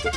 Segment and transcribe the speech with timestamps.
[0.00, 0.12] Dit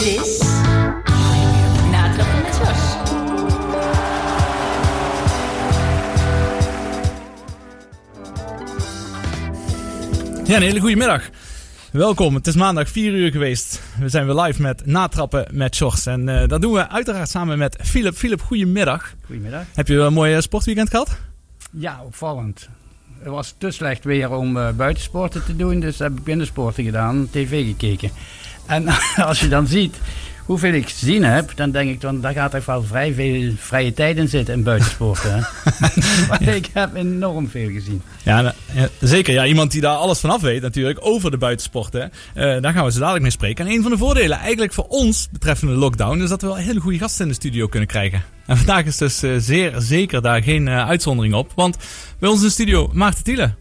[0.00, 0.38] is
[1.90, 2.96] Natrappen met Jos.
[10.44, 11.30] Ja, een hele goede middag.
[11.90, 13.81] Welkom, het is maandag 4 uur geweest.
[14.02, 16.06] We zijn weer live met Natrappen met Sjors.
[16.06, 18.14] En eh, dat doen we uiteraard samen met Philip.
[18.14, 19.14] Philip, goedemiddag.
[19.24, 19.64] Goedemiddag.
[19.74, 21.18] Heb je een mooi sportweekend gehad?
[21.72, 22.68] Ja, opvallend.
[23.18, 27.28] Het was te slecht weer om eh, buitensporten te doen, dus heb ik binnensporten gedaan,
[27.30, 28.10] tv gekeken.
[28.66, 28.86] En
[29.28, 29.96] als je dan ziet
[30.44, 33.92] hoeveel ik gezien heb, dan denk ik, dan, daar gaat echt wel vrij veel vrije
[33.92, 35.32] tijd in zitten in buitensporten.
[35.32, 36.54] hè.
[36.62, 38.02] Ik heb enorm veel gezien.
[38.22, 39.34] Ja, nou, ja, zeker.
[39.34, 42.12] Ja, iemand die daar alles vanaf weet natuurlijk over de buitensporten.
[42.34, 43.66] Eh daar gaan we zo dadelijk mee spreken.
[43.66, 46.80] En een van de voordelen eigenlijk voor ons betreffende lockdown is dat we wel hele
[46.80, 48.22] goede gasten in de studio kunnen krijgen.
[48.46, 51.52] En vandaag is dus eh, zeer zeker daar geen eh, uitzondering op.
[51.54, 51.76] Want
[52.18, 53.54] bij ons in de studio Maarten Thiele.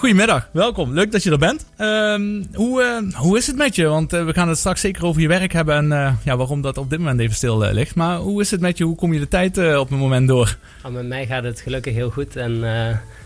[0.00, 0.92] Goedemiddag, welkom.
[0.92, 1.66] Leuk dat je er bent.
[1.76, 3.86] Ehm, hoe, eh, hoe is het met je?
[3.86, 6.60] Want eh, we gaan het straks zeker over je werk hebben en eh, ja, waarom
[6.60, 7.94] dat op dit moment even stil ligt.
[7.94, 8.84] Maar hoe is het met je?
[8.84, 10.56] Hoe kom je de tijd op het moment door?
[10.90, 12.60] Met mij gaat het gelukkig heel goed en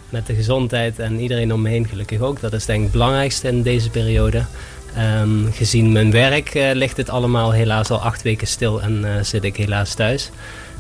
[0.09, 2.41] met de gezondheid en iedereen om me heen gelukkig ook.
[2.41, 4.45] Dat is denk ik het belangrijkste in deze periode.
[4.97, 9.57] Ehm, gezien mijn werk ligt het allemaal helaas al acht weken stil en zit ik
[9.57, 10.31] helaas thuis.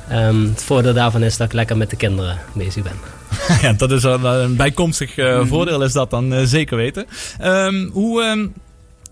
[0.08, 3.13] Ehm, het voordeel daarvan is dat ik lekker met de kinderen bezig ben.
[3.62, 7.06] ja, dat is een bijkomstig eh, voordeel is dat dan eh, zeker weten.
[7.38, 8.22] Ehm, hoe...
[8.22, 8.46] ehm,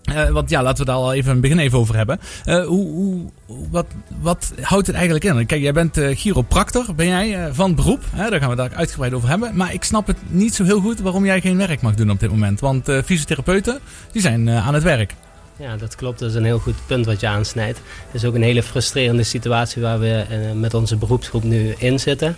[0.03, 2.19] eh, want ja, laten we daar al even een begin even over hebben.
[2.45, 3.25] Hoe, hoe,
[3.71, 3.85] wat,
[4.21, 5.45] wat houdt het eigenlijk in?
[5.45, 8.03] Kijk, jij bent eh chiropractor, ben jij van beroep.
[8.11, 8.29] Hè?
[8.29, 9.55] Daar gaan we daar uitgebreid over hebben.
[9.55, 12.19] Maar ik snap het niet zo heel goed waarom jij geen werk mag doen op
[12.19, 12.59] dit moment.
[12.59, 13.79] Want fysiotherapeuten,
[14.11, 15.13] die zijn aan het werk.
[15.57, 16.19] Ja, dat klopt.
[16.19, 17.77] Dat is een heel goed punt wat je aansnijdt.
[18.05, 22.35] Het is ook een hele frustrerende situatie waar we met onze beroepsgroep nu in zitten.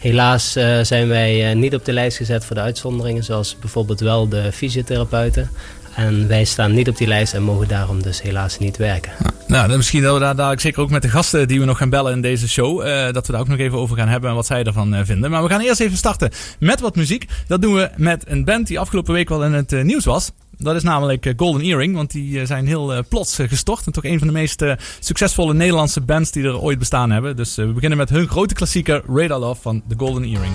[0.00, 4.00] Helaas eh, zijn wij eh, niet op de lijst gezet voor de uitzonderingen, zoals bijvoorbeeld
[4.00, 5.50] wel de fysiotherapeuten.
[5.94, 9.12] En wij staan niet op die lijst en mogen daarom dus helaas niet werken.
[9.46, 11.90] Nou, misschien dat we daar dadelijk zeker ook met de gasten die we nog gaan
[11.90, 14.36] bellen in deze show, eh, dat we daar ook nog even over gaan hebben en
[14.36, 15.30] wat zij ervan vinden.
[15.30, 17.26] Maar we gaan eerst even starten met wat muziek.
[17.46, 20.30] Dat doen we met een band die afgelopen week wel in het nieuws was.
[20.62, 23.86] Dat is namelijk eh, Golden Earring, want die eh, zijn heel eh, plots gestort.
[23.86, 24.64] En toch een van de meest
[24.98, 27.36] succesvolle Nederlandse bands die er ooit bestaan hebben.
[27.36, 30.54] Dus we beginnen met hun grote klassieker Radar Love van The Golden Earring.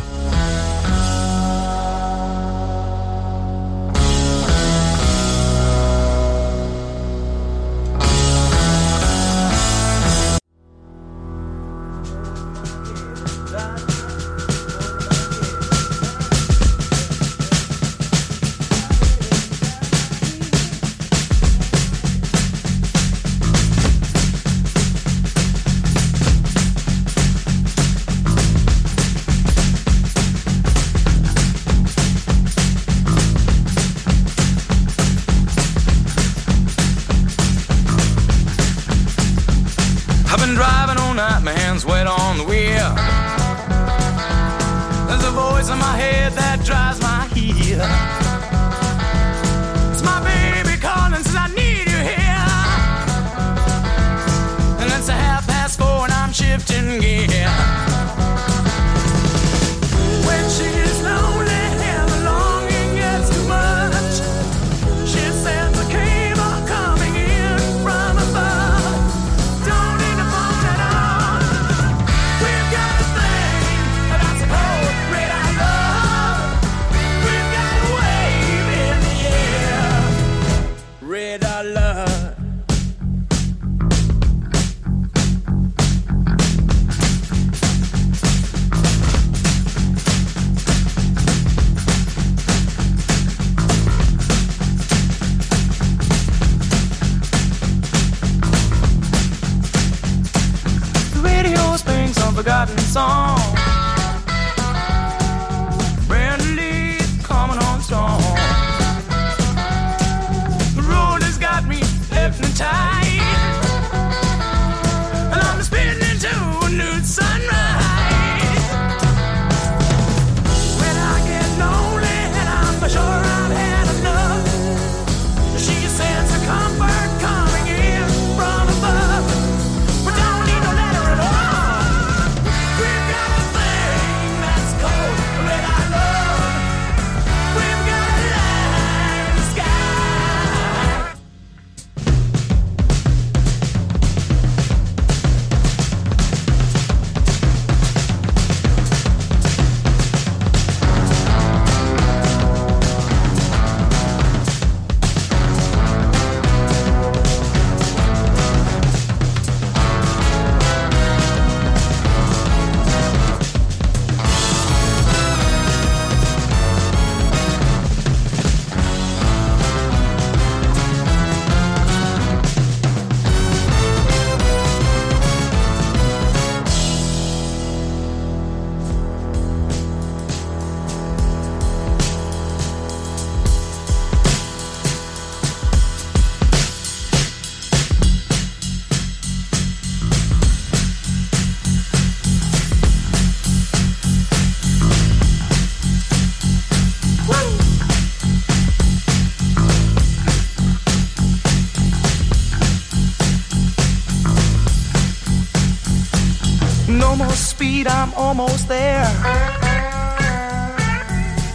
[208.38, 209.06] Almost there.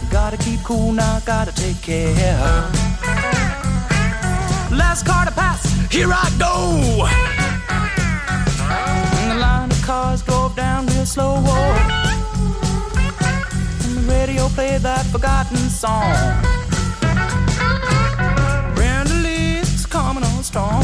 [0.09, 2.39] Gotta keep cool now, gotta take care.
[4.71, 5.61] Last car to pass,
[5.91, 7.05] here I go.
[9.19, 11.35] And the line of cars drove down real slow.
[13.83, 16.15] And the radio played that forgotten song.
[18.73, 20.83] Brenda Lee's coming on strong.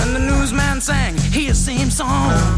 [0.00, 2.55] And the newsman sang his same song.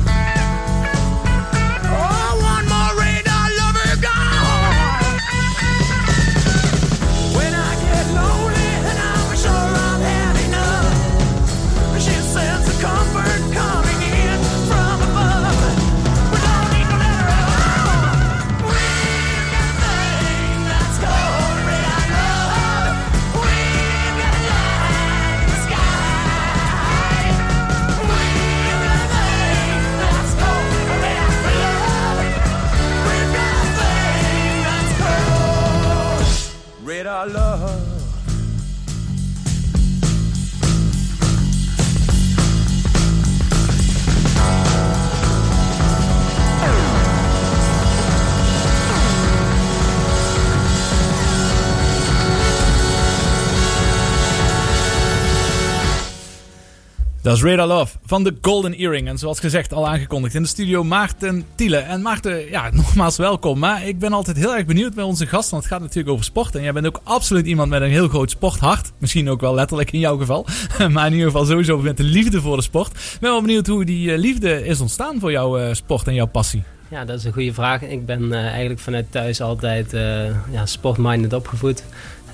[57.29, 59.09] Dat is Radar Love van de Golden Earring.
[59.09, 61.77] En zoals gezegd, al aangekondigd in de studio Maarten Tiele.
[61.77, 63.59] En Maarten, ja, nogmaals welkom.
[63.59, 65.51] Maar ik ben altijd heel erg benieuwd bij onze gast.
[65.51, 66.55] Want het gaat natuurlijk over sport.
[66.55, 68.93] En jij bent ook absoluut iemand met een heel groot sporthart.
[68.99, 70.47] Misschien ook wel letterlijk in jouw geval.
[70.93, 72.91] maar in ieder geval sowieso met de liefde voor de sport.
[72.91, 76.15] Ik ben wel benieuwd hoe die eh, liefde is ontstaan voor jouw eh, sport en
[76.15, 76.63] jouw passie.
[76.91, 77.83] Ja, dat is een goede vraag.
[77.83, 81.85] Ik ben eh, eigenlijk vanuit thuis altijd eh ja, sportminded opgevoed.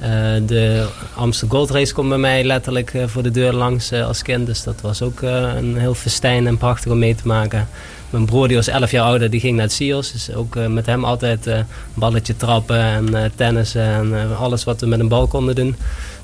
[0.04, 0.10] Eh,
[0.46, 4.22] de Amsterdam Gold Race komt bij mij letterlijk eh, voor de deur langs eh, als
[4.22, 4.46] kind.
[4.46, 7.68] Dus dat was ook een heel festijn en prachtig om mee te maken.
[8.10, 10.12] Mijn broer die was 11 jaar ouder, die ging naar het CIO's.
[10.12, 11.48] Dus ook met hem altijd
[11.94, 15.76] balletje trappen en tennissen en alles wat we met een bal konden doen.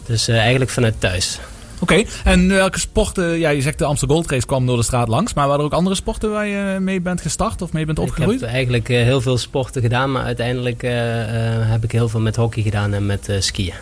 [0.06, 1.38] Dus eigenlijk vanuit thuis.
[1.81, 3.38] Oké, en welke sporten...
[3.38, 5.35] Ja, je zegt de Amsterdam Gold Race kwam door de straat langs.
[5.35, 8.35] Maar waren er ook andere sporten waar je mee bent gestart of mee bent opgegroeid?
[8.35, 11.21] Ik heb eigenlijk eh, heel veel sporten gedaan, maar uiteindelijk eh,
[11.62, 13.75] eh, heb ik heel veel met hockey gedaan en met eh, skiën.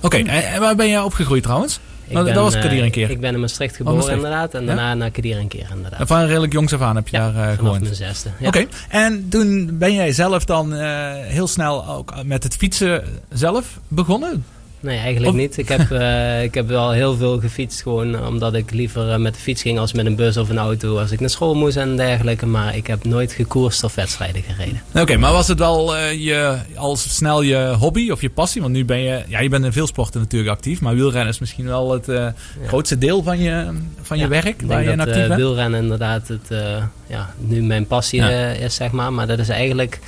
[0.00, 1.80] Oké, en en waar ben jij opgegroeid trouwens?
[2.08, 3.10] Ik dat ben, was eh, Kadir een keer.
[3.10, 4.22] Ik ben in Maastricht geboren Maastricht.
[4.22, 4.66] inderdaad en Ja?
[4.66, 6.00] daarna naar Kadir een keer inderdaad.
[6.00, 7.80] En Van redelijk jongs af aan heb je Ja, daar eh, vanaf gewoond.
[7.82, 8.28] mijn zesde.
[8.38, 8.46] Ja.
[8.46, 13.78] Oké, en toen ben jij zelf dan eh, heel snel ook met het fietsen zelf
[13.88, 14.44] begonnen?
[14.80, 15.56] Nee, eigenlijk niet.
[15.58, 19.34] Ik heb, eh, ik heb wel heel veel gefietst gewoon omdat ik liever eh, met
[19.34, 21.76] de fiets ging als met een bus of een auto als ik naar school moest
[21.76, 22.46] en dergelijke.
[22.46, 24.82] Maar ik heb nooit gekoerst of wedstrijden gereden.
[24.94, 28.60] Oké, maar was het wel eh, je, al snel je hobby of je passie?
[28.62, 31.38] Want nu ben je, ja, je bent in veel sporten natuurlijk actief, maar wielrennen is
[31.38, 32.26] misschien wel het eh,
[32.66, 33.66] grootste deel van je,
[34.02, 35.40] van je werk waar je denk in dat actief eh, bent.
[35.40, 38.28] wielrennen inderdaad het, eh, ja, nu mijn passie Ja.
[38.30, 39.12] eh, is, zeg maar.
[39.12, 39.98] Maar dat is eigenlijk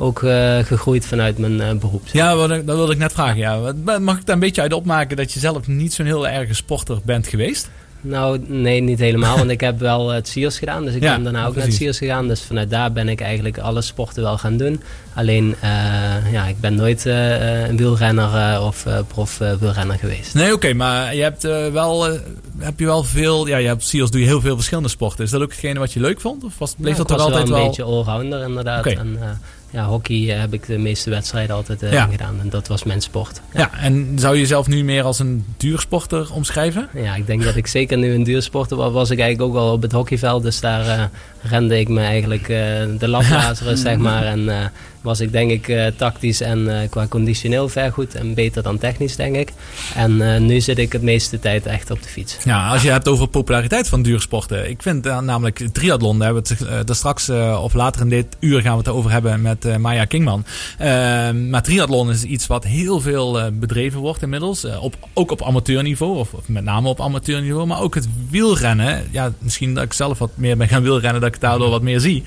[0.00, 2.02] ook eh, gegroeid vanuit mijn eh, beroep.
[2.12, 3.38] Ja, wat dat wilde ik net vragen.
[3.38, 3.72] Ja.
[4.00, 6.98] Mag ik daar een beetje uit opmaken dat je zelf niet zo'n heel erge sporter
[7.04, 7.70] bent geweest?
[8.02, 9.36] Nou, nee, niet helemaal.
[9.36, 10.84] Want ik heb wel het SIOS gedaan.
[10.84, 11.74] Dus ik Ja, ben daarna ook naar het.
[11.74, 12.28] SIOS gegaan.
[12.28, 14.82] Dus vanuit daar ben ik eigenlijk alle sporten wel gaan doen.
[15.14, 19.52] Alleen, eh, ja, ik ben nooit eh, eh, een wielrenner eh, of eh, prof eh,
[19.60, 20.34] wielrenner geweest.
[20.34, 22.18] Nee, oké, maar je hebt eh, wel, eh,
[22.58, 25.24] heb je wel veel, ja, je hebt SEALS doe je heel veel verschillende sporten.
[25.24, 26.44] Is dat ook hetgene wat je leuk vond?
[26.44, 28.86] Of was, bleef Nou, dat toch altijd wel een beetje allrounder inderdaad.
[28.86, 29.28] En eh,
[29.70, 32.06] ja, hockey eh, heb ik de meeste wedstrijden altijd eh, Ja.
[32.06, 32.40] gedaan.
[32.40, 33.40] En dat was mijn sport.
[33.54, 36.88] Ja, en zou je jezelf nu meer als een duursporter omschrijven?
[36.94, 38.92] Ja, ik denk dat ik zeker nu een duursporter was.
[38.92, 40.42] Was ik eigenlijk ook al op het hockeyveld.
[40.42, 41.04] Dus daar eh,
[41.42, 42.58] rende ik me eigenlijk eh,
[42.98, 44.24] de laplazeren, zeg maar.
[44.24, 44.66] En eh,
[45.00, 48.14] was ik denk ik eh, tactisch en qua conditioneel ver goed.
[48.14, 49.52] En beter dan technisch, denk ik.
[49.94, 52.36] En nu zit ik het meeste tijd echt op de fiets.
[52.44, 54.70] Ja, als je hebt over populariteit van duursporten.
[54.70, 57.30] Ik vind namelijk triathlon, daar hebben we het straks
[57.62, 60.44] of later in dit uur gaan we het over hebben met Maya Kingman.
[60.80, 60.86] Uh,
[61.30, 64.64] maar triathlon is iets wat heel veel bedreven wordt inmiddels.
[64.64, 67.66] Op, ook op amateurniveau, of, of met name op amateurniveau.
[67.66, 69.04] Maar ook het wielrennen.
[69.10, 72.24] Ja, misschien dat ik zelf wat meer ben gaan wielrennen, ik daardoor wat meer zie.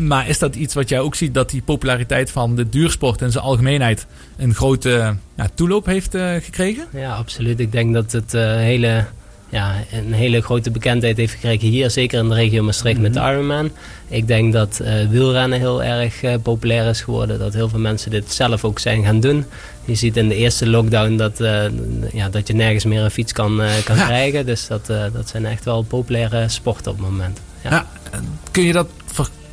[0.00, 3.30] Maar is dat iets wat jij ook ziet, dat die populariteit van de duursport in
[3.30, 4.06] zijn algemeenheid
[4.36, 6.86] een grote ja, toeloop heeft uh, gekregen?
[6.92, 7.60] Ja, absoluut.
[7.60, 9.04] Ik denk dat het uh, hele,
[9.48, 13.12] ja, een hele grote bekendheid heeft gekregen hier, zeker in de regio Maastricht mm -hmm.
[13.14, 13.70] met de Ironman.
[14.08, 18.32] Ik denk dat uh, wielrennen heel erg populair is geworden, dat heel veel mensen dit
[18.32, 19.44] zelf ook zijn gaan doen.
[19.84, 21.38] Je ziet in de eerste lockdown dat,
[22.12, 24.04] ja, dat je nergens meer een fiets kan, kan ja.
[24.04, 24.46] krijgen.
[24.46, 27.40] Dus dat, dat zijn echt wel populaire sporten op het moment.
[27.62, 27.86] Ja.
[28.50, 28.88] kun je dat?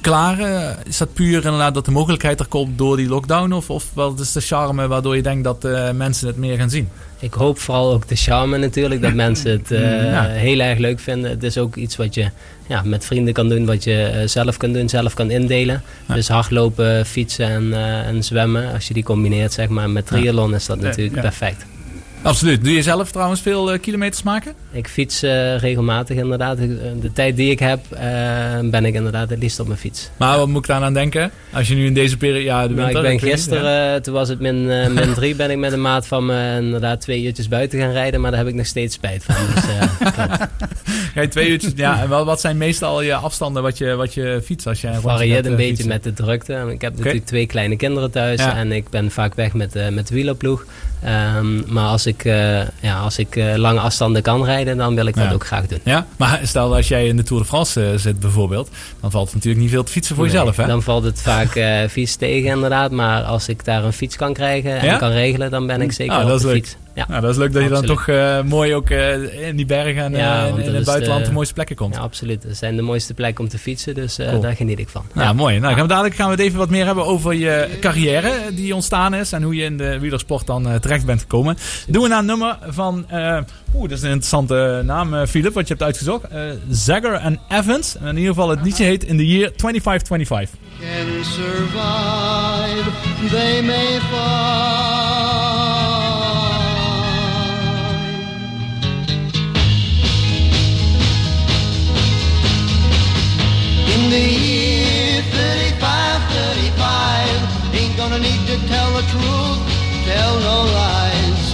[0.01, 3.51] Eh, is dat puur inderdaad dat de mogelijkheid er komt door die lockdown?
[3.51, 6.69] Of, of wat is de charme waardoor je denkt dat eh, mensen het meer gaan
[6.69, 6.89] zien?
[7.19, 10.23] Ik hoop vooral ook de charme natuurlijk, dat mensen het eh, Ja.
[10.23, 11.29] heel erg leuk vinden.
[11.29, 12.29] Het is ook iets wat je
[12.67, 15.81] ja, met vrienden kan doen, wat je eh, zelf kan doen, zelf kan indelen.
[16.07, 16.13] Ja.
[16.13, 17.73] Dus hardlopen, fietsen en,
[18.05, 21.65] en zwemmen, als je die combineert zeg maar met triathlon is dat natuurlijk perfect.
[22.21, 22.63] Absoluut.
[22.63, 24.53] Doe je zelf trouwens veel eh, kilometers maken?
[24.71, 26.59] Ik fiets eh, regelmatig inderdaad.
[26.59, 27.79] Ik- eh, De tijd die ik heb,
[28.63, 30.09] ben ik inderdaad het liefst op mijn fiets.
[30.17, 31.31] Maar wat moet ik daar aan denken?
[31.53, 32.43] Als je nu in deze periode...
[32.43, 35.35] Ja, de Nou, ik winter, ben weet niet, gisteren, toen was het min, min drie,
[35.35, 38.21] ben ik met een maat van me inderdaad twee uurtjes buiten gaan rijden.
[38.21, 39.35] Maar daar heb ik nog steeds spijt van.
[39.55, 39.63] Dus,
[41.23, 41.71] je twee uurtjes...
[41.75, 45.45] ja, en wat zijn meestal je afstanden wat je, wat je fietst als rondje varieert
[45.45, 45.87] een beetje fietsen?
[45.87, 46.65] met de drukte.
[46.69, 48.55] Ik heb natuurlijk twee kleine kinderen thuis Ja.
[48.55, 50.65] en ik ben vaak weg met, met de wielerploeg.
[51.03, 55.05] Ehm, maar als ik, eh, ja, als ik eh, lange afstanden kan rijden, dan wil
[55.05, 55.31] ik dat Ja.
[55.33, 55.79] ook graag doen.
[55.83, 58.69] Ja, maar stel als jij in de Tour de France eh, zit bijvoorbeeld,
[59.01, 60.65] dan valt het natuurlijk niet veel te fietsen voor Nee, jezelf, hè?
[60.65, 61.59] Dan valt het vaak
[61.91, 62.91] vies tegen inderdaad.
[62.91, 64.97] Maar als ik daar een fiets kan krijgen en Ja?
[64.97, 66.55] kan regelen, dan ben ik zeker Ah, op dat is de leuk.
[66.57, 66.75] fiets.
[66.99, 67.05] Ja.
[67.09, 70.03] Nou, dat is leuk dat je dan toch eh, mooi ook eh, in die bergen
[70.03, 71.93] en Ja, eh, in, het buitenland de- de mooiste plekken komt.
[71.95, 72.41] ja, absoluut.
[72.41, 74.41] Dat zijn de mooiste plekken om te fietsen, dus eh, Cool.
[74.41, 75.05] daar geniet ik van.
[75.15, 75.59] Ja, mooi.
[75.59, 78.75] Nou, gaan we dadelijk gaan we het even wat meer hebben over je carrière die
[78.75, 81.57] ontstaan is en hoe je in de wielersport dan terecht bent gekomen.
[81.87, 83.37] Doen we naar een nummer van, eh
[83.75, 86.23] oeh, dat is een interessante naam, eh, Philip, wat je hebt uitgezocht.
[86.69, 87.95] Zagger en Evans.
[87.97, 90.59] En in ieder geval het liedje heet In the Year 2525.
[90.79, 92.89] can survive,
[93.29, 95.18] they may find.
[104.09, 105.77] In the year 35,
[106.33, 109.61] 35, ain't gonna need to tell the truth,
[110.09, 111.53] tell no lies.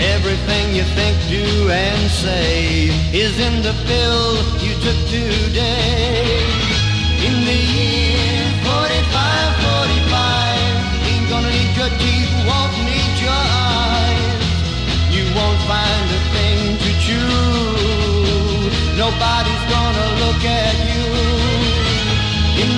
[0.00, 4.24] Everything you think, do, and say is in the pill
[4.64, 6.40] you took today.
[7.20, 13.44] In the year 45, 45, ain't gonna need your teeth, won't need your
[13.76, 14.48] eyes.
[15.12, 17.28] You won't find a thing to chew.
[18.96, 20.99] Nobody's gonna look at you.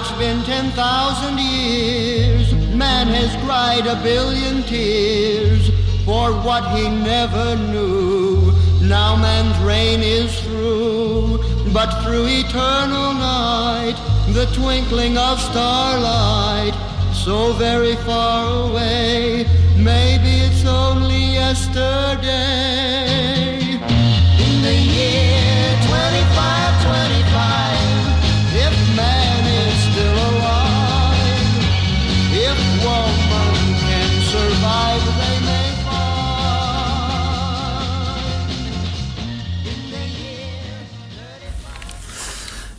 [0.00, 2.54] it's been 10,000 years.
[2.72, 5.70] Man has cried a billion tears
[6.04, 8.52] for what he never knew.
[8.80, 11.38] Now man's reign is through,
[11.72, 13.96] but through eternal night,
[14.28, 16.76] the twinkling of starlight,
[17.12, 23.37] so very far away, maybe it's only yesterday.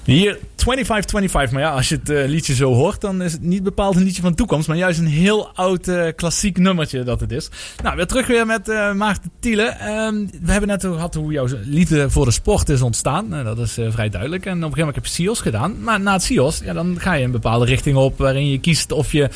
[0.09, 1.51] Hier 2525.
[1.51, 4.03] Maar ja, als je het eh, liedje zo hoort, dan is het niet bepaald een
[4.03, 4.67] liedje van toekomst.
[4.67, 7.49] Maar juist een heel oud eh, klassiek nummertje dat het is.
[7.83, 9.63] Nou, weer terug weer met eh, Maarten Thiele.
[9.63, 13.27] Ehm, we hebben net gehad hoe jouw liefde voor de sport is ontstaan.
[13.27, 14.45] Nou, dat is vrij duidelijk.
[14.45, 15.83] En op een gegeven moment heb je SIOS gedaan.
[15.83, 18.91] Maar na het SIOS, ja, dan ga je een bepaalde richting op waarin je kiest
[18.91, 19.29] of je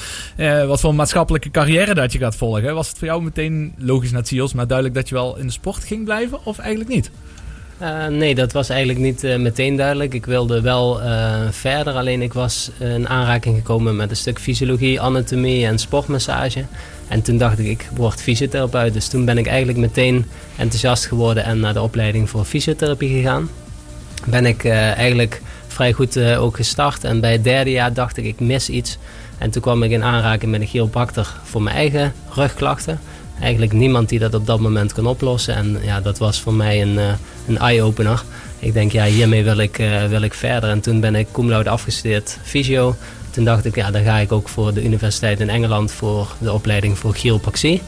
[0.67, 2.75] wat voor maatschappelijke carrière dat je gaat volgen.
[2.75, 5.45] Was het voor jou meteen logisch na het SIOS, maar duidelijk dat je wel in
[5.45, 7.11] de sport ging blijven of eigenlijk niet?
[7.83, 10.13] Eh, nee, dat was eigenlijk niet eh, meteen duidelijk.
[10.13, 15.01] Ik wilde wel eh, verder, alleen ik was in aanraking gekomen met een stuk fysiologie,
[15.01, 16.65] anatomie en sportmassage.
[17.07, 18.93] En toen dacht ik, ik word fysiotherapeut.
[18.93, 20.25] Dus toen ben ik eigenlijk meteen
[20.57, 23.49] enthousiast geworden en naar de opleiding voor fysiotherapie gegaan.
[24.25, 27.03] Ben ik eigenlijk vrij goed ook gestart.
[27.03, 28.97] En bij het derde jaar dacht ik, ik mis iets.
[29.37, 32.99] En toen kwam ik in aanraking met een chiropractor voor mijn eigen rugklachten.
[33.41, 35.55] Eigenlijk niemand die dat op dat moment kon oplossen.
[35.55, 36.99] En ja, dat was voor mij een,
[37.47, 38.23] een eye-opener.
[38.59, 40.69] Ik denk, ja, hiermee wil ik, eh, wil ik verder.
[40.69, 42.95] En toen ben ik cum laude afgestudeerd fysio.
[43.31, 46.53] Toen dacht ik, ja, dan ga ik ook voor de universiteit in Engeland voor de
[46.53, 47.81] opleiding voor chiropractie.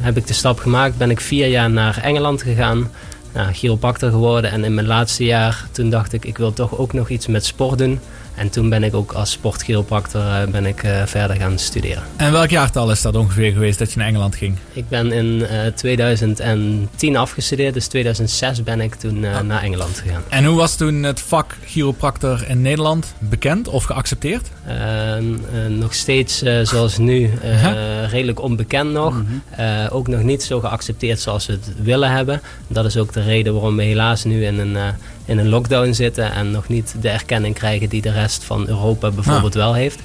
[0.00, 2.90] Heb ik de stap gemaakt, ben ik vier jaar naar Engeland gegaan.
[3.32, 4.50] Nou, chiropractor geworden.
[4.50, 7.44] En in mijn laatste jaar, toen dacht ik, ik wil toch ook nog iets met
[7.44, 8.00] sport doen.
[8.40, 12.02] En toen ben ik ook als sportchiropractor eh, ben ik, eh, verder gaan studeren.
[12.16, 14.56] En welk jaartal is dat ongeveer geweest dat je naar Engeland ging?
[14.72, 20.22] Ik ben in eh, 2010 afgestudeerd, dus 2006 ben ik toen eh, naar Engeland gegaan.
[20.28, 24.48] En hoe was toen het vak chiropractor in Nederland bekend of geaccepteerd?
[24.66, 25.24] Eh, eh,
[25.68, 28.04] nog steeds, eh, zoals nu, eh, Ja.
[28.06, 29.22] redelijk onbekend nog.
[29.50, 32.40] Eh, ook nog niet zo geaccepteerd zoals we het willen hebben.
[32.68, 34.82] Dat is ook de reden waarom we helaas nu in een, eh,
[35.30, 39.10] in een lockdown zitten en nog niet de erkenning krijgen die de rest van Europa
[39.10, 39.98] bijvoorbeeld wel heeft.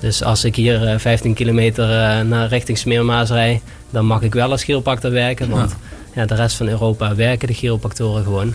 [0.00, 4.34] Dus als ik hier eh, 15 kilometer eh, naar richting Smeermaas rijd, dan mag ik
[4.34, 5.48] wel als chiropractor werken.
[5.48, 5.76] Want
[6.14, 6.26] ja.
[6.26, 8.54] de rest van Europa werken de chiropractoren gewoon.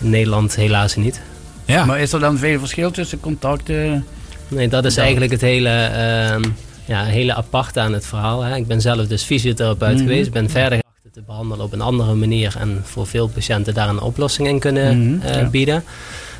[0.00, 1.20] In Nederland helaas niet.
[1.64, 1.84] Ja.
[1.84, 4.06] Maar is er dan veel verschil tussen contacten?
[4.48, 6.42] Nee, dat is Dan- eigenlijk het hele, ehm,
[6.84, 8.42] ja, hele aparte aan het verhaal.
[8.42, 8.56] Hè.
[8.56, 10.02] Ik ben zelf dus fysiotherapeut Mhm.
[10.02, 10.30] geweest.
[10.32, 10.78] ben verder
[11.18, 12.54] te behandelen op een andere manier.
[12.58, 15.48] En voor veel patiënten daar een oplossing in kunnen Mhm, eh, ja.
[15.48, 15.84] bieden.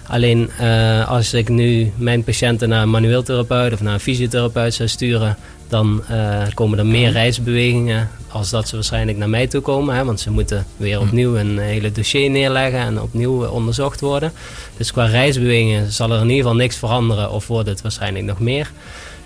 [0.06, 4.74] Alleen eh, als ik nu mijn patiënten naar een manueel therapeut of naar een fysiotherapeut
[4.74, 5.36] zou sturen,
[5.68, 9.94] dan eh, komen er meer reisbewegingen als dat ze waarschijnlijk naar mij toe komen.
[9.94, 14.32] Hè, want ze moeten weer opnieuw een hele dossier neerleggen en opnieuw onderzocht worden.
[14.76, 18.40] Dus qua reisbewegingen zal er in ieder geval niks veranderen of wordt het waarschijnlijk nog
[18.40, 18.70] meer.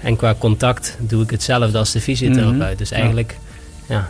[0.00, 2.68] En qua contact doe ik hetzelfde als de fysiotherapeut.
[2.68, 3.51] Mhm, Dus eigenlijk ja,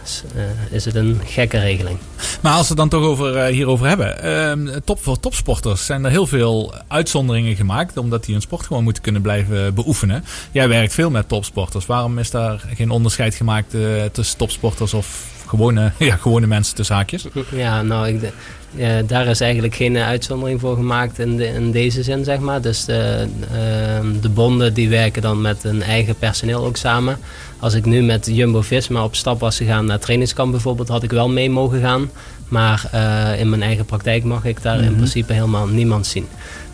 [0.05, 0.42] is, eh,
[0.75, 1.99] is het een gekke regeling.
[2.40, 4.23] Maar als we het dan toch over, eh, hierover hebben.
[4.23, 7.97] ehm, top, voor topsporters zijn er heel veel uitzonderingen gemaakt.
[7.97, 10.25] Omdat die hun sport gewoon moeten kunnen blijven beoefenen.
[10.51, 11.87] Jij werkt veel met topsporters.
[11.87, 13.81] Waarom is daar geen onderscheid gemaakt eh,
[14.12, 17.27] tussen topsporters of gewone, ja, gewone mensen tussen haakjes?
[17.51, 18.33] Ja, nou, ik,
[18.75, 22.61] ja, daar is eigenlijk geen uitzondering voor gemaakt in, de, in deze zin, zeg maar.
[22.61, 27.18] Dus de, ehm, de bonden die werken dan met hun eigen personeel ook samen.
[27.62, 31.29] Als ik nu met Jumbo-Visma op stap was gegaan naar trainingskamp bijvoorbeeld, had ik wel
[31.29, 32.11] mee mogen gaan.
[32.48, 34.94] Maar eh, in mijn eigen praktijk mag ik daar in Mhm.
[34.96, 36.27] principe helemaal niemand zien.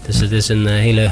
[0.06, 1.10] Dus het is een eh, hele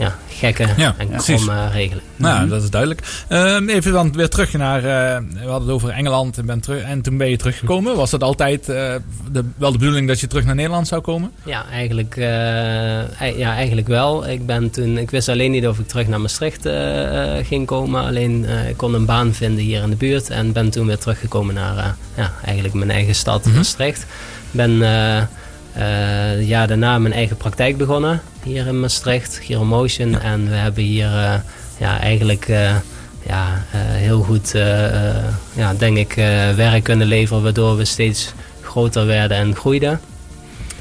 [0.00, 1.44] ja, gekke Ja, en precies.
[1.44, 2.06] kromme regeling.
[2.16, 3.24] Nou, dat is duidelijk.
[3.28, 4.78] Ehm, even dan weer terug naar.
[4.78, 7.96] eh, we hadden het over Engeland en, ben terug, en toen ben je teruggekomen.
[7.96, 8.94] Was dat altijd eh,
[9.32, 11.30] de, wel de bedoeling dat je terug naar Nederland zou komen?
[11.44, 14.28] Ja, eigenlijk, eh, ei- ja, eigenlijk wel.
[14.28, 17.66] Ik, ben toen, ik wist alleen niet of ik terug naar Maastricht eh, eh, ging
[17.66, 18.04] komen.
[18.04, 20.30] Alleen eh, ik kon een baan vinden hier in de buurt.
[20.30, 21.84] En ben toen weer teruggekomen naar eh,
[22.16, 23.56] ja, eigenlijk mijn eigen stad, Mhm.
[23.56, 24.06] Maastricht.
[24.50, 24.82] Ben
[25.74, 28.22] eh eh, jaar daarna mijn eigen praktijk begonnen.
[28.42, 30.20] Hier in Maastricht, Giromotion.
[30.20, 31.34] En we hebben hier eh,
[31.78, 32.48] ja, eigenlijk...
[32.48, 32.74] eh,
[33.26, 34.50] ja, heel goed,
[35.52, 36.14] ja, denk ik,
[36.56, 40.00] werk kunnen leveren, waardoor we steeds groter werden en groeiden.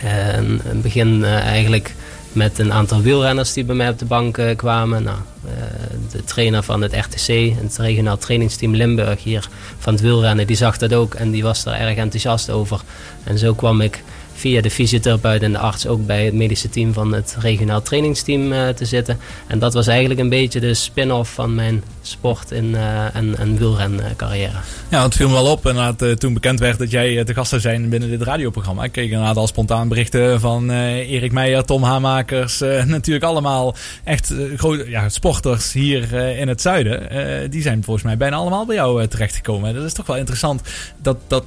[0.03, 1.95] En in het begin eigenlijk
[2.31, 5.03] met een aantal wielrenners die bij mij op de bank kwamen.
[5.03, 5.17] Nou,
[6.11, 9.47] de trainer van het RTC, het regionaal trainingsteam Limburg hier
[9.79, 12.81] van het wielrennen, die zag dat ook en die was er erg enthousiast over.
[13.23, 14.03] En zo kwam ik
[14.39, 18.51] via de fysiotherapeut en de arts ook bij het medische team van het regionaal trainingsteam
[18.51, 19.17] eh, te zitten.
[19.47, 23.57] En dat was eigenlijk een beetje de spin-off van mijn sport- in, eh, en, en
[23.57, 24.57] wielrencarrière.
[24.89, 27.49] Ja, het viel me wel op inderdaad, eh, toen bekend werd dat jij te gast
[27.49, 28.83] zou zijn binnen dit radioprogramma.
[28.83, 32.61] Ik kreeg inderdaad al spontaan berichten van Erik Meijer, Tom Hamakers.
[32.61, 37.51] eh, natuurlijk allemaal echt grote ja, sporters hier in het zuiden.
[37.51, 39.73] Die zijn volgens mij bijna allemaal bij jou terechtgekomen.
[39.73, 40.61] Dat is toch wel interessant
[41.01, 41.45] dat, dat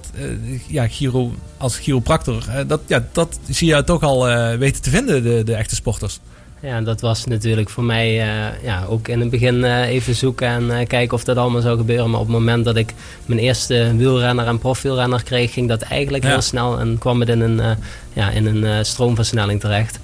[0.66, 5.22] ja, Giro, als chiropractor, dat, ja, dat zie je toch al eh, weten te vinden,
[5.22, 6.20] de, de echte sporters.
[6.60, 10.48] Ja, dat was natuurlijk voor mij eh, ja, ook in het begin eh, even zoeken
[10.48, 12.10] en kijken of dat allemaal zou gebeuren.
[12.10, 12.92] Maar op het moment dat ik
[13.26, 16.30] mijn eerste wielrenner en profielrenner kreeg, ging dat eigenlijk Ja.
[16.30, 17.76] heel snel en kwam het in een,
[18.12, 19.98] ja, in een stroomversnelling terecht.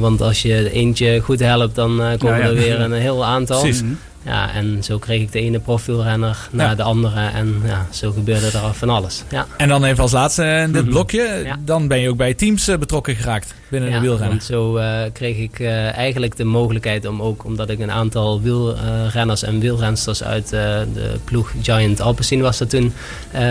[0.00, 2.48] Want als je eentje goed helpt, dan komen Ja, ja.
[2.48, 3.60] er weer een heel aantal.
[3.60, 3.82] Precies.
[4.26, 6.74] Ja, en zo kreeg ik de ene profielrenner na Ja.
[6.74, 9.22] de andere en ja, zo gebeurde er van alles.
[9.30, 9.46] Ja.
[9.56, 10.90] En dan even als laatste in dit Mhm.
[10.90, 11.56] blokje, Ja.
[11.64, 14.28] dan ben je ook bij teams eh, betrokken geraakt binnen de wielrennen.
[14.28, 18.40] Want zo eh, kreeg ik eh, eigenlijk de mogelijkheid om ook, omdat ik een aantal
[18.40, 20.86] wielrenners en wielrensters uit de
[21.24, 22.92] ploeg Giant Alpecin was dat toen,
[23.30, 23.42] eh,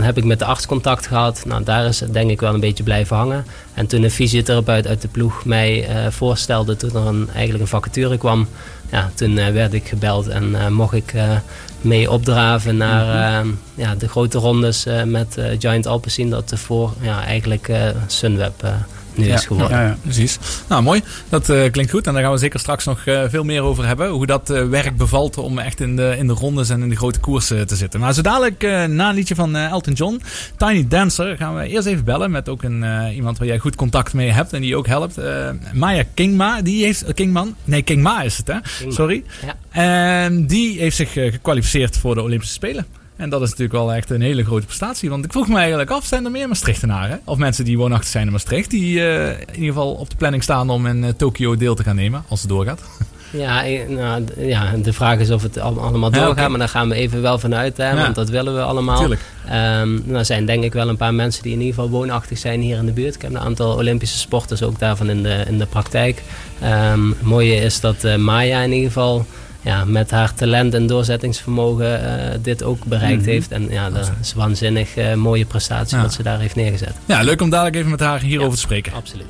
[0.00, 1.42] heb ik met de arts contact gehad.
[1.46, 3.44] Nou, daar is het denk ik wel een beetje blijven hangen.
[3.74, 8.18] En toen een fysiotherapeut uit de ploeg mij voorstelde, toen er een, eigenlijk een vacature
[8.18, 8.48] kwam,
[8.90, 11.30] ja, toen eh, werd ik gebeld en eh, mocht ik eh,
[11.80, 17.72] mee opdraven naar eh, ja, de grote rondes met Giant Alpecin, dat ervoor ja, eigenlijk
[18.06, 18.64] Sunweb
[19.24, 19.34] Ja.
[19.34, 19.78] is geworden.
[19.78, 19.96] Ja, ja.
[20.02, 20.38] Precies.
[20.68, 21.02] Nou, mooi.
[21.28, 22.06] Dat eh, klinkt goed.
[22.06, 24.08] En daar gaan we zeker straks nog eh, veel meer over hebben.
[24.08, 26.96] Hoe dat eh, werk bevalt om echt in de, in de rondes en in de
[26.96, 28.00] grote koersen te zitten.
[28.00, 30.20] Maar zo dadelijk, eh, na een liedje van eh, Elton John,
[30.56, 33.76] Tiny Dancer, gaan we eerst even bellen met ook een, eh, iemand waar jij goed
[33.76, 35.18] contact mee hebt en die ook helpt.
[35.18, 37.14] Eh, Maya Kingma, die heeft...
[37.14, 37.54] Kingman?
[37.64, 38.56] Nee, Kingma is het, hè?
[38.78, 38.94] Kingma.
[38.94, 39.22] Sorry.
[39.46, 39.54] Ja.
[40.24, 42.86] En die heeft zich gekwalificeerd voor de Olympische Spelen.
[43.16, 45.10] En dat is natuurlijk wel echt een hele grote prestatie.
[45.10, 47.20] Want ik vroeg me eigenlijk af, zijn er meer Maastrichtenaren?
[47.24, 50.42] Of mensen die woonachtig zijn in Maastricht, die eh, in ieder geval op de planning
[50.42, 52.80] staan om in eh, Tokio deel te gaan nemen, als het doorgaat?
[53.30, 56.68] Ja, eh, nou, ja, de vraag is of het al- allemaal Ja, doorgaat, maar daar
[56.68, 57.96] gaan we even wel vanuit, hè, Ja.
[57.96, 58.98] want dat willen we allemaal.
[58.98, 59.20] Tuurlijk.
[59.48, 62.38] Ehm, nou, er zijn denk ik wel een paar mensen die in ieder geval woonachtig
[62.38, 63.14] zijn hier in de buurt.
[63.14, 66.22] Ik heb een aantal Olympische sporters ook daarvan in de, in de praktijk.
[66.60, 69.26] Ehm, het mooie is dat Maya in ieder geval
[69.66, 73.50] ja, met haar talent en doorzettingsvermogen eh, dit ook bereikt heeft.
[73.52, 76.02] En ja, dat is een waanzinnig eh, mooie prestatie Ja.
[76.02, 76.94] wat ze daar heeft neergezet.
[77.06, 78.92] Ja, leuk om dadelijk even met haar hierover te spreken.
[78.92, 79.26] Absoluut.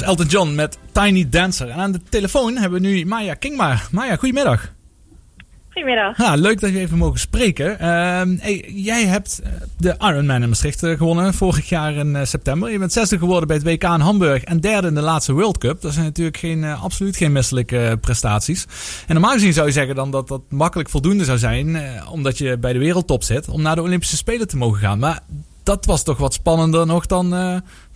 [0.00, 1.68] Was Elton John met Tiny Dancer.
[1.68, 3.80] En aan de telefoon hebben we nu Maya Kingma.
[3.90, 4.72] Maya, goedemiddag.
[5.70, 6.18] Goedemiddag.
[6.18, 7.78] Ja, leuk dat we even mogen spreken.
[7.78, 12.24] Ehm, hey, jij hebt eh, de Ironman in Maastricht eh, gewonnen vorig jaar in eh,
[12.24, 12.70] september.
[12.70, 15.58] Je bent zesde geworden bij het WK in Hamburg en derde in de laatste World
[15.58, 15.80] Cup.
[15.80, 18.66] Dat zijn natuurlijk geen, absoluut geen misselijke prestaties.
[19.06, 21.78] En normaal gezien zou je zeggen dan dat dat makkelijk voldoende zou zijn,
[22.10, 24.98] omdat je bij de wereldtop zit, om naar de Olympische Spelen te mogen gaan.
[24.98, 25.20] Maar
[25.62, 27.30] dat was toch wat spannender nog dan,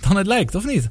[0.01, 0.91] dan het lijkt, of niet?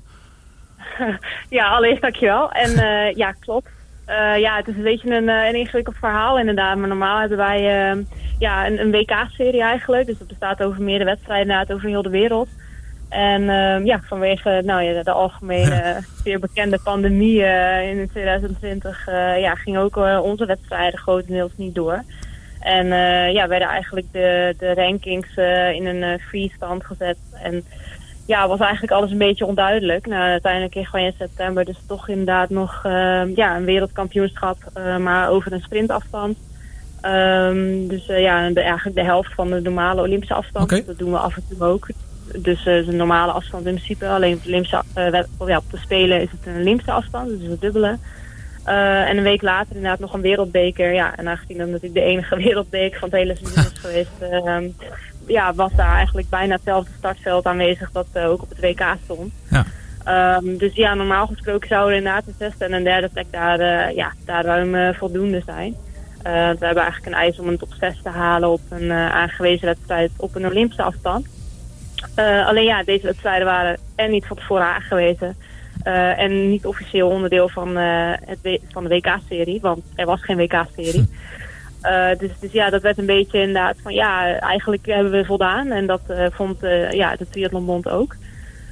[1.50, 2.52] Ja, allereerst dankjewel.
[2.52, 3.70] En eh, ja, klopt.
[4.06, 6.78] Eh, ja, het is een beetje een, eh, een ingewikkeld verhaal inderdaad.
[6.78, 7.98] Maar normaal hebben wij eh,
[8.40, 10.06] ja, een, een WK-serie eigenlijk.
[10.06, 12.50] Dus dat bestaat over meerdere wedstrijden inderdaad over heel de wereld.
[13.10, 17.44] En eh, ja, vanwege nou, ja, de algemene, zeer bekende pandemie
[17.84, 19.08] in 2020...
[19.08, 22.04] eh, ja, gingen ook onze wedstrijden grotendeels niet door.
[22.60, 22.88] En
[23.34, 25.36] ja, werden eigenlijk de, de rankings
[25.76, 27.18] in een eh, free stand gezet.
[27.44, 27.64] En
[28.30, 30.08] ja, was eigenlijk alles een beetje onduidelijk.
[30.08, 34.98] Nou, uiteindelijk kregen wij in september dus toch inderdaad nog eh, ja, een wereldkampioenschap, eh,
[34.98, 36.38] maar over een sprintafstand.
[37.02, 40.86] Ehm, dus eh, ja, de, eigenlijk de helft van de normale Olympische afstand.
[40.86, 41.88] Dat doen we af en toe ook.
[42.38, 44.08] Dus eh, het is een normale afstand in principe.
[44.08, 44.84] Alleen op de, Olympische,
[45.46, 47.98] ja, op de Spelen is het een Olympische afstand, dus het dubbele.
[48.64, 50.94] En een week later inderdaad nog een wereldbeker.
[50.94, 54.12] Ja, en aangezien dat natuurlijk de enige wereldbeker van het hele seizoen is geweest...
[55.30, 59.34] ja, was daar eigenlijk bijna hetzelfde startveld aanwezig dat eh, ook op het WK stond.
[59.50, 59.66] Ja.
[60.04, 63.96] Ehm, dus ja, normaal gesproken zouden inderdaad een zesde en een derde plek daar, eh,
[63.96, 65.76] ja, daar ruim eh, voldoende zijn.
[66.18, 69.66] Eh, we hebben eigenlijk een eis om een top 6 te halen op een aangewezen
[69.66, 71.28] wedstrijd op een Olympische afstand.
[72.16, 75.36] Alleen ja, deze wedstrijden waren en niet van tevoren aangewezen.
[75.84, 81.10] en niet officieel onderdeel van, het van de WK-serie, want er was geen WK-serie.
[81.82, 85.72] Eh, dus, dus ja, dat werd een beetje inderdaad van ja, eigenlijk hebben we voldaan.
[85.72, 88.16] En dat eh, vond eh, ja, de Triathlonbond ook.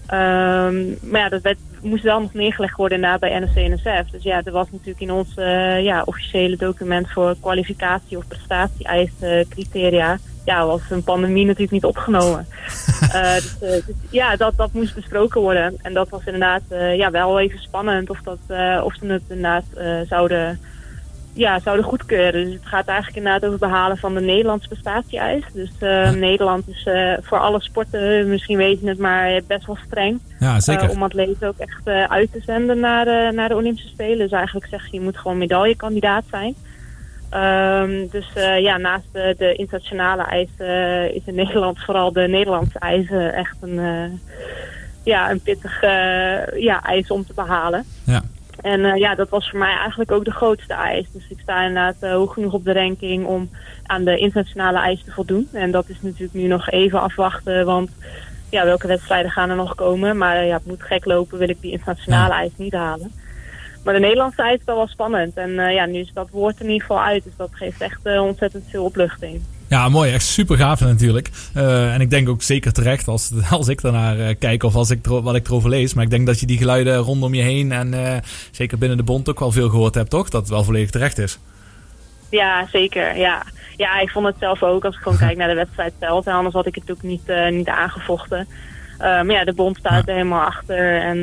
[0.07, 4.11] Ehm, maar ja, dat werd, moest wel nog neergelegd worden inderdaad bij NOC-NSF.
[4.11, 5.33] Dus ja, er was natuurlijk in ons
[5.81, 10.17] ja, officiële document voor kwalificatie of prestatie-eisen criteria...
[10.45, 12.47] Ja, was een pandemie natuurlijk niet opgenomen.
[13.35, 15.75] Dus, dus ja, dat, dat moest besproken worden.
[15.81, 16.61] En dat was inderdaad
[16.95, 18.37] ja, wel even spannend of, dat,
[18.83, 19.63] of ze het inderdaad
[20.07, 20.59] zouden
[21.37, 22.45] ja, zouden goedkeuren.
[22.45, 25.43] Dus het gaat eigenlijk inderdaad over het behalen van de Nederlandse prestatie-eis.
[25.53, 29.77] Dus eh, Nederland is eh, voor alle sporten, misschien weet je het, maar best wel
[29.85, 30.19] streng.
[30.39, 30.83] Ja, zeker.
[30.83, 34.17] Eh, om atleten ook echt eh, uit te zenden naar, de naar de Olympische Spelen.
[34.17, 36.55] Dus eigenlijk zeg je, je moet gewoon medaillekandidaat zijn.
[37.29, 42.27] Ehm, dus eh, ja, naast de, de internationale eisen eh, is in Nederland vooral de
[42.27, 44.35] Nederlandse eisen echt een, eh,
[45.03, 47.85] ja, een pittig eh, ja, eis om te behalen.
[48.03, 48.21] Ja.
[48.61, 51.11] En eh, ja, dat was voor mij eigenlijk ook de grootste eis.
[51.11, 53.49] Dus ik sta inderdaad eh, hoog genoeg op de ranking om
[53.85, 55.47] aan de internationale eis te voldoen.
[55.51, 57.89] En dat is natuurlijk nu nog even afwachten, want
[58.49, 60.17] ja, welke wedstrijden gaan er nog komen?
[60.17, 63.11] Maar ja, het moet gek lopen, wil ik die internationale eis niet halen.
[63.87, 65.35] Maar de Nederlandse eis is wel wel spannend.
[65.35, 67.23] En eh, ja, nu is dat woord er in ieder geval uit.
[67.23, 69.41] Dus dat geeft echt eh, ontzettend veel opluchting.
[69.69, 70.11] Ja, mooi.
[70.13, 71.29] Echt super gaaf natuurlijk.
[71.53, 74.89] Eh, en ik denk ook zeker terecht als, als ik daarnaar eh, kijk of als
[74.89, 75.93] ik wat ik erover lees.
[75.93, 78.17] Maar ik denk dat je die geluiden rondom je heen en eh,
[78.51, 80.29] zeker binnen de bond ook wel veel gehoord hebt, toch?
[80.29, 81.39] Dat het wel volledig terecht is.
[82.29, 83.17] Ja, zeker.
[83.17, 83.43] Ja.
[83.77, 86.25] ja, ik vond het zelf ook als ik gewoon kijk naar de wedstrijd zelf.
[86.25, 88.47] En anders had ik het ook niet, niet aangevochten.
[88.97, 91.01] Maar ja, de bond staat er helemaal achter.
[91.01, 91.19] En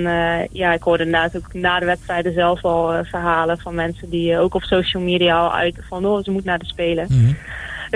[0.52, 4.54] ja, ik hoorde inderdaad ook na de wedstrijden zelf al verhalen van mensen die ook
[4.54, 7.36] op social media al uiten van oh, ze moet naar de Spelen.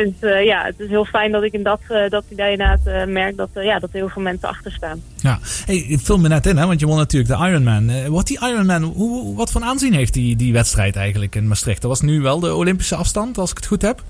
[0.05, 2.87] Dus eh, ja, het is heel fijn dat ik in dat, eh, dat idee inderdaad
[2.87, 5.03] eh, merk dat, ja, dat heel veel mensen achter staan.
[5.17, 8.09] Ja, hey, ik vul me net in, hè, want je won natuurlijk de Ironman.
[8.09, 11.81] Wordt die Ironman, hoe, wat voor aanzien heeft die, die wedstrijd eigenlijk in Maastricht?
[11.83, 14.03] Dat was nu wel de Olympische afstand, als ik het goed heb.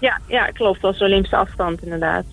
[0.00, 0.80] Ja, ja, klopt.
[0.80, 2.24] Dat was de Olympische afstand inderdaad.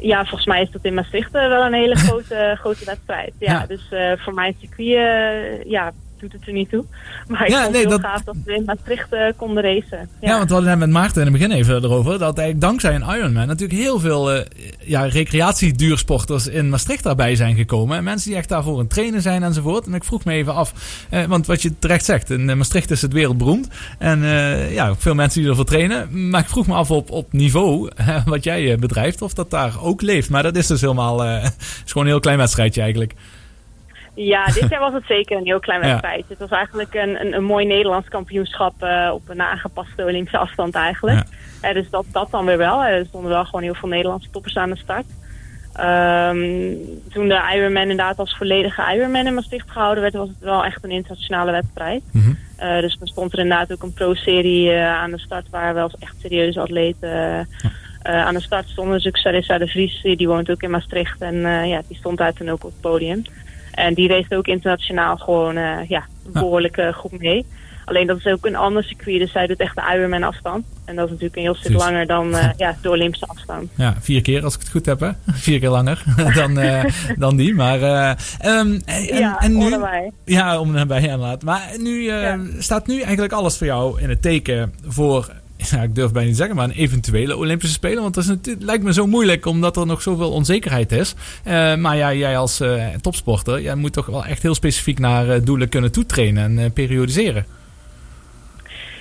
[0.00, 3.32] Ja, volgens mij is dat in Maastricht wel een hele grote, grote wedstrijd.
[3.38, 3.66] Ja, Ja.
[3.66, 6.84] dus voor mijn circuit eh, ja, doet het er niet toe.
[7.28, 9.62] Maar ik Ja, vond nee, het heel dat- gaaf dat we in Maastricht eh, konden
[9.62, 10.08] racen.
[10.20, 10.36] Ja.
[10.36, 12.10] want we hadden net met Maarten in het begin even erover.
[12.18, 14.44] Dat eigenlijk dankzij een Ironman natuurlijk heel veel eh,
[14.84, 17.96] ja, recreatieduursporters in Maastricht daarbij zijn gekomen.
[17.96, 19.86] En mensen die echt daarvoor aan het trainen zijn enzovoort.
[19.86, 20.72] En ik vroeg me even af,
[21.10, 23.68] eh, want wat je terecht zegt, in Maastricht is het wereldberoemd.
[23.98, 24.18] En
[24.72, 26.30] ja, veel mensen die ervoor trainen.
[26.30, 27.90] Maar ik vroeg me af op, op niveau,
[28.24, 30.30] wat jij bedrijft, of dat daar ook leeft.
[30.30, 31.42] Maar dat is dus helemaal, is
[31.86, 33.14] gewoon een heel klein wedstrijdje eigenlijk.
[34.22, 35.86] Ja, dit jaar was het zeker een heel klein Ja.
[35.86, 36.24] wedstrijd.
[36.28, 40.74] Het was eigenlijk een, een, een mooi Nederlands kampioenschap eh, op een aangepaste Olympische afstand
[40.74, 41.22] eigenlijk.
[41.60, 42.82] Eh, dus dat, dat dan weer wel.
[42.82, 45.04] Eh, Er stonden wel gewoon heel veel Nederlandse toppers aan de start.
[45.74, 46.74] Ehm,
[47.12, 50.84] toen de Ironman inderdaad als volledige Ironman in Maastricht gehouden werd, was het wel echt
[50.84, 52.02] een internationale wedstrijd.
[52.56, 56.14] Eh, dus er stond er inderdaad ook een pro-serie aan de start waar wel echt
[56.20, 57.48] serieuze atleten
[58.02, 58.94] aan de start stonden.
[58.96, 62.32] Dus ook Sarissa de Vries, die woont ook in Maastricht en ja, die stond daar
[62.32, 63.22] toen ook op het podium.
[63.72, 67.46] En die race ook internationaal gewoon eh, ja, een behoorlijke groep mee.
[67.84, 70.64] Alleen dat is ook een ander circuit, dus zij doet echt de Ironman afstand.
[70.84, 73.70] En dat is natuurlijk een heel stuk langer dan eh, ja, de Olympische afstand.
[73.76, 75.10] Ja, vier keer als ik het goed heb, hè?
[75.32, 76.02] Vier keer langer
[76.34, 76.84] dan, eh,
[77.16, 77.54] dan die.
[77.54, 79.76] Maar, eh, ehm, en, ja, en nu.
[80.24, 81.42] Ja, om erbij inderdaad.
[81.42, 82.38] Maar nu Ja.
[82.58, 85.30] staat nu eigenlijk alles voor jou in het teken voor,
[85.70, 88.02] ja, ik durf bijna niet zeggen, maar een eventuele Olympische Spelen.
[88.02, 91.14] Want dat is, het lijkt me zo moeilijk, omdat er nog zoveel onzekerheid is.
[91.44, 95.30] Eh, maar ja, jij als eh, topsporter, jij moet toch wel echt heel specifiek naar
[95.30, 97.46] eh, doelen kunnen toetrainen en periodiseren.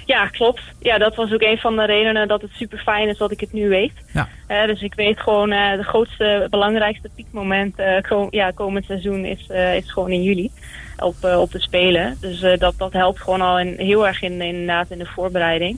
[0.05, 0.61] Ja, klopt.
[0.79, 3.39] Ja, dat was ook een van de redenen dat het super fijn is dat ik
[3.39, 3.91] het nu weet.
[4.13, 4.65] Ja.
[4.65, 7.75] Dus ik weet gewoon, de grootste, belangrijkste piekmoment
[8.07, 10.51] kom, ja, komend seizoen is, is gewoon in juli
[10.97, 12.17] op, op de Spelen.
[12.21, 15.77] Dus dat, dat helpt gewoon al in, heel erg in, inderdaad in de voorbereiding.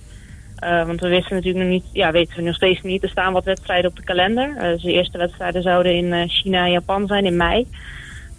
[0.62, 3.04] Eh, want we wisten natuurlijk nog niet, ja, weten we nog steeds niet.
[3.04, 4.56] Er staan wat wedstrijden op de kalender.
[4.58, 7.67] Eh, dus de eerste wedstrijden zouden in eh, China en Japan zijn in mei.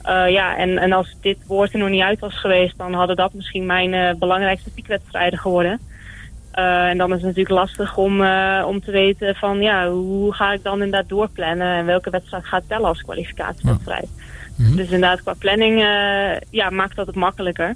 [0.03, 3.17] Eh, ja, en, en als dit woord er nog niet uit was geweest, dan hadden
[3.17, 5.81] dat misschien mijn belangrijkste piekwedstrijden geworden.
[6.53, 8.13] En dan is het natuurlijk lastig om,
[8.65, 12.69] om te weten van ja, hoe ga ik dan inderdaad doorplannen en welke wedstrijd gaat
[12.69, 14.09] tellen als kwalificatiewedstrijd.
[14.57, 14.77] Mhm.
[14.77, 15.81] Dus inderdaad, qua planning
[16.51, 17.75] ja, maakt dat het makkelijker.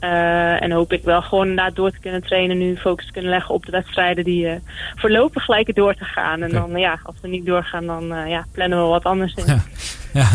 [0.00, 3.30] Eh, en hoop ik wel gewoon inderdaad door te kunnen trainen, nu focus te kunnen
[3.30, 4.56] leggen op de wedstrijden die eh,
[4.96, 6.42] voorlopig lijken door te gaan.
[6.42, 9.44] En dan ja, als we niet doorgaan, dan eh, ja, plannen we wat anders in.
[9.46, 9.62] Ja.
[10.12, 10.28] Ja,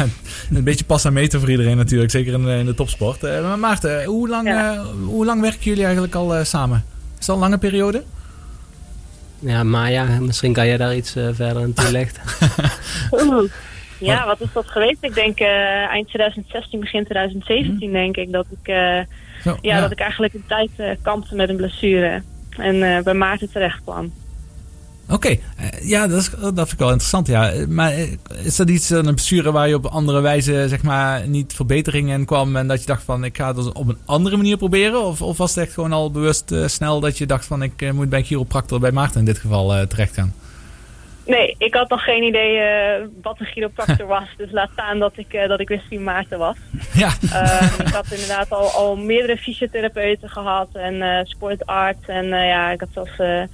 [0.53, 3.24] een beetje pas aan meten voor iedereen natuurlijk, zeker in, de- in de topsport.
[3.24, 4.74] Eh, maar Maarten, hoe lang, Ja.
[4.74, 6.86] eh, hoe lang werken jullie eigenlijk al eh, samen?
[7.20, 8.03] Is dat een lange periode?
[9.39, 12.22] Ja, Maya, misschien kan jij daar iets verder aan toelichten.
[13.99, 14.97] Ja, wat is dat geweest?
[15.03, 15.47] Ik denk eh,
[15.88, 18.99] eind 2016, begin 2017 denk ik dat ik, eh,
[19.43, 22.21] Zo, ja, dat ik eigenlijk een tijd eh, kampte met een blessure.
[22.49, 24.13] En eh, bij Maarten terecht kwam.
[25.09, 25.37] Oké, eh,
[25.81, 27.27] ja, dat, is, dat vind ik wel interessant.
[27.27, 27.53] Ja.
[27.67, 27.93] Maar
[28.43, 32.25] is dat iets, een blessure waar je op andere wijze zeg maar, niet verbetering in
[32.25, 35.05] kwam en dat je dacht van ik ga het op een andere manier proberen?
[35.05, 38.09] Of, of was het echt gewoon al bewust snel dat je dacht van ik moet
[38.09, 40.33] bij een chiropractor, bij Maarten in dit geval, terecht gaan?
[41.26, 44.28] Nee, ik had nog geen idee eh, wat een chiropractor was.
[44.38, 46.57] Dus laat staan dat ik, eh, dat ik wist wie Maarten was.
[46.93, 52.07] Ja, Eh, ik had inderdaad al, al meerdere fysiotherapeuten gehad en eh sportarts.
[52.07, 53.47] En ja, ik had zelfs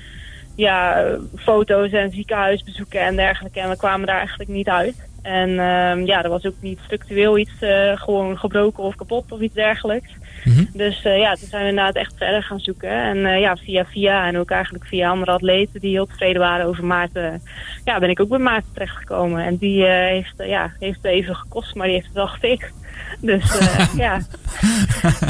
[0.55, 1.05] ja,
[1.35, 3.59] foto's en ziekenhuisbezoeken en dergelijke.
[3.59, 5.07] En we kwamen daar eigenlijk niet uit.
[5.21, 7.53] En ehm, ja, er was ook niet structureel iets
[7.95, 10.11] gewoon gebroken of kapot of iets dergelijks.
[10.45, 10.65] Mhm.
[10.73, 12.89] Dus eh, ja, toen zijn we inderdaad echt verder gaan zoeken.
[12.89, 16.65] En eh, ja, via via en ook eigenlijk via andere atleten die heel tevreden waren
[16.65, 17.41] over Maarten.
[17.85, 19.45] Ja, ben ik ook bij Maarten terechtgekomen.
[19.45, 22.73] En die eh, heeft, ja, heeft even gekost, maar die heeft het wel gefixt.
[23.19, 24.19] Dus eh, ja,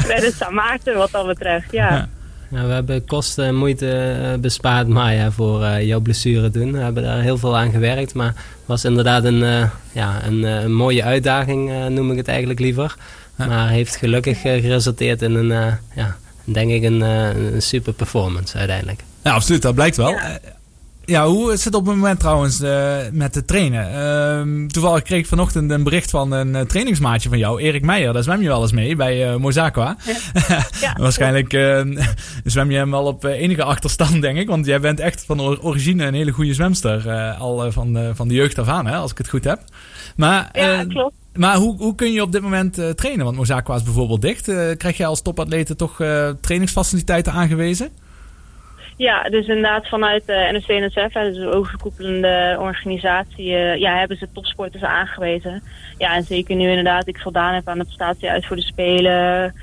[0.02, 1.90] credits aan Maarten wat dat betreft, ja.
[1.90, 2.08] Ja.
[2.50, 6.72] Nou, we hebben kosten en moeite bespaard, Maya, voor eh, jouw blessure toen.
[6.72, 10.44] We hebben daar heel veel aan gewerkt, maar het was inderdaad een, eh, ja, een,
[10.44, 12.96] eh, een mooie uitdaging, noem ik het eigenlijk liever.
[13.48, 17.92] Maar heeft gelukkig eh, geresulteerd in een, eh, ja, denk ik, een, eh, een super
[17.92, 19.00] performance uiteindelijk.
[19.22, 20.10] ja absoluut, dat blijkt wel.
[20.10, 20.38] Ja.
[21.04, 23.92] Ja, hoe is het op het moment trouwens eh, met het trainen?
[23.94, 28.12] Ehm, toevallig kreeg ik vanochtend een bericht van een trainingsmaatje van jou, Erik Meijer.
[28.12, 29.96] Daar zwem je wel eens mee bij eh Mozaqua.
[30.80, 30.92] Ja.
[31.02, 31.80] Waarschijnlijk eh,
[32.44, 34.48] zwem je hem wel op enige achterstand, denk ik.
[34.48, 37.08] Want jij bent echt van or- origine een hele goede zwemster.
[37.08, 39.60] eh, al van, de, van de jeugd af aan, hè, als ik het goed heb.
[40.16, 41.14] Maar, Ja, eh, klopt.
[41.34, 43.24] Maar hoe, hoe kun je op dit moment eh, trainen?
[43.24, 44.48] Want Mozaqua is bijvoorbeeld dicht.
[44.48, 47.88] Eh, krijg jij als topatleten toch eh, trainingsfaciliteiten aangewezen?
[48.96, 53.46] Ja, dus inderdaad vanuit de NOC-NSF, hè, dus de overkoepelende organisatie,
[53.78, 55.62] ja, hebben ze topsporters aangewezen.
[55.98, 59.54] Ja, en zeker nu inderdaad ik voldaan heb aan de prestatie uit voor de Spelen.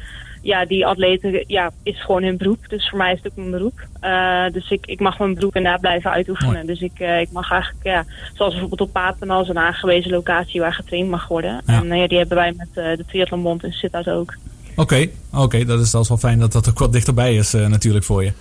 [0.42, 2.70] Ja, die atleten, ja, is gewoon hun beroep.
[2.70, 3.88] Dus voor mij is het ook mijn beroep.
[4.00, 6.54] Eh, dus ik, ik mag mijn beroep inderdaad blijven uitoefenen.
[6.54, 6.66] Mooi.
[6.66, 10.62] Dus ik, eh, ik mag eigenlijk, ja, zoals bijvoorbeeld op Papenal, is een aangewezen locatie
[10.62, 11.62] waar getraind mag worden.
[11.66, 11.82] Ja.
[11.82, 14.36] En eh, ja, die hebben wij met de Triathlonbond in Sittard ook.
[14.76, 18.24] Oké, oké, dat, is, is wel fijn dat dat ook wat dichterbij is natuurlijk voor
[18.24, 18.34] je.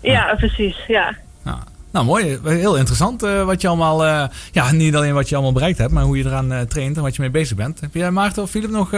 [0.00, 1.16] Ja, precies, ja.
[1.44, 1.58] Ja.
[1.90, 2.38] Nou, mooi.
[2.44, 4.28] Heel interessant wat je allemaal...
[4.52, 7.02] ja, niet alleen wat je allemaal bereikt hebt, maar hoe je eraan eh, traint en
[7.02, 7.80] wat je mee bezig bent.
[7.80, 8.88] Heb jij, Maarten of Philip, nog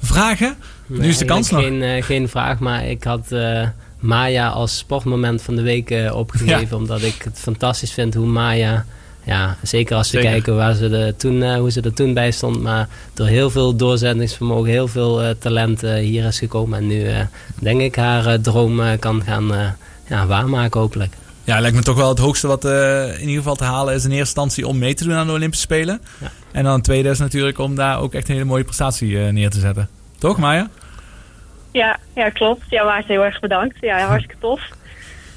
[0.00, 0.56] vragen?
[0.86, 1.60] Nu is de kans nog.
[1.60, 3.68] Geen, eh, geen vraag, maar ik had eh,
[4.00, 6.76] Maya als sportmoment van de week eh, opgegeven.
[6.76, 8.84] Omdat ik het fantastisch vind hoe Maya...
[9.24, 10.32] Ja, zeker als we Zeker.
[10.32, 12.62] kijken waar ze er toen, hoe ze er toen bij stond.
[12.62, 16.78] Maar door heel veel doorzettingsvermogen, heel veel talent hier is gekomen.
[16.78, 17.06] En nu
[17.60, 19.76] denk ik haar droom kan gaan
[20.08, 21.14] ja, waarmaken hopelijk.
[21.44, 24.10] Ja, lijkt me toch wel het hoogste wat in ieder geval te halen is in
[24.10, 26.00] eerste instantie om mee te doen aan de Olympische Spelen.
[26.20, 26.30] Ja.
[26.52, 29.50] En dan het tweede is natuurlijk om daar ook echt een hele mooie prestatie neer
[29.50, 29.88] te zetten.
[30.22, 30.68] Toch, Maya?
[31.72, 32.64] Ja, ja, klopt.
[32.68, 33.76] Ja, Maarten, heel erg bedankt.
[33.80, 34.68] Ja, hartstikke tof.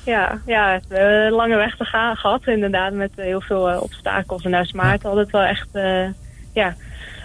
[0.04, 3.70] Ja, ja, we hebben een lange weg te gaan gehad, inderdaad, met eh, heel veel
[3.70, 4.44] eh, obstakels.
[4.44, 6.08] En daar is Maarten altijd wel echt, eh,
[6.54, 6.76] ja,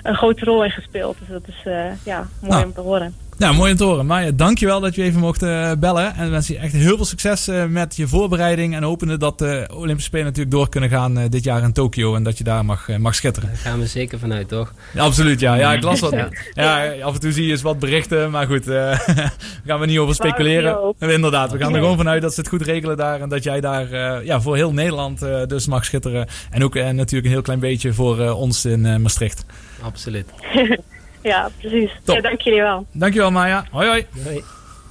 [0.03, 1.19] een grote rol in gespeeld.
[1.19, 1.63] Dus dat is
[2.05, 2.65] ja, mooi Nou.
[2.65, 3.15] om te horen.
[3.41, 4.07] Ja, mooi om te horen.
[4.07, 6.15] Maya, dankjewel dat je even mocht eh, bellen.
[6.15, 8.75] En we wensen je echt heel veel succes eh, met je voorbereiding.
[8.75, 12.15] En hopende dat de Olympische Spelen natuurlijk door kunnen gaan eh, dit jaar in Tokio.
[12.15, 13.49] En dat je daar mag, mag schitteren.
[13.49, 14.73] Daar gaan we zeker vanuit, toch?
[14.95, 15.55] Ja, absoluut, ja.
[15.55, 16.13] Ja, ik las wat.
[16.13, 16.29] Ja.
[16.55, 18.31] Ja, af en toe zie je eens wat berichten.
[18.31, 18.75] Maar goed, eh
[19.07, 19.35] daar
[19.67, 20.95] gaan we niet over speculeren.
[20.99, 23.21] Inderdaad, we gaan er gewoon vanuit dat ze het goed regelen daar.
[23.21, 26.27] En dat jij daar ja, voor heel Nederland dus mag schitteren.
[26.51, 29.45] En ook natuurlijk een heel klein beetje voor ons in Maastricht.
[29.83, 30.27] Absoluut.
[31.23, 31.91] Ja, precies.
[32.05, 32.15] Top.
[32.17, 32.87] Ja, dank jullie wel.
[32.93, 33.65] Dankjewel, Maya.
[33.71, 34.07] Hoi, hoi.
[34.25, 34.45] Hoi.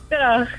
[0.10, 0.50] Dag.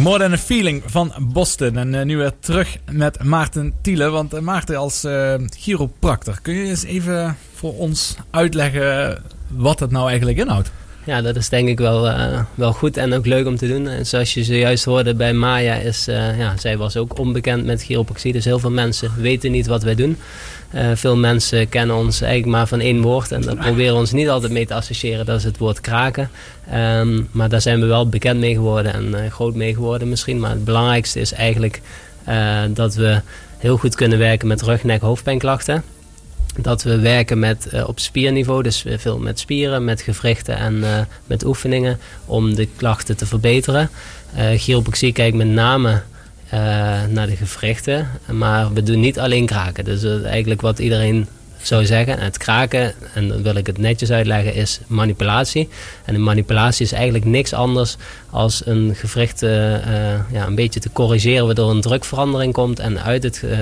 [0.00, 1.76] More Than a Feeling van Boston.
[1.76, 4.10] En eh, nu weer terug met Maarten Thiele.
[4.10, 9.90] Want eh, Maarten als eh chiropractor, kun je eens even voor ons uitleggen wat het
[9.90, 10.72] nou eigenlijk inhoudt?
[11.04, 12.12] Ja, dat is denk ik wel,
[12.54, 13.88] wel goed en ook leuk om te doen.
[13.88, 18.32] En zoals je zojuist hoorde bij Maya, is, ja, zij was ook onbekend met chiropractie.
[18.32, 20.16] Dus heel veel mensen weten niet wat wij doen.
[20.70, 23.32] Eh, veel mensen kennen ons eigenlijk maar van één woord.
[23.32, 25.26] En dat proberen we ons niet altijd mee te associëren.
[25.26, 26.30] Dat is het woord kraken.
[26.70, 30.40] Ehm, maar daar zijn we wel bekend mee geworden en eh, groot mee geworden misschien.
[30.40, 31.80] Maar het belangrijkste is eigenlijk
[32.24, 33.20] eh, dat we
[33.58, 35.82] heel goed kunnen werken met rug, nek, hoofdpijnklachten.
[36.56, 40.84] Dat we werken met, op spierniveau, dus veel met spieren, met gewrichten en
[41.26, 43.90] met oefeningen om de klachten te verbeteren.
[44.56, 46.02] Chiropractie kijkt met name
[47.08, 49.84] naar de gewrichten, maar we doen niet alleen kraken.
[49.84, 51.26] Dus eh, eigenlijk wat iedereen
[51.62, 55.68] zou zeggen, het kraken, en dan wil ik het netjes uitleggen, is manipulatie.
[56.04, 57.96] En de manipulatie is eigenlijk niks anders
[58.30, 62.78] als een gewricht eh, eh, ja, een beetje te corrigeren waardoor een drukverandering komt.
[62.78, 63.58] En uit het eh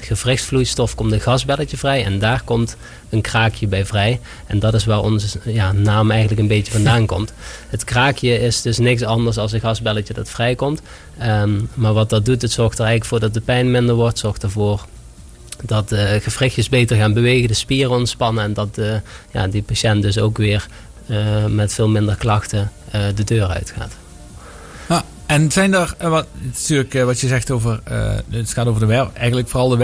[0.00, 2.76] gewrichtsvloeistof komt een gasbelletje vrij en daar komt
[3.08, 4.20] een kraakje bij vrij.
[4.46, 7.32] En dat is waar onze ja, naam eigenlijk een beetje vandaan komt.
[7.68, 10.82] Het kraakje is dus niks anders als een gasbelletje dat vrijkomt.
[11.18, 14.18] Ehm, maar wat dat doet, het zorgt er eigenlijk voor dat de pijn minder wordt,
[14.18, 14.86] zorgt ervoor
[15.62, 19.00] dat de gewrichtjes beter gaan bewegen, de spieren ontspannen en dat de,
[19.30, 20.66] ja, die patiënt dus ook weer
[21.06, 23.92] eh, met veel minder klachten eh, de deur uitgaat.
[24.88, 28.66] Ja, en zijn er, eh, wat, natuurlijk eh, wat je zegt over, eh, het gaat
[28.66, 29.76] over de wervel, eigenlijk vooral de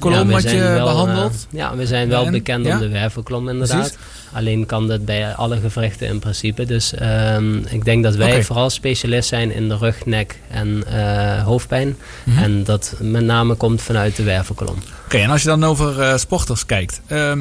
[0.00, 1.46] wervelkolom Ja, we wat je zijn wel, behandelt.
[1.50, 2.72] eh, ja, we zijn wel En- bekend ja?
[2.74, 3.78] om de wervelklom inderdaad.
[3.80, 3.98] Precies.
[4.32, 6.64] Alleen kan dat bij alle gewrichten in principe.
[6.64, 11.42] Dus ehm, ik denk dat wij vooral specialist zijn in de rug, nek en eh,
[11.44, 11.96] hoofdpijn.
[12.24, 12.42] Mhm.
[12.42, 14.76] En dat met name komt vanuit de wervelkolom.
[15.04, 17.38] Oké, en als je dan over eh, sporters kijkt, ehm,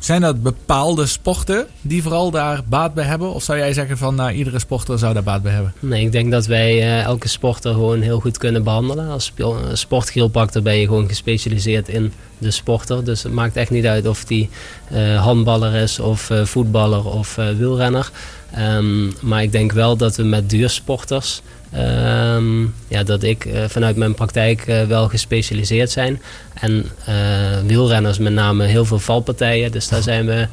[0.00, 3.32] zijn dat bepaalde sporten die vooral daar baat bij hebben?
[3.32, 5.74] Of zou jij zeggen van nou, iedere sporter zou daar baat bij hebben?
[5.80, 9.08] Nee, ik denk dat wij eh, elke sporter gewoon heel goed kunnen behandelen.
[9.08, 13.04] Als eh, sportchiropractor ben je gewoon gespecialiseerd in de sporter.
[13.04, 14.48] Dus het maakt echt niet uit of die
[14.88, 18.10] eh, handballer is of voetballer of wielrenner.
[18.50, 21.42] Ehm, maar ik denk wel dat we met duursporters,
[21.72, 26.22] ehm, ja, dat ik eh, vanuit mijn praktijk eh, wel gespecialiseerd zijn.
[26.54, 27.14] En eh,
[27.66, 29.72] wielrenners met name heel veel valpartijen.
[29.72, 30.46] Dus daar zijn we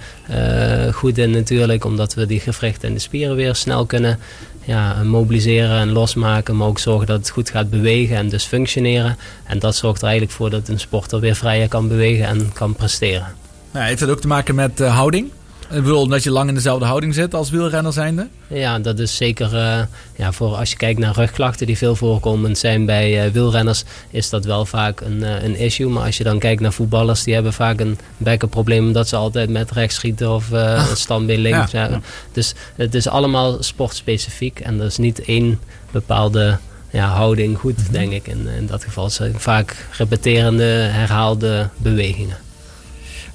[0.94, 4.20] goed in natuurlijk, omdat we die gewrichten en de spieren weer snel kunnen
[4.64, 9.18] ja, mobiliseren en losmaken, maar ook zorgen dat het goed gaat bewegen en dus functioneren.
[9.44, 12.76] En dat zorgt er eigenlijk voor dat een sporter weer vrijer kan bewegen en kan
[12.76, 13.28] presteren.
[13.72, 15.32] Nou, heeft dat ook te maken met houding?
[15.70, 18.28] Ik bedoel, omdat je lang in dezelfde houding zit als wielrenner zijnde?
[18.48, 19.80] Ja, dat is zeker eh,
[20.16, 24.30] ja, voor als je kijkt naar rugklachten die veel voorkomend zijn bij eh, wielrenners, is
[24.30, 25.90] dat wel vaak een, eh, een issue.
[25.90, 29.50] Maar als je dan kijkt naar voetballers, die hebben vaak een bekkenprobleem omdat ze altijd
[29.50, 31.72] met rechts schieten of eh een standbeen links.
[31.72, 31.90] ja.
[31.90, 32.02] Ja.
[32.32, 35.60] Dus het is allemaal sportspecifiek en er is niet één
[35.92, 36.58] bepaalde
[36.92, 38.28] ja, houding goed, denk ik.
[38.28, 42.38] In, in dat geval Het zijn vaak repeterende, herhaalde bewegingen.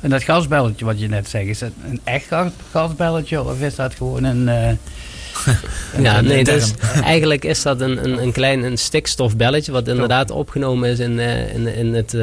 [0.03, 3.75] En dat gasbelletje wat je net zegt, is dat een echt gas- gasbelletje of is
[3.75, 4.49] dat gewoon een...
[4.49, 4.71] eh,
[6.03, 6.73] Ja, een nee, dus
[7.03, 11.55] eigenlijk is dat een, een, een klein een stikstofbelletje, wat inderdaad opgenomen is in, eh,
[11.55, 12.17] in, in het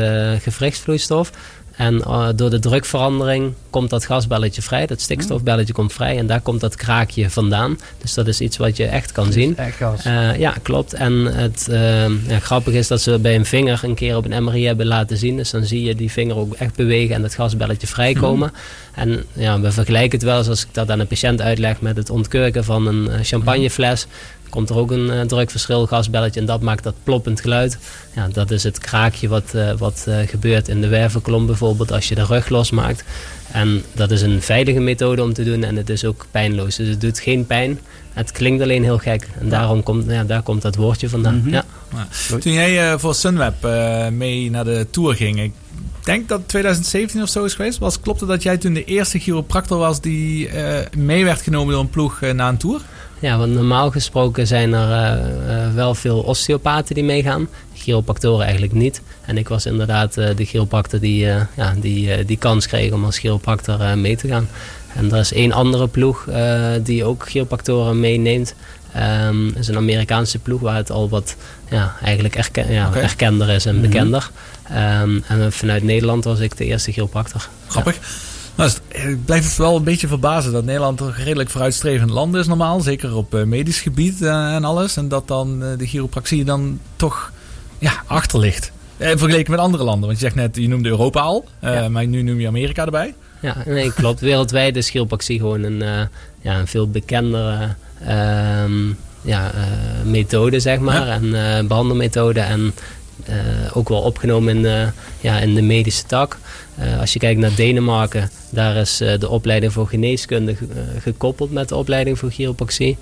[0.43, 1.31] gewrichtsvloeistof.
[1.79, 6.41] En eh, door de drukverandering komt dat gasbelletje vrij, dat stikstofbelletje komt vrij en daar
[6.41, 7.79] komt dat kraakje vandaan.
[7.97, 9.57] Dus dat is iets wat je echt kan zien.
[9.57, 10.03] Echt gas.
[10.03, 10.93] Eh, ja, klopt.
[10.93, 14.43] En het eh, ja, grappige is dat ze bij een vinger een keer op een
[14.43, 15.37] MRI hebben laten zien.
[15.37, 18.51] Dus dan zie je die vinger ook echt bewegen en dat gasbelletje vrijkomen.
[18.93, 21.97] En ja, we vergelijken het wel eens als ik dat aan een patiënt uitleg met
[21.97, 24.07] het ontkurken van een champagnefles.
[24.49, 27.77] Komt er ook een eh, drukverschil, gasbelletje en dat maakt dat ploppend geluid.
[28.15, 32.07] Ja, dat is het kraakje wat, eh, wat eh, gebeurt in de wervelkolom bijvoorbeeld als
[32.07, 33.03] je de rug losmaakt.
[33.51, 36.75] En dat is een veilige methode om te doen en het is ook pijnloos.
[36.75, 37.79] Dus het doet geen pijn.
[38.13, 39.27] Het klinkt alleen heel gek.
[39.39, 41.37] En daarom komt, ja, daar komt dat woordje vandaan.
[41.37, 41.49] Mhm.
[41.49, 41.63] ja.
[42.39, 43.67] Toen jij voor Sunweb
[44.11, 45.53] mee naar de Tour ging, ik
[46.03, 49.77] denk dat 2017 of zo is geweest, was, klopte dat jij toen de eerste chiropractor
[49.77, 50.49] was die
[50.97, 52.81] mee werd genomen door een ploeg naar een Tour?
[53.19, 57.47] Ja, want normaal gesproken zijn er eh, eh, wel veel osteopaten die meegaan.
[57.73, 59.01] Chiropractoren eigenlijk niet.
[59.25, 63.17] En ik was inderdaad eh, de chiropractor die, ja, die die kans kreeg om als
[63.17, 64.49] chiropractor mee te gaan.
[64.95, 66.27] En er is één andere ploeg
[66.83, 68.55] die ook chiropractoren meeneemt.
[68.93, 71.35] Ehm is een Amerikaanse ploeg waar het al wat
[71.69, 74.31] ja, eigenlijk erken, ja, erkender is en bekender.
[74.63, 77.47] Ehm, en vanuit Nederland was ik de eerste chiropractor.
[77.67, 77.99] Grappig.
[78.59, 82.09] Nou, het- ik blijf het wel een beetje verbazen dat Nederland toch een redelijk vooruitstrevend
[82.09, 82.79] land is normaal.
[82.79, 84.97] Zeker op eh, medisch gebied eh, en alles.
[84.97, 87.31] En dat dan eh, de chiropractie dan toch
[87.77, 88.71] ja, achter ligt.
[88.97, 90.07] Eh, vergeleken met andere landen.
[90.07, 91.45] Want je zegt net, je noemde Europa al.
[91.59, 91.89] eh, Ja.
[91.89, 93.13] Maar nu noem je Amerika erbij.
[93.41, 94.19] Ja, nee, klopt.
[94.19, 96.01] Wereldwijd is chiropractie gewoon een, eh,
[96.41, 98.87] ja, een veel bekendere ehm,
[99.21, 99.61] ja, eh,
[100.05, 101.05] methode, zeg maar.
[101.07, 101.13] Ja.
[101.13, 102.39] En eh, behandelmethode.
[102.39, 102.73] En
[103.25, 103.35] eh,
[103.73, 104.91] ook wel opgenomen in,
[105.21, 106.37] ja, in de medische tak.
[106.79, 111.01] Eh, als je kijkt naar Denemarken, daar is eh, de opleiding voor geneeskunde ge- eh,
[111.01, 112.97] gekoppeld met de opleiding voor chiropractie.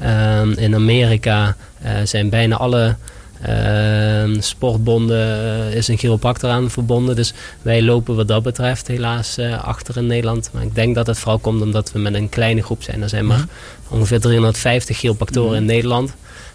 [0.00, 1.56] Ehm, in Amerika
[2.04, 2.96] zijn bijna alle
[3.42, 7.16] ehm, sportbonden is een chiropractor aan verbonden.
[7.16, 10.50] Dus wij lopen wat dat betreft helaas achter in Nederland.
[10.52, 13.02] Maar ik denk dat het vooral komt omdat we met een kleine groep zijn.
[13.02, 13.44] Er zijn maar
[13.88, 16.14] ongeveer 350 chiropractoren in Nederland.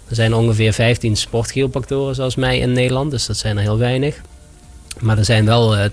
[0.10, 3.12] Er zijn ongeveer 15 sportchiropractoren zoals mij in Nederland.
[3.12, 4.22] Dus dat zijn er heel weinig.
[5.00, 5.90] Maar er zijn wel eh,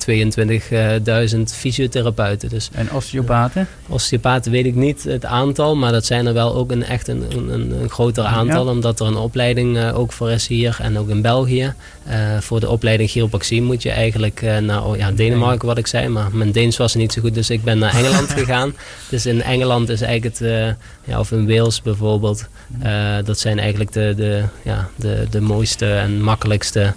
[1.37, 2.49] 22.000 fysiotherapeuten.
[2.49, 3.69] Dus En osteopaten?
[3.89, 7.25] Osteopaten weet ik niet het aantal, maar dat zijn er wel ook een, echt een,
[7.31, 8.65] een, een groter aantal.
[8.65, 8.71] Ja.
[8.71, 11.75] Omdat er een opleiding eh, ook voor is hier en ook in België.
[12.05, 15.87] Eh, voor de opleiding chiropractie moet je eigenlijk eh, naar oh, ja, Denemarken, wat ik
[15.87, 16.09] zei.
[16.09, 18.75] Maar mijn Deens was niet zo goed, dus ik ben naar Engeland gegaan.
[19.09, 20.67] Dus in Engeland is eigenlijk het, eh,
[21.05, 22.49] ja, of in Wales bijvoorbeeld,
[22.83, 26.91] eh, dat zijn eigenlijk de, de, ja, de, de mooiste en makkelijkste, eh,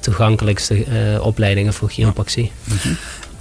[0.00, 2.52] toegankelijkste eh, opleidingen voor chiropractie.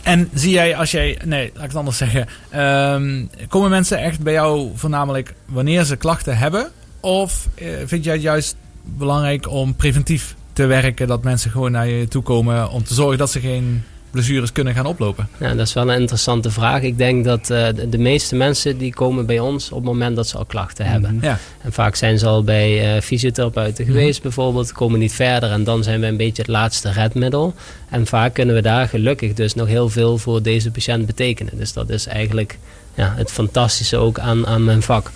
[0.04, 2.28] En zie jij als jij, nee, laat ik het anders zeggen.
[2.50, 6.72] Ehm, komen mensen echt bij jou voornamelijk wanneer ze klachten hebben?
[7.00, 11.08] Of eh, vind jij het juist belangrijk om preventief te werken?
[11.08, 14.74] Dat mensen gewoon naar je toe komen om te zorgen dat ze geen blessures kunnen
[14.74, 15.28] gaan oplopen?
[15.40, 16.82] Ja, dat is wel een interessante vraag.
[16.82, 20.16] Ik denk dat eh, de, de meeste mensen die komen bij ons op het moment
[20.16, 21.18] dat ze al klachten hebben.
[21.22, 21.40] Ja.
[21.62, 25.84] En vaak zijn ze al bij eh, fysiotherapeuten geweest bijvoorbeeld, komen niet verder en dan
[25.84, 27.54] zijn we een beetje het laatste redmiddel.
[27.90, 31.58] En vaak kunnen we daar gelukkig dus nog heel veel voor deze patiënt betekenen.
[31.58, 32.58] Dus dat is eigenlijk
[32.96, 35.12] ja, het fantastische ook aan, aan mijn vak.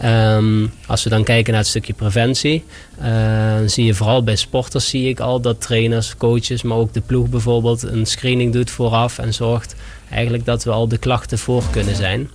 [0.00, 2.64] Ehm, als we dan kijken naar het stukje preventie,
[2.98, 7.00] eh, zie je vooral bij sporters zie ik al dat trainers, coaches, maar ook de
[7.00, 9.74] ploeg bijvoorbeeld een screening doet vooraf en zorgt
[10.10, 12.30] eigenlijk dat we al de klachten voor kunnen zijn.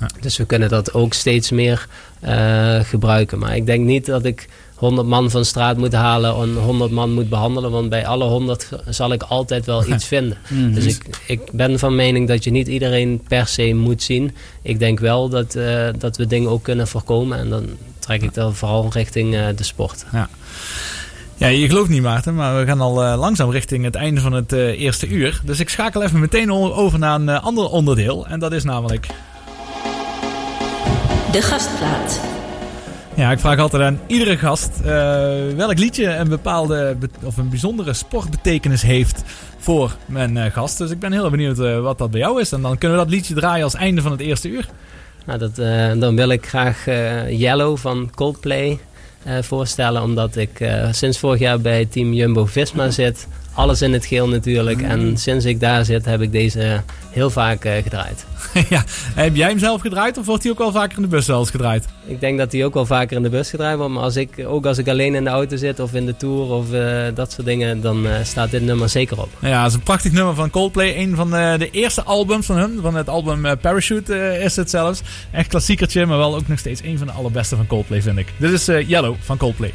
[0.00, 0.06] Ja.
[0.20, 1.88] Dus we kunnen dat ook steeds meer
[2.20, 3.38] eh, gebruiken.
[3.38, 7.12] Maar ik denk niet dat ik 100 man van straat moet halen en 100 man
[7.12, 7.70] moet behandelen.
[7.70, 10.36] Want bij alle 100 zal ik altijd wel iets vinden.
[10.74, 14.34] Dus ik, ik ben van mening dat je niet iedereen per se moet zien.
[14.62, 17.38] Ik denk wel dat, eh, dat we dingen ook kunnen voorkomen.
[17.38, 17.66] En dan
[17.98, 20.04] trek ik dat vooral richting eh, de sport.
[21.38, 24.32] Ja, je gelooft niet Maarten, maar we gaan al eh, langzaam richting het einde van
[24.32, 25.40] het eh, eerste uur.
[25.44, 28.26] Dus ik schakel even meteen o- over naar een ander onderdeel.
[28.26, 29.06] En dat is namelijk...
[31.32, 32.20] De gastplaat.
[33.16, 34.86] Ja, ik vraag altijd aan iedere gast eh,
[35.56, 39.22] welk liedje een bepaalde be- of een bijzondere sportbetekenis heeft
[39.58, 40.78] voor mijn eh, gast.
[40.78, 42.52] Dus ik ben heel benieuwd eh, wat dat bij jou is.
[42.52, 44.68] En dan kunnen we dat liedje draaien als einde van het eerste uur.
[45.26, 45.56] Nou, dat,
[46.00, 46.84] dan wil ik graag
[47.28, 48.78] Yellow van Coldplay
[49.40, 50.02] voorstellen.
[50.02, 53.26] Omdat ik sinds vorig jaar bij team Jumbo-Visma zit.
[53.56, 54.82] Alles in het geel natuurlijk.
[54.82, 58.26] En sinds ik daar zit heb ik deze heel vaak eh, gedraaid.
[58.68, 58.84] ja,
[59.14, 61.50] heb jij hem zelf gedraaid of wordt hij ook wel vaker in de bus eens
[61.50, 61.84] gedraaid?
[62.06, 63.92] Ik denk dat die ook wel vaker in de bus gedraaid wordt.
[63.92, 66.50] Maar als ik, ook als ik alleen in de auto zit of in de Tour
[66.50, 67.80] of eh, dat soort dingen.
[67.80, 69.28] Dan eh, staat dit nummer zeker op.
[69.38, 70.96] Ja, het is een prachtig nummer van Coldplay.
[70.96, 72.78] Een van de, de eerste albums van hun.
[72.82, 75.00] Van het album Parachute is het zelfs.
[75.30, 78.32] Echt klassiekertje, maar wel ook nog steeds een van de allerbeste van Coldplay vind ik.
[78.36, 79.72] Dit is Yellow van Coldplay.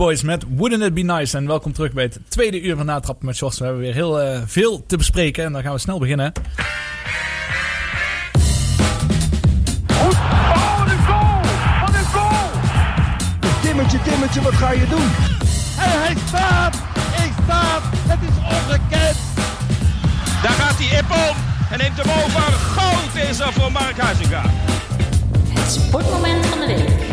[0.00, 1.36] Boys met Wouldn't It Be Nice.
[1.36, 3.58] En welkom terug bij het tweede uur van Natrap met Sjors.
[3.58, 6.32] We hebben weer heel eh, veel te bespreken en dan gaan we snel beginnen.
[9.88, 11.40] Oh, een goal!
[11.80, 12.50] Wat een goal!
[13.62, 15.08] Timmetje, Timmetje, wat ga je doen?
[15.84, 16.76] En hij staat!
[16.94, 17.82] hij staat!
[18.08, 19.16] Het is ongekend!
[20.42, 21.36] Daar gaat hij om
[21.70, 22.52] en neemt hem over.
[22.52, 24.42] Goud is er voor Mark Huizinga.
[25.48, 27.09] Het sportmoment van de week.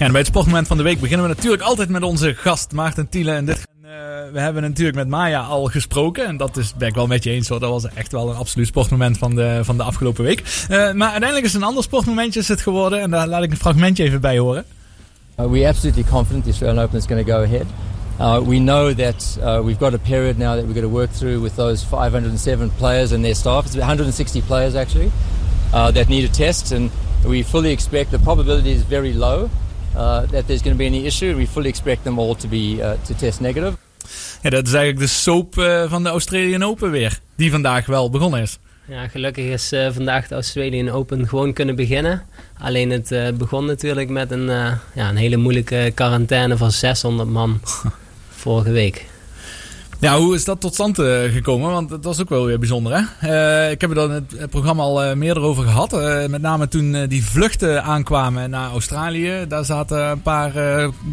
[0.00, 3.08] En bij het sportmoment van de week beginnen we natuurlijk altijd met onze gast Maarten
[3.08, 3.34] Tielen.
[3.34, 3.90] En dit, eh,
[4.32, 6.26] we hebben natuurlijk met Maya al gesproken.
[6.26, 7.60] En dat is, ben ik wel met je eens hoor.
[7.60, 10.40] Dat was echt wel een absoluut sportmoment van de, van de afgelopen week.
[10.68, 13.00] Eh, maar uiteindelijk is een ander sportmomentje het geworden.
[13.00, 14.64] En daar laat ik een fragmentje even bij horen.
[15.40, 17.66] Uh, we are absolutely confident the Australian Open is going to go ahead.
[18.20, 21.10] Uh, we know that uh, we've got a period now that we're got to work
[21.10, 23.66] through with those 507 players and their staff.
[23.66, 25.10] It's 160 players actually
[25.72, 26.90] uh, that need a test, and
[27.24, 29.48] we fully expect the probability is very low
[29.96, 31.36] uh, that there's going to be any issue.
[31.36, 33.76] We fully expect them all to be uh, to test negative.
[34.42, 37.18] Ja, dat is eigenlijk de soap eh, van de Australian Open weer.
[37.36, 38.58] Die vandaag wel begonnen is.
[38.88, 42.22] Ja, gelukkig is eh, vandaag de Australian Open gewoon kunnen beginnen.
[42.58, 47.60] Alleen het begon natuurlijk met een, eh, ja, een hele moeilijke quarantaine van 600 man
[48.42, 49.09] vorige week.
[50.00, 51.70] Ja, hoe is dat tot stand eh, gekomen?
[51.70, 53.28] Want dat was ook wel weer bijzonder, hè?
[53.28, 55.92] Eh, ik heb er dan het, programma al eh, meer over gehad.
[55.92, 59.44] Eh, met name toen die vluchten aankwamen naar Australië.
[59.48, 60.52] Daar zaten een paar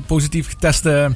[0.05, 1.11] positief geteste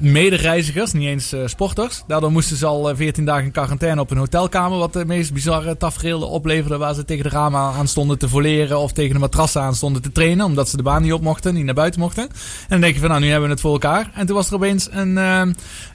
[0.00, 2.02] medereizigers, niet eens eh, sporters.
[2.06, 4.78] Daardoor moesten ze al eh, 14 dagen in quarantaine op een hotelkamer.
[4.78, 6.76] Wat de meest bizarre tafereelen opleverde.
[6.76, 8.78] Waar ze tegen de ramen aan stonden te voleren.
[8.78, 10.46] Of tegen de matrassen aan stonden te trainen.
[10.46, 12.22] Omdat ze de baan niet op mochten, niet naar buiten mochten.
[12.22, 12.30] En
[12.68, 14.10] dan denk je van nou, nu hebben we het voor elkaar.
[14.14, 15.42] En toen was er opeens een, eh,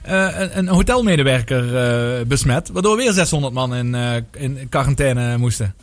[0.06, 2.70] eh, een, hotelmedewerker eh, besmet.
[2.72, 5.74] Waardoor weer 600 man in, eh, in quarantaine moesten.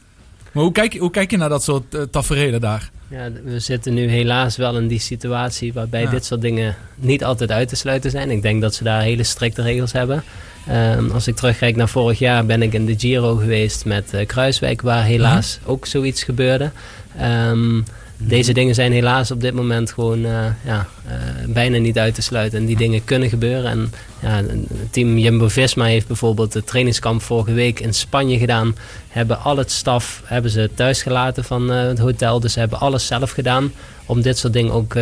[0.53, 2.89] Maar hoe kijk, je- hoe kijk je naar dat soort uh, taferelen daar?
[3.07, 6.09] Ja, we zitten nu helaas wel in die situatie waarbij Ja.
[6.09, 8.31] dit soort dingen niet altijd uit te sluiten zijn.
[8.31, 10.23] Ik denk dat ze daar hele strikte regels hebben.
[10.67, 14.25] Ehm, als ik terugkijk naar vorig jaar ben ik in de Giro geweest met eh,
[14.25, 16.71] Kruiswijk, waar helaas ook zoiets gebeurde.
[17.17, 17.81] Ehm,
[18.27, 21.15] Deze dingen zijn helaas op dit moment gewoon eh, ja, eh,
[21.47, 22.59] bijna niet uit te sluiten.
[22.59, 23.71] En die dingen kunnen gebeuren.
[23.71, 28.75] En ja, het team Jumbo-Visma heeft bijvoorbeeld het trainingskamp vorige week in Spanje gedaan.
[29.09, 32.39] Hebben al het staf hebben ze thuis gelaten van eh, het hotel.
[32.39, 33.71] Dus ze hebben alles zelf gedaan
[34.05, 34.93] om dit soort dingen ook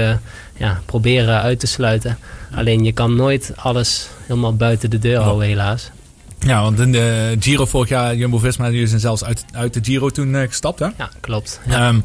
[0.57, 2.17] ja, proberen uit te sluiten.
[2.55, 5.91] Alleen je kan nooit alles helemaal buiten de deur houden helaas.
[6.39, 10.09] Ja, want in de Giro vorig jaar, Jumbo-Visma, die zijn zelfs uit, uit de Giro
[10.09, 10.87] toen gestapt, hè?
[10.97, 11.59] Ja, klopt.
[11.67, 11.99] Ehm,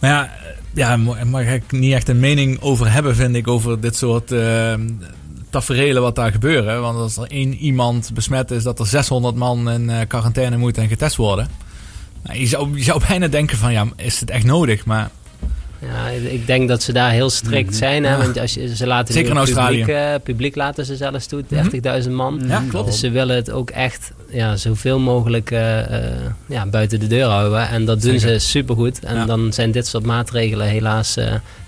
[0.00, 0.30] maar ja,
[0.74, 4.30] ja, mag ik niet echt een mening over hebben, vind ik, over dit soort
[5.50, 6.80] taferelen wat daar gebeuren.
[6.80, 10.82] Want als er één iemand besmet is, dat er 600 man in eh, quarantaine moeten
[10.82, 11.48] en getest worden.
[12.22, 14.84] Nou, je, zou, je zou bijna denken van, ja, is het echt nodig?
[14.84, 15.10] Maar
[15.78, 18.04] Ja, ik denk dat ze daar heel strikt zijn.
[18.04, 18.10] Hè?
[18.10, 18.18] Ja.
[18.18, 19.78] Want als je, ze laten Zeker in Australië.
[19.78, 22.40] Publiek, eh, publiek laten ze zelfs toe, 30.000 man.
[22.46, 22.86] Ja, klopt.
[22.86, 26.12] Dus ze willen het ook echt ja, zoveel mogelijk eh, eh,
[26.46, 27.68] ja, buiten de deur houden.
[27.68, 28.40] En dat doen Zeker.
[28.40, 29.00] ze supergoed.
[29.04, 29.24] En Ja.
[29.26, 31.16] dan zijn dit soort maatregelen helaas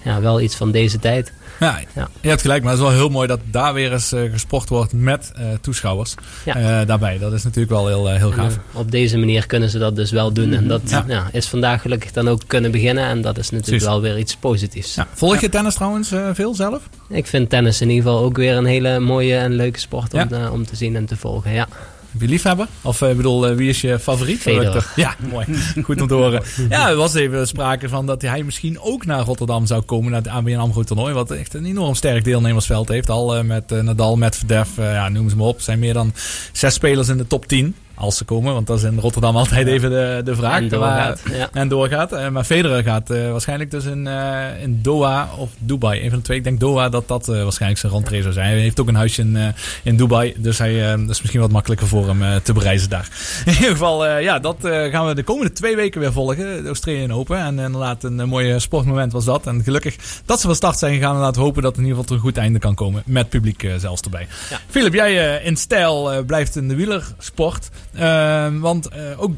[0.05, 1.33] ja, wel iets van deze tijd.
[1.61, 2.09] Ja, Ja.
[2.21, 4.69] je hebt gelijk, maar het is wel heel mooi dat daar weer eens eh, gesport
[4.69, 6.55] wordt met eh, toeschouwers Ja.
[6.81, 7.19] eh, daarbij.
[7.19, 8.59] Dat is natuurlijk wel heel, heel gaaf.
[8.73, 10.53] op deze manier kunnen ze dat dus wel doen.
[10.53, 11.05] En dat Ja.
[11.09, 11.29] ja.
[11.33, 13.05] is vandaag gelukkig dan ook kunnen beginnen.
[13.05, 13.87] En dat is natuurlijk Precies.
[13.89, 14.97] wel weer iets positiefs.
[15.15, 16.83] Volg je tennis trouwens veel zelf?
[17.09, 20.29] Ik vind tennis in ieder geval ook weer een hele mooie en leuke sport om,
[20.53, 21.53] om te zien en te volgen.
[21.53, 21.69] Ja.
[22.11, 22.67] Heb je liefhebber?
[22.83, 24.41] Of eh, ik bedoel, eh, wie is je favoriet?
[24.41, 24.93] Federer.
[24.97, 25.47] Ja, mooi.
[25.85, 26.43] Goed om te horen.
[26.69, 30.11] Ja, er was even sprake van dat hij misschien ook naar Rotterdam zou komen.
[30.11, 31.15] Naar het ABN AMRO toernooi.
[31.15, 33.11] Wat echt een enorm sterk deelnemersveld heeft.
[33.11, 35.57] Al eh, met Nadal, met Verdef, ja, noem ze maar op.
[35.57, 36.13] Er zijn meer dan
[36.53, 37.75] zes spelers in de top 10.
[38.01, 40.61] Als ze komen, want dat is in Rotterdam altijd even de, de vraag.
[40.61, 41.49] En doorgaat, ja.
[41.53, 42.13] En doorgaat.
[42.13, 46.03] Eh, maar Federer gaat eh, waarschijnlijk dus in, eh, in Doha of Dubai.
[46.03, 46.39] Een van de twee.
[46.39, 48.47] Ik denk Doha dat dat waarschijnlijk zijn rentree zou zijn.
[48.47, 50.35] Hij heeft ook een huisje in, in Dubai.
[50.37, 53.09] Dus hij, dat is misschien wat makkelijker voor hem te bereizen daar.
[53.47, 56.63] In ieder geval, ja, dat gaan we de komende twee weken weer volgen.
[56.63, 57.39] De Australian Open.
[57.39, 59.47] En inderdaad, een, mooi sportmoment was dat.
[59.47, 61.15] En gelukkig dat ze van start zijn gegaan.
[61.15, 63.03] En laten we hopen dat het in ieder geval tot een goed einde kan komen.
[63.07, 64.27] Met publiek zelfs erbij.
[64.51, 64.61] Ja.
[64.69, 67.69] Philip, jij in stijl blijft in de wielersport.
[67.93, 69.35] Eh, want eh, ook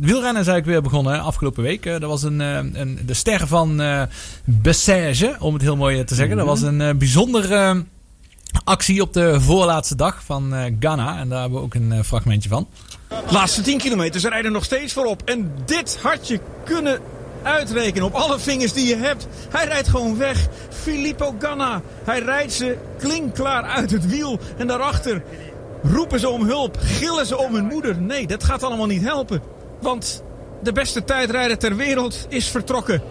[0.00, 1.86] wielrennen is eigenlijk weer begonnen hè, afgelopen week.
[1.86, 4.02] Eh, er was een, eh, een, de ster van eh
[4.44, 6.36] Bessège, om het heel mooi te zeggen.
[6.36, 7.76] Dat was een eh, bijzonder eh,
[8.64, 11.18] actie op de voorlaatste dag van eh, Ghana.
[11.18, 12.68] En daar hebben we ook een fragmentje van.
[13.30, 15.22] Laatste 10 kilometer, ze rijden nog steeds voorop.
[15.24, 17.00] En dit had je kunnen
[17.42, 19.26] uitrekenen op alle vingers die je hebt.
[19.50, 20.46] Hij rijdt gewoon weg.
[20.70, 21.82] Filippo Ganna.
[22.04, 24.38] Hij rijdt ze klinkklaar uit het wiel.
[24.56, 25.22] En daarachter
[25.82, 26.76] roepen ze om hulp.
[26.80, 28.00] Gillen ze om hun moeder.
[28.00, 29.40] Nee, dat gaat allemaal niet helpen.
[29.80, 30.22] Want
[30.62, 33.02] de beste tijdrijder ter wereld is vertrokken.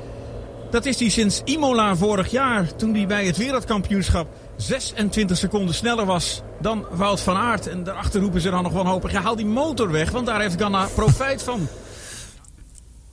[0.72, 6.06] Dat is hij sinds Imola vorig jaar, toen hij bij het wereldkampioenschap 26 seconden sneller
[6.06, 7.68] was dan Wout van Aert.
[7.68, 10.62] En daarachter roepen ze dan nog wanhopig, ja, haal die motor weg, want daar heeft
[10.62, 11.68] Ganna profijt van.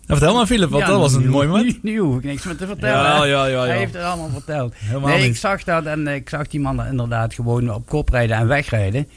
[0.07, 1.83] Nou, vertel maar Philip, want Ja, dat was een nu- mooi moment.
[1.83, 3.03] Nu, nu hoef ik niks meer te vertellen.
[3.05, 3.61] Ja, ja, ja, ja.
[3.61, 4.73] Hij heeft het allemaal verteld.
[4.77, 5.29] Helemaal nee, niet.
[5.29, 9.09] ik zag dat en ik zag die man inderdaad gewoon op kop rijden en wegrijden.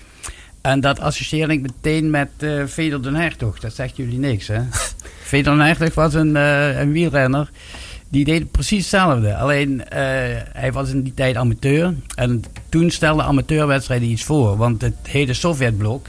[0.62, 3.60] En dat associeer ik meteen met eh Feder den Hertog.
[3.60, 4.62] Dat zegt jullie niks, hè?
[5.32, 7.50] Feder den Hertog was een, eh, een wielrenner
[8.10, 9.36] Die deed precies hetzelfde.
[9.36, 10.00] Alleen eh,
[10.54, 11.94] hij was in die tijd amateur.
[12.16, 14.58] En toen stelde amateurwedstrijden iets voor.
[14.58, 16.08] Want het hele Sovjetblok,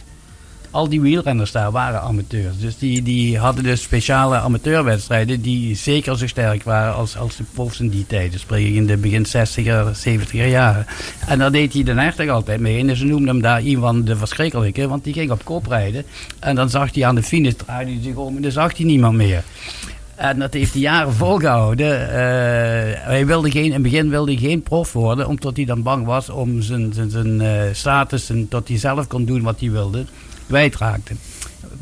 [0.71, 2.59] al die wielrenners daar waren amateurs.
[2.59, 7.45] Dus die, die hadden dus speciale amateurwedstrijden die zeker zo sterk waren als, als de
[7.55, 8.33] profs in die tijd.
[8.33, 10.87] Dus spreek in de begin 60er, 70er jaren.
[11.27, 12.89] En daar deed hij de eigenlijk altijd mee.
[12.89, 16.05] En ze noemden hem daar Ivan de Verschrikkelijke, want die ging op kop rijden.
[16.39, 18.87] En dan zag hij aan de finish, draaide hij zich om en dan zag hij
[18.87, 19.43] niemand meer.
[20.21, 22.09] En dat heeft hij jaren volgehouden.
[22.09, 22.17] Eh,
[23.07, 26.07] hij wilde geen, in het begin wilde hij geen prof worden, omdat hij dan bang
[26.07, 29.71] was om zijn, zijn, zijn eh, status en dat hij zelf kon doen wat hij
[29.71, 30.05] wilde,
[30.51, 31.15] kwijtraakte.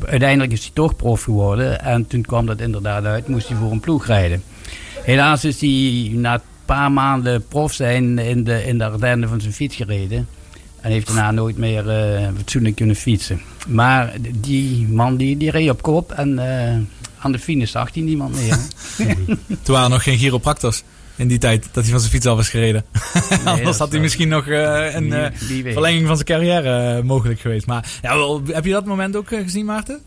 [0.05, 3.71] Uiteindelijk is hij toch prof geworden en toen kwam dat inderdaad uit, moest hij voor
[3.71, 4.43] een ploeg rijden.
[5.03, 9.41] Helaas is hij na een paar maanden prof zijn in de, in de Ardennen van
[9.41, 10.27] zijn fiets gereden.
[10.81, 13.41] En heeft daarna nooit meer eh, fatsoenlijk kunnen fietsen.
[13.67, 16.77] Maar die man die, die reed op kop en eh,
[17.19, 18.57] aan de finish zag hij niemand meer.
[19.63, 20.83] Toen waren nog geen chiropractors
[21.19, 22.85] in die tijd dat hij van zijn fiets af was gereden.
[23.45, 25.25] Anders dat had hij is- misschien nog eh, een eh,
[25.73, 27.65] verlenging van zijn carrière eh, mogelijk geweest.
[27.65, 29.99] Maar ja, wel, heb je dat moment ook gezien, Maarten?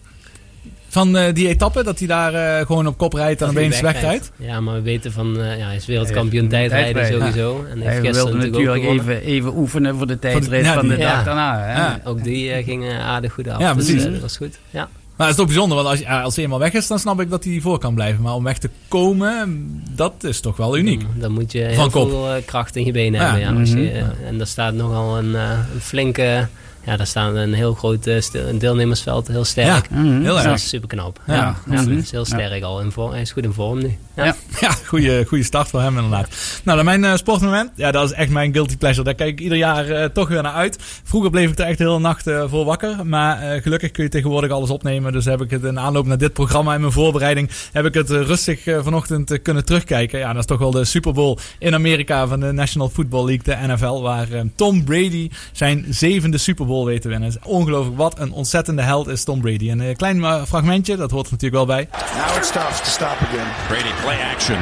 [0.89, 4.33] Van eh, die etappe, dat hij daar gewoon op kop rijdt en opeens wegrijdt?
[4.37, 7.65] Ja, maar we weten van, eh, ja, hij is wereldkampioen tijdrijden sowieso.
[7.71, 10.97] En heeft Hij gisteren wilde natuurlijk even, even oefenen voor de tijdrit ja, van de
[10.97, 11.23] dag ja.
[11.23, 11.59] daarna.
[11.63, 11.75] Hè?
[11.75, 12.01] Ja.
[12.05, 13.61] Ook die ging aardig goed af.
[13.61, 14.05] Ja, dus, precies.
[14.05, 14.59] dat was goed.
[14.71, 14.89] Ja.
[15.17, 17.21] Maar het is toch bijzonder, want als, ja, als hij eenmaal weg is, dan snap
[17.21, 18.23] ik dat hij voor kan blijven.
[18.23, 21.01] Maar om weg te komen, dat is toch wel uniek.
[21.01, 23.27] Dan, dan moet je heel Van veel eh, kracht in je benen Ja.
[23.37, 23.55] hebben.
[23.55, 23.87] Ja, als je, Mhm.
[23.87, 26.49] eh, En daar staat nogal een, eh, een flinke...
[26.85, 29.89] Ja, daar staat een heel groot eh, stil- deelnemersveld, heel sterk.
[29.91, 30.55] Ja, heel Dus dat erg.
[30.55, 31.21] is super knap.
[31.27, 31.35] Ja.
[31.35, 32.81] Ja, ja, hij is heel sterk al.
[32.81, 33.11] In vorm.
[33.13, 33.97] Hij is goed in vorm nu.
[34.17, 34.35] Ja.
[34.61, 34.71] Ja.
[34.87, 36.29] Goede, goede start voor hem inderdaad.
[36.65, 37.71] Nou, dan mijn eh, sportmoment.
[37.75, 39.05] Ja, dat is echt mijn guilty pleasure.
[39.05, 40.79] Daar kijk ik ieder jaar eh, toch weer naar uit.
[41.05, 43.07] Vroeger bleef ik er echt de hele nacht eh, voor wakker.
[43.07, 45.13] Maar gelukkig kun je tegenwoordig alles opnemen.
[45.13, 47.51] Dus heb ik het in aanloop naar dit programma en mijn voorbereiding...
[47.73, 50.19] heb ik het rustig vanochtend kunnen terugkijken.
[50.19, 53.43] Ja, dat is toch wel de Super Bowl in Amerika van de National Football League,
[53.67, 54.01] de NFL.
[54.01, 57.29] Waar Tom Brady zijn zevende Super Bowl weet te winnen.
[57.29, 59.71] Is ongelooflijk wat een ontzettende held is Tom Brady.
[59.71, 61.89] Een eh, klein eh, fragmentje, dat hoort er natuurlijk wel bij.
[61.93, 63.49] Now it stops to stop again.
[63.69, 64.59] Brady play action.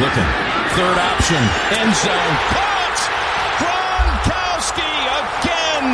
[0.00, 0.30] Looking.
[0.76, 1.42] Third option.
[1.80, 2.34] End zone.
[2.54, 3.00] Caught!
[3.60, 5.88] Gronkowski again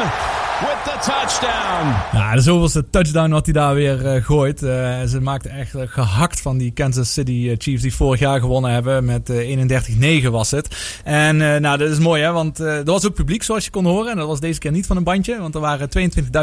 [0.64, 1.86] with the touchdown.
[2.12, 4.62] Ja, de zoveelste touchdown wat hij daar weer eh, gooit.
[4.62, 8.70] Eh, ze maakte echt eh, gehakt van die Kansas City Chiefs die vorig jaar gewonnen
[8.70, 9.04] hebben.
[9.04, 11.00] Met eh 31-9 was het.
[11.04, 14.10] En nou, dat is mooi hè, want er was ook publiek zoals je kon horen.
[14.10, 15.40] En dat was deze keer niet van een bandje.
[15.40, 15.88] Want er waren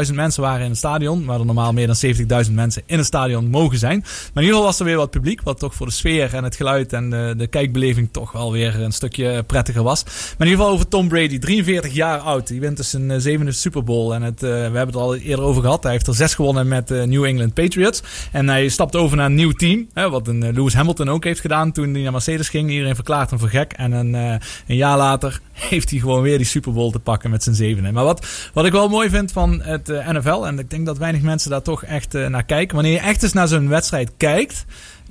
[0.06, 1.24] 22.000 mensen waren in het stadion.
[1.24, 3.98] Waar er normaal meer dan 70.000 mensen in het stadion mogen zijn.
[3.98, 5.42] Maar in ieder geval was er weer wat publiek.
[5.42, 8.80] Wat toch voor de sfeer en het geluid en de, de kijkbeleving toch wel weer
[8.80, 10.04] een stukje prettiger was.
[10.04, 11.38] Maar in ieder geval over Tom Brady.
[11.38, 12.46] 43 jaar oud.
[12.46, 14.12] Die wint dus een zevende Super Bowl.
[14.12, 15.82] En het, eh, we hebben het al eerder over gehad.
[15.82, 18.02] Hij heeft er zes gewonnen met de New England Patriots.
[18.32, 19.88] En hij stapt over naar een nieuw team.
[19.92, 22.70] Hè, wat een eh, Lewis Hamilton ook heeft gedaan toen hij naar Mercedes ging.
[22.70, 23.72] Iedereen verklaart hem voor gek.
[23.72, 24.34] En een, eh,
[24.66, 27.92] een jaar later heeft hij gewoon weer die Super Bowl te pakken met zijn zevende.
[27.92, 30.44] Maar wat, wat ik wel mooi vind van het eh, NFL.
[30.46, 32.74] En ik denk dat weinig mensen daar toch echt eh, naar kijken.
[32.74, 34.64] Wanneer je echt eens naar zo'n wedstrijd kijkt.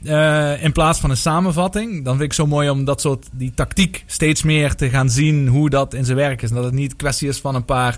[0.04, 2.06] eh, in plaats van een samenvatting.
[2.06, 5.48] Dan vind ik zo mooi om dat soort die tactiek steeds meer te gaan zien
[5.48, 6.50] hoe dat in zijn werk is.
[6.50, 7.98] En dat het niet kwestie is van een paar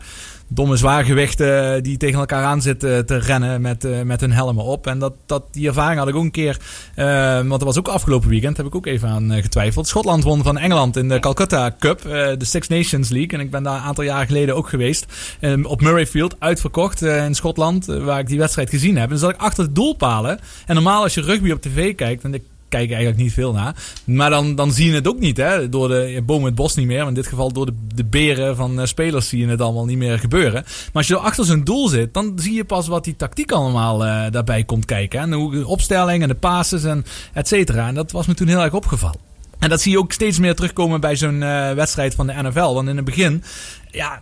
[0.52, 4.88] domme zwaargewichten die tegen elkaar aan zitten te rennen met, eh, met hun helmen op.
[4.88, 6.58] En dat, dat, die ervaring had ik ook een keer,
[6.96, 9.88] eh, want dat was ook afgelopen weekend, heb ik ook even aan eh, getwijfeld.
[9.88, 13.40] Schotland won van Engeland in de Calcutta Cup, eh, de Six Nations League.
[13.40, 15.06] En ik ben daar een aantal jaren geleden ook geweest.
[15.40, 19.04] eh, op Murrayfield, uitverkocht eh, in Schotland, eh, waar ik die wedstrijd gezien heb.
[19.04, 20.40] En dan zat ik achter de doelpalen.
[20.66, 23.76] En normaal als je rugby op tv kijkt, en ik kijk eigenlijk niet veel naar.
[24.04, 25.70] Maar dan, dan zie je het ook niet, hè.
[25.70, 27.08] Door de bomen het bos niet meer.
[27.08, 29.98] In dit geval door de, de beren van eh, spelers zie je het allemaal niet
[29.98, 30.64] meer gebeuren.
[30.64, 33.52] Maar als je er achter zo'n doel zit, dan zie je pas wat die tactiek
[33.52, 35.20] allemaal eh, daarbij komt kijken.
[35.20, 35.26] hè.
[35.26, 37.88] En hoe de opstelling en de passes en et cetera.
[37.88, 39.28] En dat was me toen heel erg opgevallen.
[39.60, 42.74] En dat zie je ook steeds meer terugkomen bij zo'n eh, wedstrijd van de NFL.
[42.74, 43.44] Want in het begin,
[43.92, 44.22] ja,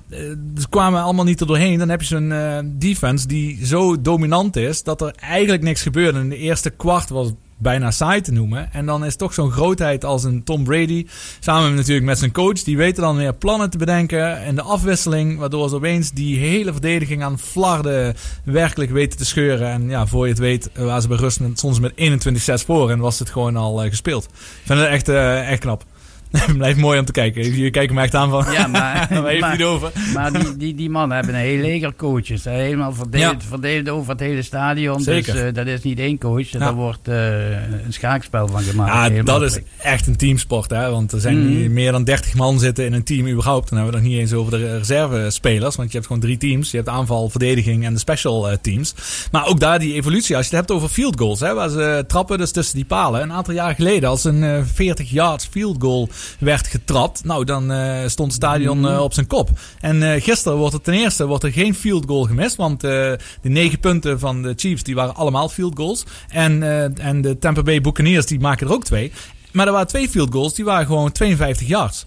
[0.58, 1.80] ze kwamen allemaal niet er doorheen.
[1.80, 6.20] Dan heb je zo'n defense die zo dominant is dat er eigenlijk niks gebeurde.
[6.20, 8.74] In de eerste kwart was bijna saai te noemen.
[8.74, 11.08] En dan is toch zo'n grootheid als een Tom Brady,
[11.40, 15.40] samen natuurlijk met zijn coach, die weten dan weer plannen te bedenken en de afwisseling,
[15.40, 19.70] waardoor ze opeens die hele verdediging aan flarden werkelijk weten te scheuren.
[19.70, 22.92] En ja, voor je het weet, eh, waren ze bij rust soms met 21-6 voor
[22.92, 24.24] en was het gewoon al eh, gespeeld.
[24.24, 24.32] Ik
[24.64, 25.86] vind het echt, eh, echt knap.
[26.58, 27.44] Blijft mooi om te kijken.
[27.44, 28.46] Jullie kijken me echt aan van...
[28.52, 29.92] Ja, maar, waar heeft maar, het over?
[30.14, 32.44] maar die, die, die mannen hebben een heel leger coaches.
[32.44, 32.52] hè.
[32.52, 35.02] Helemaal verdeeld, verdeeld over het hele stadion.
[35.02, 35.34] Zeker.
[35.34, 36.48] Dus dat is niet één coach.
[36.50, 36.60] Ja.
[36.60, 37.50] Daar wordt eh,
[37.86, 39.16] een schaakspel van gemaakt.
[39.16, 40.90] Ja, dat is echt een teamsport, hè?
[40.90, 41.74] Want er zijn Mhm.
[41.74, 43.70] meer dan 30 man zitten in een team überhaupt.
[43.70, 45.76] Dan hebben we het nog niet eens over de reservespelers.
[45.76, 46.72] Want je hebt gewoon drie teams.
[46.72, 48.94] Je hebt aanval, verdediging en de special eh, teams.
[49.32, 50.36] Maar ook daar die evolutie.
[50.36, 51.54] Als je het hebt over field goals, hè?
[51.54, 53.22] Waar ze trappen dus tussen die palen.
[53.22, 56.10] Een aantal jaar geleden, als een eh, 40 yards field goal
[56.40, 57.24] werd getrapt.
[57.24, 59.50] Nou, dan eh, stond het stadion eh, op zijn kop.
[59.80, 62.56] En eh, gisteren wordt er ten eerste wordt er geen field goal gemist.
[62.56, 66.04] Want de negen punten van de Chiefs, die waren allemaal field goals.
[66.30, 66.64] En,
[66.98, 69.12] en de Tampa Bay Buccaneers, die maken er ook twee.
[69.52, 72.06] Maar er waren twee field goals, die waren gewoon 52 yards.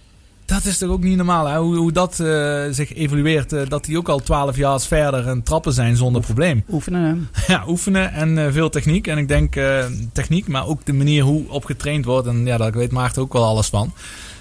[0.50, 1.58] Dat is toch ook niet normaal, hè?
[1.58, 3.52] Hoe, hoe dat eh, zich evolueert.
[3.52, 6.64] eh, dat die ook al 12 yards verder en trappen zijn zonder probleem.
[6.72, 7.28] Oefenen?
[7.46, 9.06] Ja, oefenen en eh, veel techniek.
[9.06, 12.26] En ik denk eh, techniek, maar ook de manier hoe op getraind wordt.
[12.26, 13.92] En ja, daar weet Maarten ook wel alles van.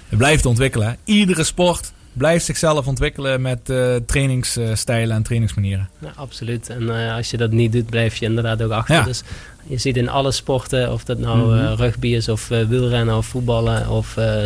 [0.08, 0.86] Het blijft ontwikkelen.
[0.88, 0.94] hè.
[1.04, 5.88] Iedere sport blijft zichzelf ontwikkelen met eh, trainingsstijlen en trainingsmanieren.
[5.98, 6.68] Ja, absoluut.
[6.68, 8.94] En eh, als je dat niet doet, blijf je inderdaad ook achter.
[8.94, 9.02] Ja.
[9.02, 9.22] Dus
[9.66, 13.26] je ziet in alle sporten, of dat nou eh, rugby is, of eh, wielrennen, of
[13.26, 14.42] voetballen, of eh,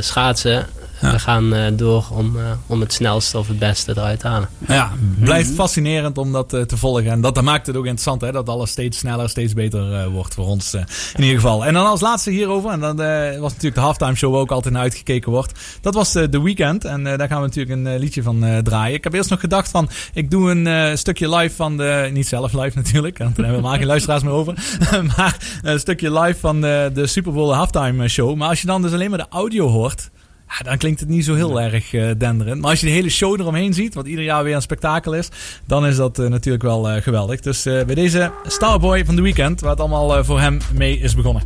[1.12, 4.48] We gaan eh, door om, eh, om het snelste of het beste eruit te halen.
[4.68, 7.10] Ja, blijft fascinerend om dat eh, te volgen.
[7.10, 8.32] En dat, dat maakt het ook interessant, hè?
[8.32, 10.80] Dat alles steeds sneller, steeds beter eh, wordt voor ons eh,
[11.14, 11.64] in ieder geval.
[11.66, 14.50] En dan als laatste hierover, en dat eh, was natuurlijk de halftime show waar ook
[14.50, 15.52] altijd naar uitgekeken wordt.
[15.80, 16.84] Dat was eh, The Weekend.
[16.84, 18.94] En eh, daar gaan we natuurlijk een liedje van eh, draaien.
[18.94, 22.26] Ik heb eerst nog gedacht van, ik doe een eh, stukje live van de, niet
[22.26, 24.54] zelf live natuurlijk, want daar hebben we helemaal geen luisteraars meer over.
[25.16, 28.36] maar een stukje live van de, de Super Bowl halftime show.
[28.36, 30.10] Maar als je dan dus alleen maar de audio hoort,
[30.58, 32.60] ja, dan klinkt het niet zo heel erg eh, denderend.
[32.60, 35.28] Maar als je de hele show eromheen ziet, wat ieder jaar weer een spektakel is,
[35.66, 37.40] dan is dat eh, natuurlijk wel eh, geweldig.
[37.40, 41.42] Dus bij deze Starboy van de Weekend, waar het allemaal voor hem mee is begonnen.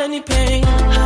[0.00, 0.97] any pain.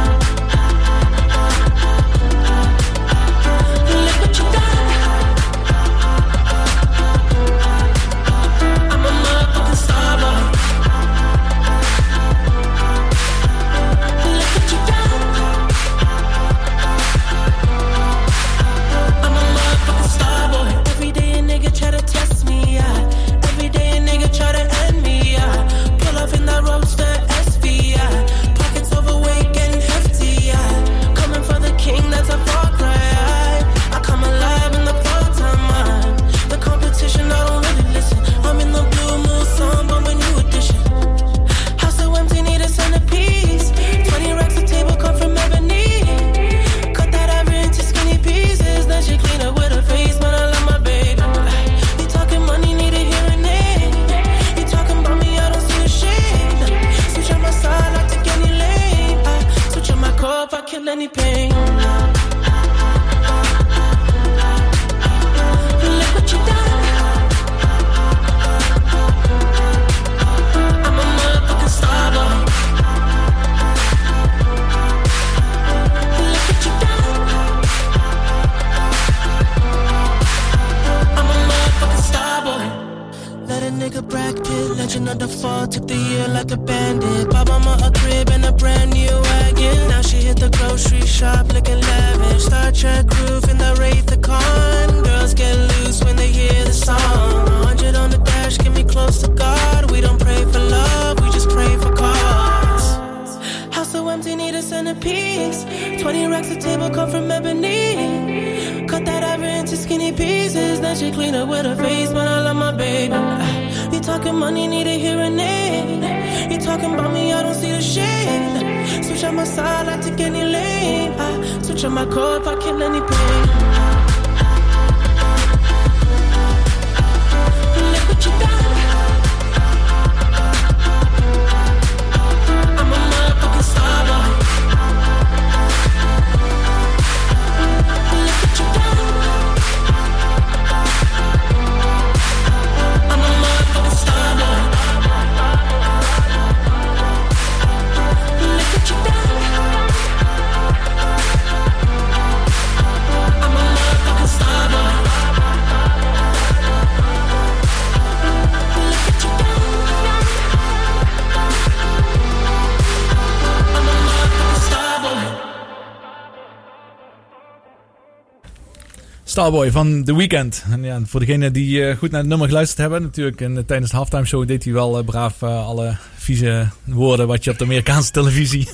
[169.43, 170.65] Starboy van The Weeknd.
[170.71, 173.41] En ja, voor degenen die eh, goed naar het nummer geluisterd hebben, natuurlijk.
[173.41, 177.45] En eh, tijdens de halftime show deed hij wel eh, braaf alle vieze woorden wat
[177.45, 178.69] je op de Amerikaanse televisie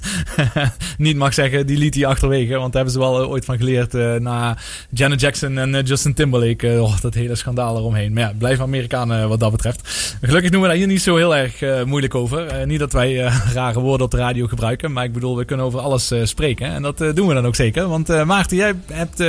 [0.98, 1.66] niet mag zeggen.
[1.66, 2.52] Die liet hij achterwege.
[2.52, 4.56] Want daar hebben ze wel ooit van geleerd na
[4.90, 6.82] Janet Jackson en Justin Timberlake.
[6.82, 8.12] oh, dat hele schandaal eromheen.
[8.12, 9.77] Maar ja, blijf Amerikanen wat dat betreft.
[10.20, 12.46] Gelukkig doen we daar hier niet zo heel erg eh, moeilijk over.
[12.46, 14.92] Eh, niet dat wij eh, rare woorden op de radio gebruiken.
[14.92, 16.66] Maar ik bedoel, we kunnen over alles spreken.
[16.66, 17.88] En dat doen we dan ook zeker.
[17.88, 19.22] Want Maarten, jij hebt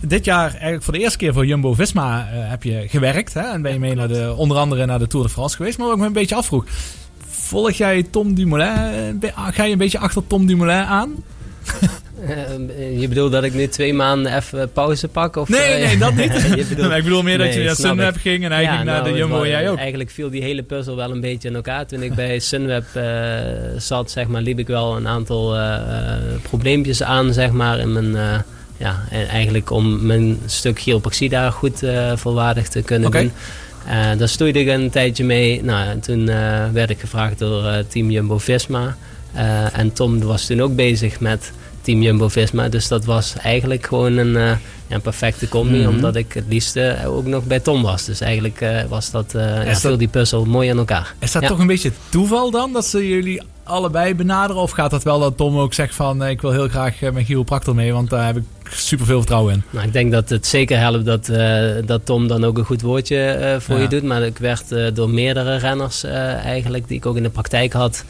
[0.00, 3.34] dit jaar eigenlijk voor de eerste keer voor Jumbo-Visma eh, heb je gewerkt.
[3.34, 3.40] Hè?
[3.40, 5.78] En ben je mee naar de, onder andere naar de Tour de France geweest.
[5.78, 6.64] Maar wat ik me een beetje afvroeg.
[7.28, 9.22] Volg jij Tom Dumoulin?
[9.34, 11.14] Ga je een beetje achter Tom Dumoulin aan?
[12.20, 15.36] Eh, je bedoelt dat ik nu twee maanden even pauze pak?
[15.36, 16.32] Of, Nee, eh, nee, dat niet.
[16.68, 19.08] bedoelt- Maar ik bedoel meer dat je Nee, naar Sunweb ging en ging naar de
[19.08, 19.78] het Jumbo en jij ook.
[19.78, 21.86] Eigenlijk viel die hele puzzel wel een beetje in elkaar.
[21.86, 23.04] Toen ik bij Sunweb eh,
[23.76, 25.56] zat, zeg maar, liep ik wel een aantal
[26.42, 28.42] probleempjes aan, zeg maar, in mijn...
[28.76, 31.82] ja, en eigenlijk om mijn stuk chiropractie daar goed
[32.14, 33.18] volwaardig te kunnen Oké.
[33.20, 33.32] doen.
[34.18, 35.62] Daar stoeide ik een tijdje mee.
[35.64, 36.26] Nou, en toen
[36.72, 38.96] werd ik gevraagd door team Jumbo-Visma.
[39.72, 41.52] En Tom was toen ook bezig met
[41.86, 42.68] team Jumbo-Visma.
[42.68, 44.50] Dus dat was eigenlijk gewoon een, eh,
[44.88, 45.78] een perfecte combi.
[45.78, 45.88] Mhm.
[45.88, 48.04] Omdat ik het liefst ook nog bij Tom was.
[48.04, 51.14] Dus eigenlijk eh, was dat, eh ja, dat- viel die puzzel mooi aan elkaar.
[51.18, 51.48] Is dat Ja.
[51.48, 52.72] toch een beetje toeval dan?
[52.72, 54.62] Dat ze jullie allebei benaderen?
[54.62, 56.24] Of gaat dat wel dat Tom ook zegt van...
[56.26, 59.52] ik wil heel graag eh, mijn chiropractor mee, want daar heb ik super veel vertrouwen
[59.54, 59.62] in.
[59.70, 61.30] Nou, ik denk dat het zeker helpt dat,
[61.86, 63.82] dat Tom dan ook een goed woordje voor Ja.
[63.82, 64.02] je doet.
[64.02, 64.64] Maar ik werd
[64.94, 68.04] door meerdere renners eigenlijk, die ik ook in de praktijk had,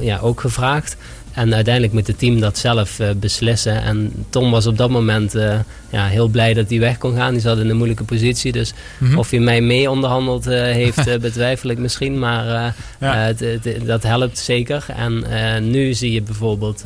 [0.00, 0.96] ja, ook gevraagd.
[1.34, 3.82] En uiteindelijk moet het team dat zelf eh, beslissen.
[3.82, 5.58] En Tom was op dat moment eh,
[5.90, 7.32] ja, heel blij dat hij weg kon gaan.
[7.32, 8.52] Die zat in een moeilijke positie.
[8.52, 9.18] Dus Mhm.
[9.18, 12.18] of hij mij mee onderhandeld eh, heeft, betwijfel ik misschien.
[12.18, 13.32] Maar Ja.
[13.84, 14.84] dat helpt zeker.
[14.96, 15.24] En
[15.70, 16.82] nu zie je bijvoorbeeld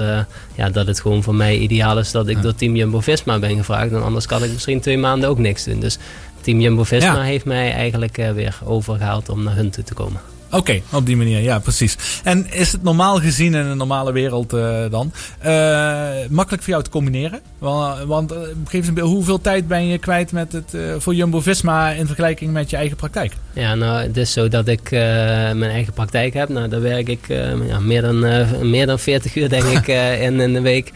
[0.54, 3.92] ja, dat het gewoon voor mij ideaal is dat ik door Team Jumbo-Visma ben gevraagd.
[3.92, 5.80] En anders kan ik misschien twee maanden ook niks doen.
[5.80, 5.98] Dus
[6.40, 7.22] Team Jumbo-Visma Ja.
[7.22, 10.20] heeft mij eigenlijk weer overgehaald om naar hun toe te komen.
[10.50, 11.96] Oké, op die manier, ja, precies.
[12.24, 16.82] En is het normaal gezien in een normale wereld eh, dan eh, makkelijk voor jou
[16.82, 17.40] te combineren?
[17.58, 21.14] Want, want eh, geef eens een beeld, hoeveel tijd ben je kwijt met het, voor
[21.14, 23.32] Jumbo-Visma in vergelijking met je eigen praktijk?
[23.52, 26.48] Ja, nou, het is zo dat ik mijn eigen praktijk heb.
[26.48, 27.26] Nou, daar werk ik
[27.66, 28.18] ja, meer, dan,
[28.70, 29.86] meer dan 40 uur, denk ik,
[30.26, 30.92] in, in de week.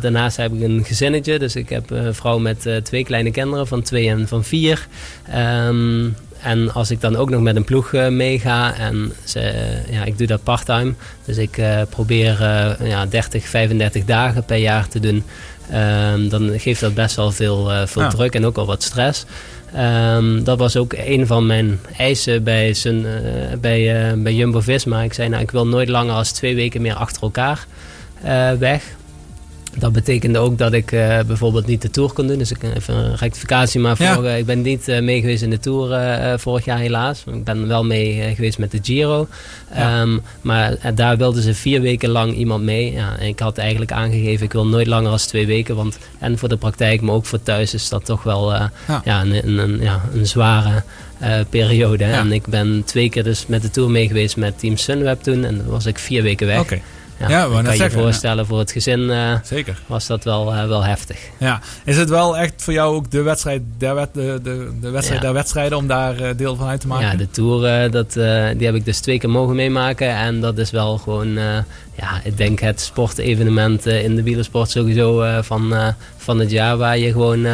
[0.00, 1.38] Daarnaast heb ik een gezinnetje.
[1.38, 4.86] Dus ik heb een vrouw met twee kleine kinderen van twee en van vier.
[5.30, 6.08] Ehm,
[6.44, 9.52] en als ik dan ook nog met een ploeg eh, meega en ze,
[9.90, 10.92] ja, ik doe dat parttime.
[11.24, 15.22] Dus ik eh, probeer eh, ja, 30, 35 dagen per jaar te doen.
[15.70, 18.08] Ehm, dan geeft dat best wel veel, veel Ja.
[18.08, 19.24] druk en ook al wat stress.
[19.74, 25.02] Ehm, dat was ook een van mijn eisen bij, zijn, eh, bij, bij Jumbo-Visma.
[25.02, 27.66] Ik zei, nou, ik wil nooit langer als twee weken meer achter elkaar
[28.58, 28.82] weg.
[29.78, 32.38] Dat betekende ook dat ik eh, bijvoorbeeld niet de Tour kon doen.
[32.38, 33.80] Dus ik even een rectificatie.
[33.80, 34.14] Maar Ja.
[34.14, 37.24] vorige- ik ben niet eh, mee geweest in de Tour eh, eh, vorig jaar helaas.
[37.32, 39.28] Ik ben wel mee eh, geweest met de Giro.
[39.74, 40.00] Ja.
[40.00, 42.92] Ehm, maar eh, daar wilden ze vier weken lang iemand mee.
[42.92, 45.76] Ja, en ik had eigenlijk aangegeven, ik wil nooit langer als twee weken.
[45.76, 49.00] Want en voor de praktijk, maar ook voor thuis is dat toch wel eh, Ja.
[49.04, 49.20] ja.
[49.20, 50.82] een, een, een- ja, een zware
[51.18, 52.04] eh, periode.
[52.04, 52.18] Ja.
[52.18, 55.44] En ik ben twee keer dus met de Tour mee geweest met Team Sunweb toen.
[55.44, 56.60] En dan was ik vier weken weg.
[57.28, 59.78] Ja, Ja, kan je zeggen, je voorstellen, voor het gezin eh, Zeker.
[59.86, 61.18] was dat wel, eh, wel heftig.
[61.38, 65.20] Ja, is het wel echt voor jou ook de wedstrijd der, de, de, de wedstrijd
[65.20, 65.26] Ja.
[65.26, 67.06] der wedstrijden om daar eh, deel van uit te maken?
[67.06, 68.12] Ja, de Tour, dat,
[68.58, 70.08] die heb ik dus twee keer mogen meemaken.
[70.16, 71.32] En dat is wel gewoon,
[71.94, 75.74] ja, ik denk het sportevenement in de wielersport sowieso van,
[76.16, 76.76] van het jaar.
[76.76, 77.46] Waar je gewoon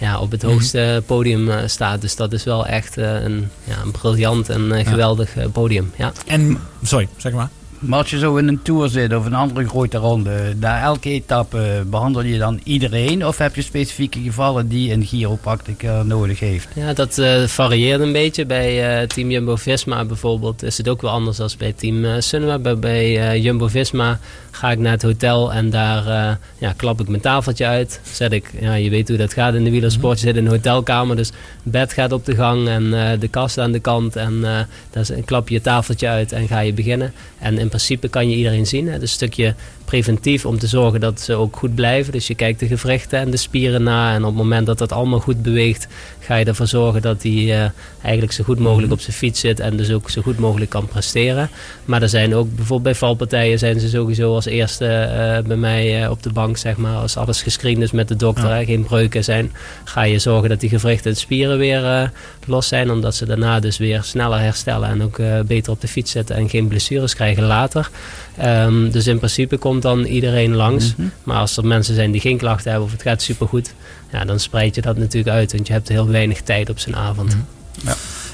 [0.00, 0.52] ja, op het Mhm.
[0.52, 2.00] hoogste podium staat.
[2.00, 5.92] Dus dat is wel echt een, ja, een briljant en geweldig podium.
[5.96, 6.12] Ja.
[6.26, 7.48] En, sorry, zeg maar.
[7.78, 11.10] Maar als je zo in een tour zit of een andere grote ronde, daar elke
[11.10, 13.26] etappe behandel je dan iedereen?
[13.26, 16.68] Of heb je specifieke gevallen die een chiropracticus nodig heeft?
[16.74, 18.46] Ja, dat eh, varieert een beetje.
[18.46, 22.80] Bij eh, Team Jumbo-Visma bijvoorbeeld is het ook wel anders dan bij Team eh, Sunweb.
[22.80, 24.18] Bij, Jumbo-Visma
[24.50, 28.00] ga ik naar het hotel en daar ja, klap ik mijn tafeltje uit.
[28.12, 30.20] Zet ik, ja, je weet hoe dat gaat in de wielersport.
[30.20, 31.30] Je zit in een hotelkamer, dus
[31.62, 32.90] bed gaat op de gang en
[33.20, 34.16] de kast aan de kant.
[34.16, 34.44] En
[34.92, 37.12] is- klap je je tafeltje uit en ga je beginnen.
[37.38, 38.88] En principe kan je iedereen zien.
[38.88, 38.92] Hè.
[38.92, 39.54] Dus een stukje
[39.88, 42.12] preventief om te zorgen dat ze ook goed blijven.
[42.12, 44.14] Dus je kijkt de gewrichten en de spieren na.
[44.14, 45.86] En op het moment dat dat allemaal goed beweegt,
[46.20, 47.32] ga je ervoor zorgen dat hij
[47.62, 47.70] eh,
[48.02, 50.86] eigenlijk zo goed mogelijk op zijn fiets zit en dus ook zo goed mogelijk kan
[50.86, 51.50] presteren.
[51.84, 56.02] Maar er zijn ook bijvoorbeeld bij valpartijen zijn ze sowieso als eerste eh, bij mij
[56.02, 58.64] eh, op de bank, zeg maar, als alles gescreend is met de dokter, Ja.
[58.64, 59.52] geen breuken zijn,
[59.84, 62.12] ga je zorgen dat die gewrichten en spieren weer
[62.46, 66.10] los zijn, omdat ze daarna dus weer sneller herstellen en ook beter op de fiets
[66.10, 67.90] zitten en geen blessures krijgen later.
[68.38, 70.94] Ehm, dus in principe komt dan iedereen langs.
[71.22, 73.74] Maar als er mensen zijn die geen klachten hebben of het gaat supergoed,
[74.12, 75.52] ja, dan spreid je dat natuurlijk uit.
[75.52, 77.36] Want je hebt heel weinig tijd op zijn avond.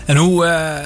[0.05, 0.79] En hoe eh,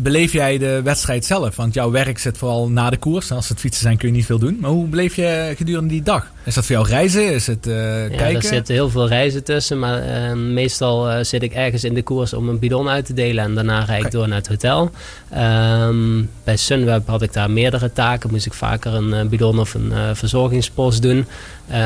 [0.00, 1.56] beleef jij de wedstrijd zelf?
[1.56, 3.30] Want jouw werk zit vooral na de koers.
[3.30, 4.58] Als het fietsen zijn kun je niet veel doen.
[4.60, 6.30] Maar hoe beleef je gedurende die dag?
[6.46, 7.32] Is dat voor jou reizen?
[7.32, 8.34] Is het eh, Ja, kijken?
[8.36, 12.02] er zitten heel veel reizen tussen, maar eh, meestal eh, zit ik ergens in de
[12.02, 14.90] koers om een bidon uit te delen en daarna rijd ik door naar het hotel.
[15.30, 18.30] Ehm, bij Sunweb had ik daar meerdere taken.
[18.30, 21.26] Moest ik vaker een eh, bidon of een verzorgingspost doen.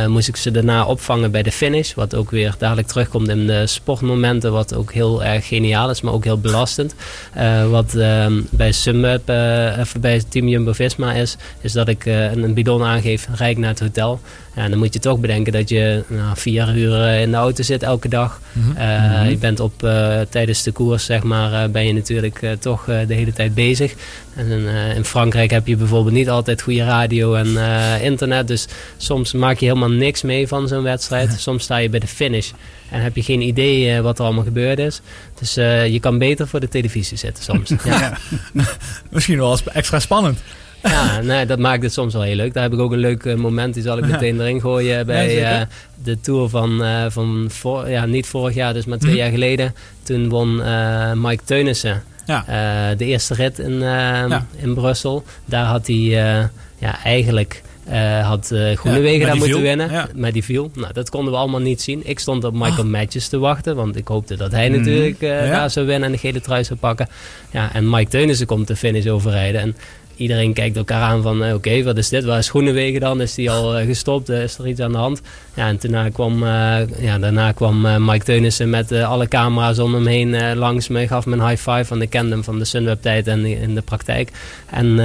[0.06, 3.66] Moest ik ze daarna opvangen bij de finish, wat ook weer dadelijk terugkomt in de
[3.66, 6.94] sportmomenten, wat ook heel erg geniaal is, maar ook heel belastend.
[7.70, 9.28] Wat ehm, bij Sunweb,
[9.78, 13.80] even bij Team Jumbo-Visma is, is dat ik een bidon aangeef, rijd ik naar het
[13.80, 14.20] hotel.
[14.54, 17.62] Ja, dan moet je toch bedenken dat je nou, vier uur eh, in de auto
[17.62, 18.40] zit elke dag.
[18.52, 18.76] Mhm.
[18.76, 23.14] Eh, Je bent op, eh, tijdens de koers, zeg maar, ben je natuurlijk toch de
[23.14, 23.94] hele tijd bezig.
[24.34, 24.50] En
[24.96, 27.56] in Frankrijk heb je bijvoorbeeld niet altijd goede radio en
[28.02, 28.48] internet.
[28.48, 28.66] Dus
[28.96, 31.34] soms maak je helemaal niks mee van zo'n wedstrijd.
[31.38, 32.50] Soms sta je bij de finish
[32.90, 35.00] en heb je geen idee wat er allemaal gebeurd is.
[35.38, 35.54] Dus
[35.92, 37.72] je kan beter voor de televisie zitten soms.
[37.84, 38.18] ja.
[39.10, 40.38] Misschien wel extra spannend.
[40.82, 42.54] Ja, nee, dat maakt het soms wel heel leuk.
[42.54, 45.34] Daar heb ik ook een leuk eh, moment, die zal ik meteen erin gooien bij
[45.34, 45.66] Ja, eh,
[46.02, 49.20] de Tour van, eh, van voor, ja, niet vorig jaar, dus maar twee Mhm.
[49.20, 49.74] jaar geleden.
[50.02, 50.56] Toen won
[51.20, 52.94] Mike Teunissen Ja.
[52.94, 53.82] de eerste rit in,
[54.56, 55.24] in Brussel.
[55.44, 55.96] Daar had hij
[56.78, 57.62] ja, eigenlijk...
[57.84, 59.60] eh, had eh Groenewegen daar moeten viel.
[59.64, 60.08] winnen, Ja.
[60.16, 60.70] maar die viel.
[60.74, 62.00] Nou, dat konden we allemaal niet zien.
[62.04, 65.46] Ik stond op Michael Matthews te wachten, want ik hoopte dat hij natuurlijk Ja.
[65.50, 67.08] daar zou winnen en de gele trui zou pakken.
[67.50, 69.60] Ja, en Mike Teunissen komt de finish overrijden.
[69.60, 69.76] En
[70.20, 72.24] iedereen kijkt elkaar aan van, eh, oké, wat is dit?
[72.24, 73.20] Waar is Groenewegen dan?
[73.20, 74.28] Is die al eh, gestopt?
[74.28, 75.20] Eh, is er iets aan de hand?
[75.54, 76.44] Ja, en daarna kwam,
[76.98, 81.06] ja, daarna kwam Mike Teunissen met alle camera's om hem heen langs me.
[81.06, 83.80] Gaf me een high five, want ik kende hem van de Sunweb-tijd en in de
[83.80, 84.30] praktijk.
[84.70, 84.96] En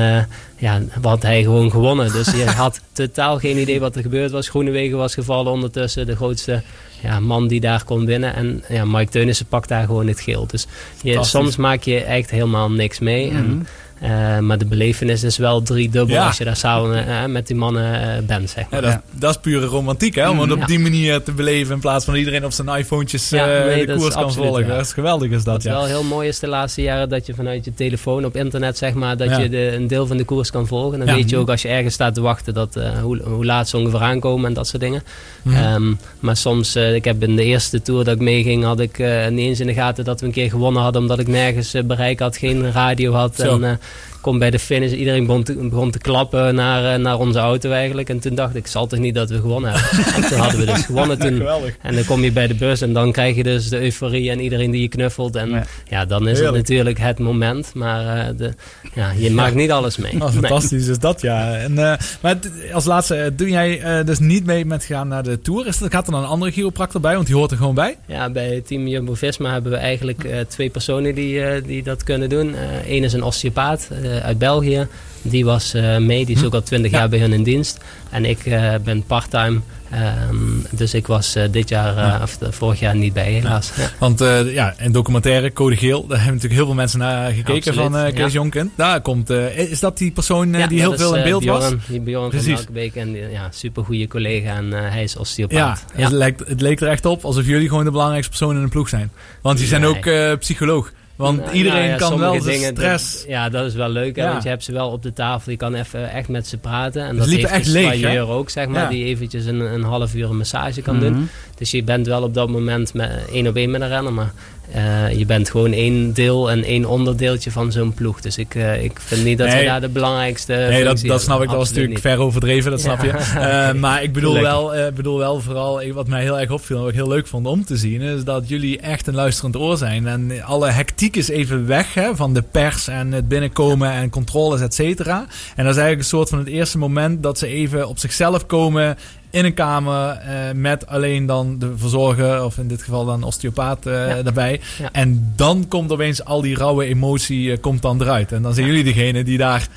[0.57, 2.11] ja, wat hij gewoon gewonnen.
[2.11, 4.49] Dus je had totaal geen idee wat er gebeurd was.
[4.49, 6.61] Groenewegen was gevallen ondertussen, de grootste
[7.01, 8.35] ja, man die daar kon winnen.
[8.35, 10.47] En ja, Mike Teunissen pakt daar gewoon het geel.
[10.47, 10.67] Dus
[11.01, 13.31] je, soms maak je echt helemaal niks mee.
[13.31, 13.37] Mhm.
[13.37, 13.67] En,
[13.99, 16.25] eh, maar de belevenis is wel driedubbel Ja.
[16.27, 18.81] als je daar samen eh, met die mannen eh, bent, zeg Ja, maar.
[18.81, 20.29] dat, is- dat is pure romantiek, hè?
[20.29, 20.65] Om het Mm, op ja.
[20.65, 23.79] die manier te beleven in plaats van dat iedereen op zijn iPhone'tjes Ja, eh, nee,
[23.79, 24.67] de dat is koers kan absoluut volgen.
[24.67, 25.71] Dat is geweldig, is dat, Wat ja.
[25.71, 28.93] wel heel mooi is de laatste jaren dat je vanuit je telefoon op internet zeg
[28.93, 29.37] maar dat Ja.
[29.39, 30.97] je de, een deel van de koers kan volgen.
[30.99, 31.15] Dan Ja.
[31.15, 33.77] weet je ook als je ergens staat te wachten dat, eh, hoe, hoe laat ze
[33.77, 35.03] ongeveer aankomen en dat soort dingen.
[35.41, 35.55] Mhm.
[35.55, 39.27] Ehm, maar soms, ik heb in de eerste tour dat ik meeging, had ik eh,
[39.27, 42.19] niet eens in de gaten dat we een keer gewonnen hadden omdat ik nergens bereik
[42.19, 43.35] had, geen radio had.
[43.35, 43.61] Zo.
[43.61, 43.79] En
[44.25, 47.71] kom bij de finish, iedereen begon te, begon te klappen naar, eh, naar onze auto
[47.71, 48.09] eigenlijk.
[48.09, 50.05] En toen dacht ik, zal toch niet dat we gewonnen hebben.
[50.15, 51.35] en toen hadden we dus gewonnen toen.
[51.37, 51.75] Geweldig.
[51.81, 54.39] En dan kom je bij de bus en dan krijg je dus de euforie en
[54.39, 55.35] iedereen die je knuffelt.
[55.35, 56.45] En ja, dan is Heerlijk.
[56.45, 57.73] het natuurlijk het moment.
[57.73, 58.53] Maar eh, de,
[58.93, 60.13] ja, je maakt niet alles mee.
[60.25, 60.39] Oh, Nee.
[60.39, 61.55] fantastisch is dat, ja.
[61.55, 62.37] En, eh, maar
[62.73, 65.67] als laatste, doe jij dus niet mee met gaan naar de Tour?
[65.67, 67.15] Is dat, gaat er dan een andere chiropractor bij?
[67.15, 67.97] Want die hoort er gewoon bij?
[68.05, 72.55] Ja, bij Team Jumbo-Visma hebben we eigenlijk twee personen die, die dat kunnen doen.
[72.87, 73.89] Eén is een osteopaat
[74.23, 74.87] uit België.
[75.21, 77.79] Die was eh, mee, die is ook al twintig jaar bij hun in dienst.
[78.09, 79.59] En ik eh, ben parttime.
[79.91, 80.35] ehm,
[80.71, 83.71] dus ik was eh, dit jaar, eh, of de- vorig jaar niet bij, helaas.
[83.77, 83.89] Ja.
[83.99, 87.53] Want eh, ja, in documentaire Code Geel, daar hebben natuurlijk heel veel mensen naar gekeken
[87.55, 88.39] Absoluut, van eh Kees ja.
[88.39, 88.71] Jonkind.
[88.75, 91.25] Daar komt, eh, is dat die persoon eh, Ja, die heel is, veel in eh,
[91.27, 91.73] beeld Bjorn, was?
[91.87, 92.45] Die Bjorn Precies.
[92.47, 95.85] van Melkbeek en ja, supergoeie collega en eh, hij is Ja, osteopaat.
[95.93, 98.69] Het, lijkt, het leek er echt op alsof jullie gewoon de belangrijkste persoon in de
[98.69, 99.11] ploeg zijn.
[99.41, 99.89] Want die zijn Nee.
[99.89, 100.91] ook eh, psycholoog.
[101.15, 103.17] Want Nou, iedereen nou ja, kan wel dingen, stress...
[103.19, 104.15] dat- ja, dat is wel leuk.
[104.15, 104.31] Hè, Ja.
[104.31, 105.51] Want je hebt ze wel op de tafel.
[105.51, 107.01] Je kan even echt met ze praten.
[107.03, 108.81] En dat heeft echt de leeg, ook, zeg maar.
[108.81, 108.89] Ja.
[108.89, 111.03] Die eventjes een, een half uur een massage kan Mhm.
[111.03, 111.29] doen.
[111.57, 114.13] Dus je bent wel op dat moment met, één op één met een renner.
[114.13, 114.31] Maar
[114.71, 118.21] eh, je bent gewoon één deel en één onderdeeltje van zo'n ploeg.
[118.21, 119.59] Dus ik, eh, ik vind niet dat Nee.
[119.59, 121.47] we daar de belangrijkste Nee, dat, dat snap ik.
[121.47, 122.03] Dat was natuurlijk niet.
[122.03, 123.09] ver overdreven, dat snap je.
[123.35, 124.51] Eh, maar ik bedoel Lekker.
[124.51, 127.27] wel, eh, bedoel wel vooral, wat mij heel erg opviel en wat ik heel leuk
[127.27, 130.07] vond om te zien, is dat jullie echt een luisterend oor zijn.
[130.07, 134.61] En alle hectiek is even weg hè, van de pers en het binnenkomen en controles,
[134.61, 135.17] et cetera.
[135.55, 138.45] En dat is eigenlijk een soort van het eerste moment dat ze even op zichzelf
[138.45, 138.97] komen
[139.35, 143.85] in een kamer eh, met alleen dan de verzorger, of in dit geval dan osteopaat
[143.85, 144.61] eh daarbij.
[144.91, 148.31] En dan komt opeens al die rauwe emotie eh, komt dan eruit.
[148.31, 149.67] En dan zijn jullie degene die daar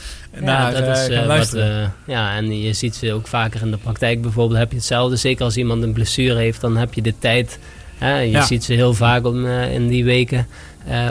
[0.41, 1.95] naar dat is, gaan wat, luisteren.
[2.07, 4.59] ja, en je ziet ze ook vaker in de praktijk bijvoorbeeld.
[4.59, 5.17] Heb je hetzelfde.
[5.17, 7.59] Zeker als iemand een blessure heeft, dan heb je de tijd.
[7.99, 10.47] Hè, je ziet ze heel vaak om, in die weken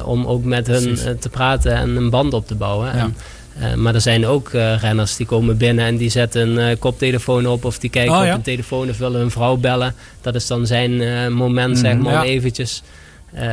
[0.04, 2.88] om ook met hun te praten en een band op te bouwen.
[2.88, 2.94] Ja.
[2.94, 3.16] En,
[3.60, 6.80] eh, maar er zijn ook eh, renners die komen binnen en die zetten een eh,
[6.80, 8.34] koptelefoon op of die kijken Oh, op ja.
[8.34, 9.94] een telefoon of willen hun vrouw bellen.
[10.22, 12.02] Dat is dan zijn moment, zeg Mhm.
[12.04, 12.20] maar, Ja.
[12.22, 12.84] om eventjes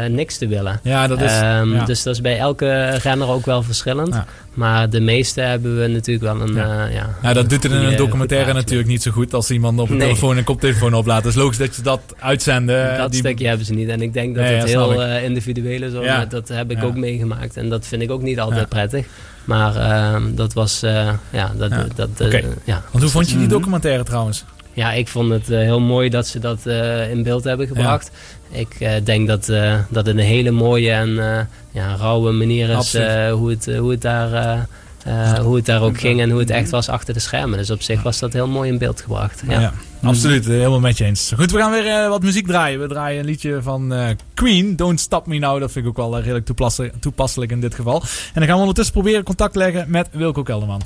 [0.09, 0.81] niks te willen.
[0.83, 1.85] Ja, dat is- Ehm, ja.
[1.85, 4.21] Dus dat is bij elke renner ook wel verschillend.
[4.55, 6.55] Maar de meeste hebben we natuurlijk wel een...
[6.55, 9.81] Ja, ja, Ja, dat doet het in een documentaire natuurlijk niet zo goed als iemand
[9.81, 10.07] op een Nee.
[10.07, 11.25] telefoon een koptelefoon oplaat.
[11.25, 12.97] Het is logisch dat je dat uitzenden.
[12.99, 13.89] dat die- stukje hebben ze niet.
[13.89, 15.93] En ik denk dat Nee, het heel individueel is.
[16.29, 17.57] Dat heb ik ook meegemaakt.
[17.57, 19.07] En dat vind ik ook niet altijd prettig.
[19.45, 20.83] Maar ehm, dat was...
[20.83, 21.87] eh, ja, dat, Ja.
[21.95, 22.83] dat, eh, ja.
[22.91, 23.55] Want hoe vond je die Mhm.
[23.55, 24.45] documentaire trouwens?
[24.73, 28.11] Ja, ik vond het eh, heel mooi dat ze dat eh, in beeld hebben gebracht.
[28.51, 31.41] Ik eh, denk dat, eh, dat het een hele mooie en eh,
[31.71, 34.67] ja, rauwe manier is eh, hoe, het, hoe, het daar,
[35.05, 37.59] eh, hoe het daar ook ging en hoe het echt was achter de schermen.
[37.59, 39.43] Dus op zich was dat heel mooi in beeld gebracht.
[39.49, 39.61] Ja.
[39.61, 39.73] Ja,
[40.03, 40.45] absoluut.
[40.47, 41.33] eh, Helemaal met je eens.
[41.37, 42.81] Goed, we gaan weer eh, wat muziek draaien.
[42.81, 45.61] We draaien een liedje van eh, Queen, Don't Stop Me Now.
[45.61, 48.01] Dat vind ik ook wel redelijk toepasselijk, toepasselijk in dit geval.
[48.03, 50.81] En dan gaan we ondertussen proberen contact te leggen met Wilco Kelderman.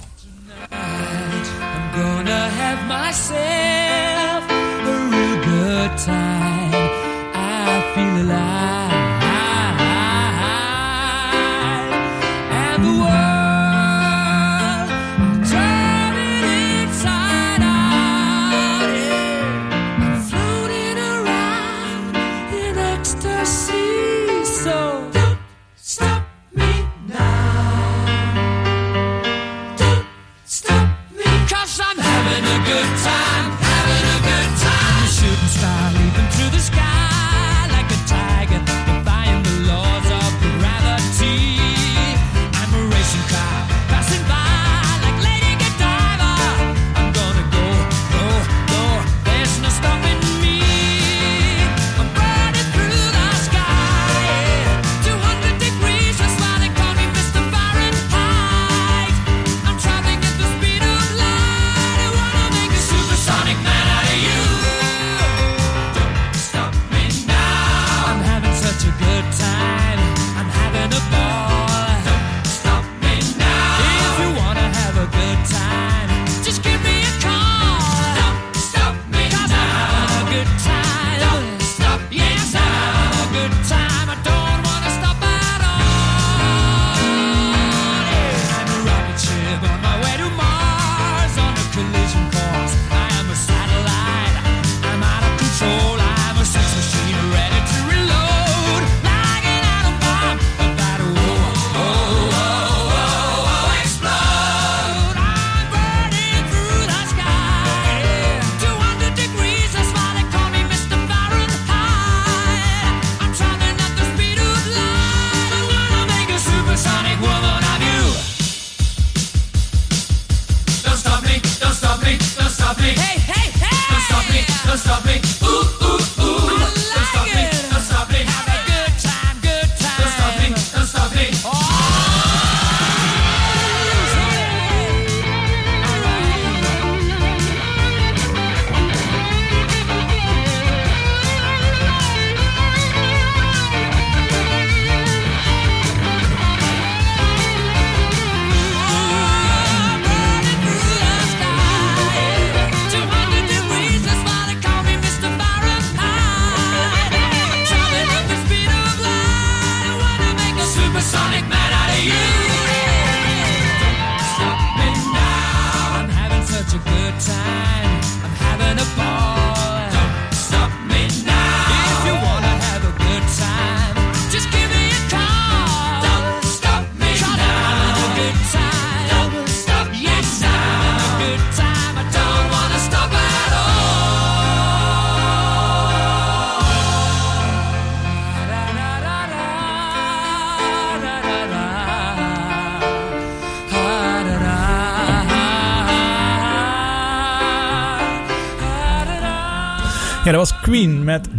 [0.71, 3.48] I'm gonna have myself
[32.97, 33.28] time,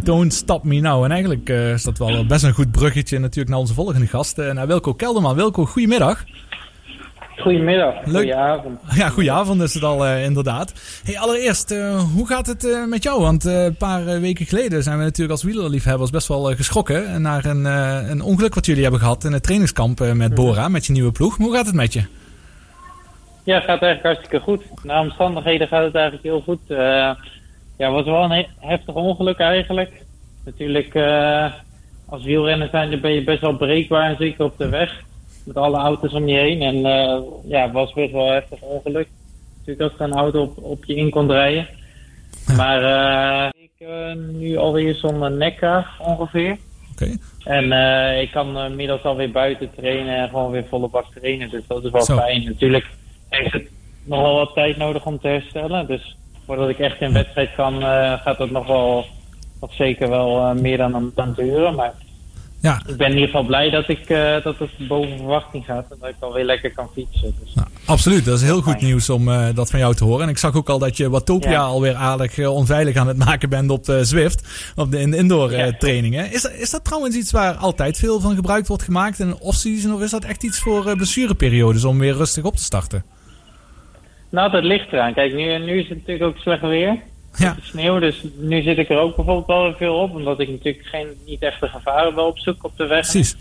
[0.09, 1.03] Don't Stop Me Now.
[1.03, 4.37] En eigenlijk eh, is dat wel best een goed bruggetje natuurlijk naar onze volgende gast.
[4.37, 5.35] eh, naar Wilco Kelderman.
[5.35, 6.23] Wilco, goedemiddag.
[7.37, 8.15] Goedemiddag, Leuk.
[8.15, 8.79] goedenavond.
[8.95, 10.73] Ja, goedenavond is het al eh, inderdaad.
[11.03, 11.69] Hey, allereerst,
[12.13, 13.21] hoe gaat het met jou?
[13.21, 17.65] Want een paar weken geleden zijn we natuurlijk als wielerliefhebbers best wel geschrokken naar een,
[18.11, 21.37] een ongeluk wat jullie hebben gehad in het trainingskamp met Bora, met je nieuwe ploeg.
[21.37, 22.03] Maar hoe gaat het met je?
[23.43, 24.83] Ja, het gaat eigenlijk hartstikke goed.
[24.83, 26.59] Na omstandigheden gaat het eigenlijk heel goed.
[27.79, 30.05] Ja, het was wel een he- heftig ongeluk eigenlijk.
[30.45, 31.53] Natuurlijk, eh,
[32.05, 35.01] als wielrenner zijn dan ben je best wel breekbaar, zeker op de weg.
[35.45, 36.61] Met alle auto's om je heen.
[36.61, 39.07] En eh, ja, het was best wel een heftig ongeluk.
[39.57, 41.67] Natuurlijk als er een auto op, op je in kon rijden.
[42.55, 43.87] Maar eh, ik
[44.39, 46.57] nu alweer zonder nekkraag ongeveer.
[46.91, 47.17] Oké.
[47.43, 47.71] En
[48.21, 51.49] ik kan uh, inmiddels alweer buiten trainen en gewoon weer volle bak trainen.
[51.49, 52.15] Dus dat is wel Zo.
[52.17, 52.43] fijn.
[52.43, 52.85] Natuurlijk
[53.29, 53.69] heeft het
[54.03, 55.87] nog wel wat tijd nodig om te herstellen.
[55.87, 56.15] Dus
[56.49, 59.05] voordat ik echt in wedstrijd kan, eh, gaat dat nog wel
[59.61, 61.75] nog zeker wel eh, meer dan een maand duren.
[61.75, 61.93] Maar
[62.61, 62.81] Ja.
[62.87, 65.85] ik ben in ieder geval blij dat, ik, eh, dat het boven verwachting gaat.
[65.89, 67.35] En dat ik alweer lekker kan fietsen.
[67.43, 67.53] Dus.
[67.85, 70.23] Absoluut, dat is heel goed nieuws om dat van jou te horen.
[70.23, 71.59] En ik zag ook al dat je Watopia Ja.
[71.61, 74.71] alweer aardig onveilig aan het maken bent op de Zwift.
[74.75, 76.31] Op de, in de indoor trainingen.
[76.31, 79.39] Is, dat- is dat trouwens iets waar altijd veel van gebruikt wordt gemaakt in een
[79.39, 79.93] off-season?
[79.93, 83.03] Of is dat echt iets voor blessureperiodes om weer rustig op te starten?
[84.29, 85.13] Nou, dat ligt eraan.
[85.13, 86.97] Kijk, nu, nu is het natuurlijk ook slecht weer.
[87.37, 87.55] Ja.
[87.55, 90.15] Het sneeuw, dus nu zit ik er ook bijvoorbeeld wel veel op.
[90.15, 93.11] Omdat ik natuurlijk geen, niet echte gevaren wel opzoek op de weg.
[93.11, 93.35] Precies.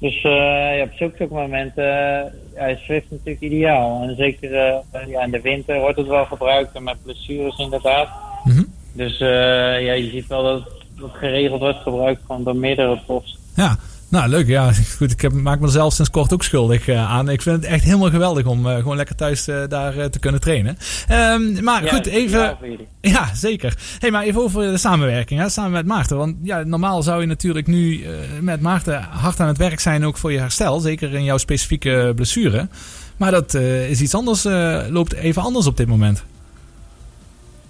[0.00, 4.02] Dus eh, ja, op zulke momenten eh, ja, is Swift natuurlijk ideaal.
[4.02, 8.08] En zeker eh, ja, in de winter wordt het wel gebruikt en met blessures inderdaad.
[8.44, 8.62] Mhm.
[8.92, 10.62] Dus ja, je ziet wel dat
[10.96, 13.38] het geregeld wordt gebruikt gewoon door meerdere profs.
[13.56, 13.76] Ja,
[14.10, 14.46] nou leuk.
[14.46, 15.10] Ja, goed.
[15.10, 17.28] Ik heb, maak mezelf sinds kort ook schuldig eh, aan.
[17.28, 20.40] Ik vind het echt helemaal geweldig om eh, gewoon lekker thuis eh, daar te kunnen
[20.40, 20.78] trainen.
[21.08, 22.56] Ehm, maar Ja, goed, even.
[23.00, 23.76] Ja, zeker.
[23.98, 26.16] Hey, maar even over de samenwerking, hè, samen met Maarten.
[26.16, 28.04] Want ja, normaal zou je natuurlijk nu
[28.40, 30.80] met Maarten hard aan het werk zijn, ook voor je herstel.
[30.80, 32.68] Zeker in jouw specifieke blessure.
[33.16, 34.44] Maar dat is iets anders,
[34.90, 36.24] loopt even anders op dit moment.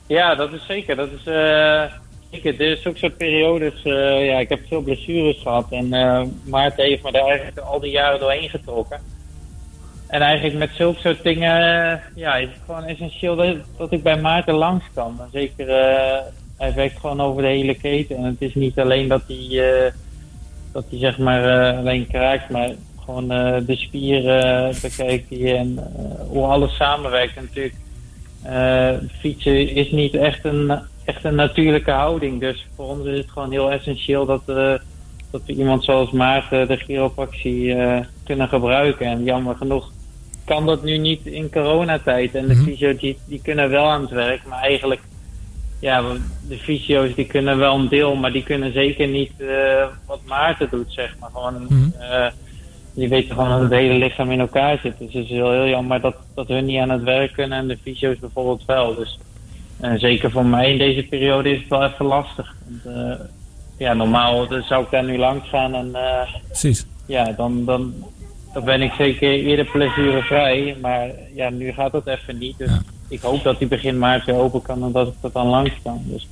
[0.07, 0.97] Ja, dat is zeker.
[0.97, 1.25] Dat is
[2.31, 2.61] zeker.
[2.61, 3.83] Er is ook soort periodes.
[3.83, 5.67] eh, ja, ik heb veel blessures gehad.
[5.71, 9.01] En eh Maarten heeft me daar eigenlijk al die jaren doorheen getrokken.
[10.07, 13.37] En eigenlijk met zulke soort dingen, eh, ja, is het gewoon essentieel
[13.77, 15.21] dat, ik bij Maarten langs kan.
[15.33, 15.67] Zeker,
[16.57, 18.17] hij werkt gewoon over de hele keten.
[18.17, 19.93] En het is niet alleen dat hij,
[20.73, 22.71] dat hij zeg maar alleen kraakt, maar
[23.05, 23.29] gewoon
[23.67, 25.93] de spieren bekijkt hij en
[26.29, 27.37] hoe alles samenwerkt.
[27.37, 27.75] En natuurlijk,
[29.21, 32.41] fietsen is niet echt een, echt een natuurlijke houding.
[32.41, 34.75] Dus voor ons is het gewoon heel essentieel dat, eh,
[35.31, 39.07] dat we iemand zoals Maarten de chiropractie eh, kunnen gebruiken.
[39.07, 39.93] En jammer genoeg
[40.45, 42.35] kan dat nu niet in coronatijd.
[42.35, 45.01] En de fysio's die, die kunnen wel aan het werk, maar eigenlijk
[45.81, 46.03] ja,
[46.49, 50.69] de fysio's die kunnen wel een deel, maar die kunnen zeker niet eh, wat Maarten
[50.71, 51.31] doet, zeg maar.
[51.33, 52.27] Gewoon, eh,
[52.95, 54.99] die weten gewoon dat het hele lichaam in elkaar zit.
[54.99, 57.69] Dus het is heel, heel jammer dat, dat hun niet aan het werk kunnen en
[57.69, 58.95] de fysio's bijvoorbeeld wel.
[58.95, 59.19] Dus
[59.81, 62.55] eh, zeker voor mij in deze periode is het wel even lastig.
[62.69, 63.27] Want, eh,
[63.79, 66.87] ja, normaal dus zou ik daar nu langs gaan en eh, Precies.
[67.07, 67.95] ja, dan, dan,
[68.53, 70.77] dan ben ik zeker eerder pleziurvrij.
[70.81, 72.59] Maar ja, nu gaat dat even niet.
[72.59, 72.71] Dus
[73.09, 75.73] ik hoop dat die begin maart weer open kan en dat ik er dan langs
[75.83, 76.03] kan.
[76.05, 76.29] Dus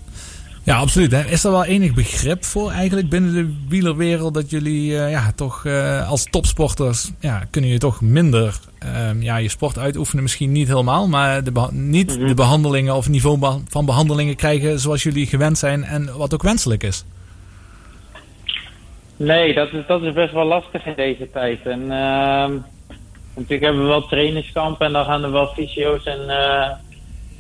[0.69, 1.13] Ja, absoluut.
[1.13, 1.25] Hè.
[1.25, 5.65] Is er wel enig begrip voor eigenlijk binnen de wielerwereld dat jullie eh, ja, toch
[5.65, 10.23] eh, als topsporters ja, kunnen je toch minder ehm, ja, je sport uitoefenen?
[10.23, 15.27] Misschien niet helemaal, maar de niet de behandelingen of niveau van behandelingen krijgen zoals jullie
[15.27, 17.05] gewend zijn en wat ook wenselijk is.
[19.17, 21.67] Nee, dat is, dat is best wel lastig in deze tijd.
[21.67, 22.53] En ehm,
[23.35, 26.71] natuurlijk hebben we wel trainingskampen en dan gaan er wel fysio's en, eh,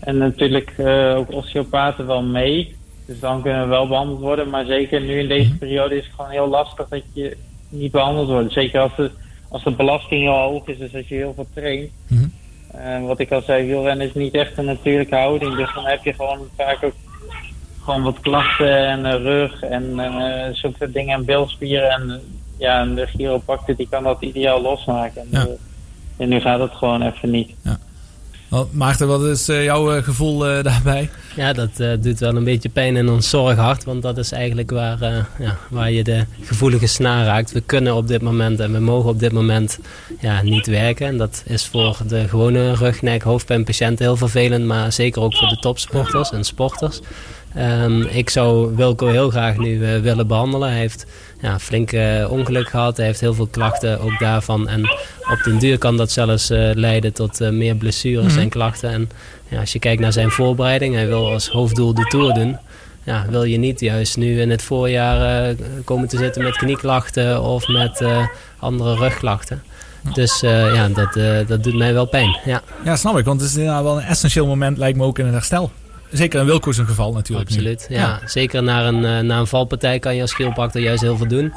[0.00, 0.74] en natuurlijk
[1.16, 2.76] ook osteopaten wel mee.
[3.08, 4.50] Dus dan kunnen we wel behandeld worden.
[4.50, 7.36] Maar zeker nu in deze periode is het gewoon heel lastig dat je
[7.68, 8.52] niet behandeld wordt.
[8.52, 9.10] Zeker als de,
[9.48, 11.90] als de belasting heel hoog is, dus als je heel veel traint.
[12.72, 15.56] Eh, wat ik al zei, wielrennen is niet echt een natuurlijke houding.
[15.56, 16.92] Dus dan heb je gewoon vaak ook
[17.84, 21.90] gewoon wat klachten en eh, rug en eh zulke dingen en bilspieren.
[21.90, 22.20] En,
[22.58, 25.22] ja, en de chiropractor die kan dat ideaal losmaken.
[25.22, 25.46] En, Ja.
[26.16, 27.54] en nu gaat het gewoon even niet.
[28.70, 31.10] Maarten, wat is eh, jouw eh, gevoel eh, daarbij?
[31.36, 31.70] Ja, dat
[32.00, 33.84] doet wel een beetje pijn in ons zorghart.
[33.84, 34.98] Want dat is eigenlijk waar,
[35.38, 37.52] ja, waar je de gevoelige snaar raakt.
[37.52, 39.78] We kunnen op dit moment en we mogen op dit moment
[40.20, 41.06] ja, niet werken.
[41.06, 44.64] En dat is voor de gewone rug, nek, hoofdpijnpatiënten heel vervelend.
[44.64, 47.00] Maar zeker ook voor de topsporters en sporters.
[47.54, 50.68] Ehm, ik zou Wilco heel graag nu eh, willen behandelen.
[50.68, 51.06] Hij heeft
[51.40, 52.96] ja, flink eh, ongeluk gehad.
[52.96, 54.68] Hij heeft heel veel klachten ook daarvan.
[54.68, 54.84] En
[55.32, 58.40] op den duur kan dat zelfs eh, leiden tot meer blessures Mhm.
[58.42, 58.90] en klachten.
[58.90, 59.10] En
[59.48, 62.56] ja, als je kijkt naar zijn voorbereiding, hij wil als hoofddoel de Tour doen.
[63.04, 65.54] Ja, wil je niet juist nu in het voorjaar
[65.84, 68.04] komen te zitten met knieklachten of met
[68.58, 69.62] andere rugklachten.
[70.14, 71.12] Dus ja, dat,
[71.48, 72.36] dat doet mij wel pijn.
[72.44, 72.62] Ja.
[72.84, 75.34] Ja, snap ik, want het is wel een essentieel moment lijkt me ook in het
[75.34, 75.70] herstel.
[76.10, 77.48] Zeker in Wilco zijn geval natuurlijk.
[77.48, 78.20] Absoluut, ja.
[78.24, 81.52] Zeker na een, eh, na een valpartij kan je als chiropractor juist heel veel doen.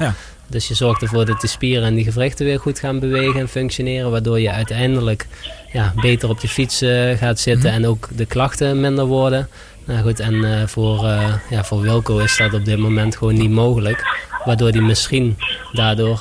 [0.46, 3.48] Dus je zorgt ervoor dat de spieren en die gewrichten weer goed gaan bewegen en
[3.48, 4.10] functioneren.
[4.10, 5.26] Waardoor je uiteindelijk
[5.72, 9.48] ja, beter op de fiets eh, gaat zitten en ook de klachten minder worden.
[9.84, 13.34] Nou goed, en eh, voor, eh, ja, voor Wilco is dat op dit moment gewoon
[13.34, 14.04] niet mogelijk.
[14.44, 15.36] Waardoor hij misschien
[15.72, 16.20] daardoor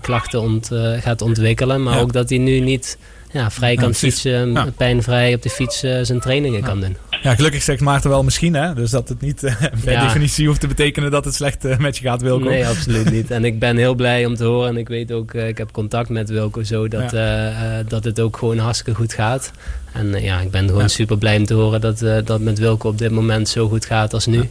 [0.00, 0.70] klachten ont,
[1.00, 1.82] gaat ontwikkelen.
[1.82, 2.00] Maar Ja.
[2.00, 2.98] ook dat hij nu niet
[3.32, 4.66] ja, vrij kan fietsen, Ja.
[4.76, 6.96] pijnvrij op de fiets eh, zijn trainingen kan doen.
[7.22, 8.74] Ja, gelukkig zegt Maarten wel misschien, hè?
[8.74, 9.54] Dus dat het niet eh,
[9.84, 10.02] per Ja.
[10.04, 12.48] definitie hoeft te betekenen dat het slecht eh, met je gaat, Wilco.
[12.48, 13.30] Nee, absoluut niet.
[13.30, 14.68] En ik ben heel blij om te horen.
[14.68, 17.82] En ik weet ook, ik heb contact met Wilco zo, dat, Ja.
[17.88, 19.50] dat het ook gewoon hartstikke goed gaat.
[19.92, 20.88] En ja, ik ben gewoon Ja.
[20.88, 24.12] super blij om te horen dat dat met Wilco op dit moment zo goed gaat
[24.14, 24.50] als nu.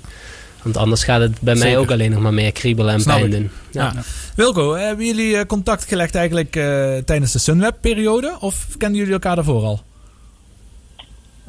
[0.64, 1.80] Want anders gaat het bij mij Zeker.
[1.80, 3.31] ook alleen nog maar meer kriebelen en Snap pijn ik.
[3.31, 3.49] doen.
[3.72, 3.94] Ja.
[4.36, 8.38] Wilco, hebben jullie eh, contact gelegd eigenlijk eh, tijdens de Sunweb-periode?
[8.40, 9.80] Of kenden jullie elkaar daarvoor al?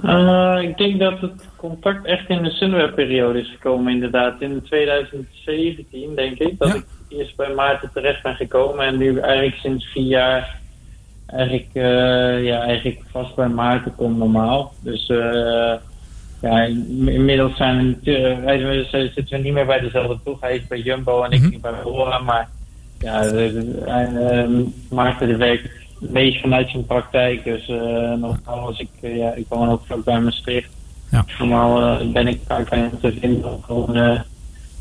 [0.03, 4.41] Eh, ik denk dat het contact echt in de Sunweb-periode is gekomen, inderdaad.
[4.41, 8.87] In 2017, denk ik, dat ik eerst bij Maarten terecht ben gekomen.
[8.87, 10.61] En nu eigenlijk sinds vier jaar
[11.27, 14.73] eigenlijk, eh, ja, eigenlijk vast bij Maarten kom normaal.
[14.83, 15.75] Dus eh,
[16.41, 20.41] ja, in- inmiddels zijn we, wij zitten we niet meer bij dezelfde ploeg.
[20.41, 22.19] Hij is bij Jumbo en ik niet bij Bora.
[22.19, 22.49] Maar
[22.99, 24.49] ja, de- de- hij, eh,
[24.91, 25.63] Maarten die werkt
[26.01, 27.45] het meest vanuit zijn praktijk.
[27.45, 27.77] Dus eh
[28.13, 30.69] normaal was ik, eh, ja, ik woon ook vlak bij Maastricht.
[31.11, 31.25] Ja.
[31.39, 34.21] Normaal eh, ben ik vaak bij hem te vinden om gewoon eh,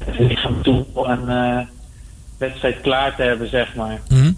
[0.05, 1.59] het lichaam toe en eh,
[2.37, 3.99] wedstrijd klaar te hebben, zeg maar.
[4.09, 4.31] Mhm.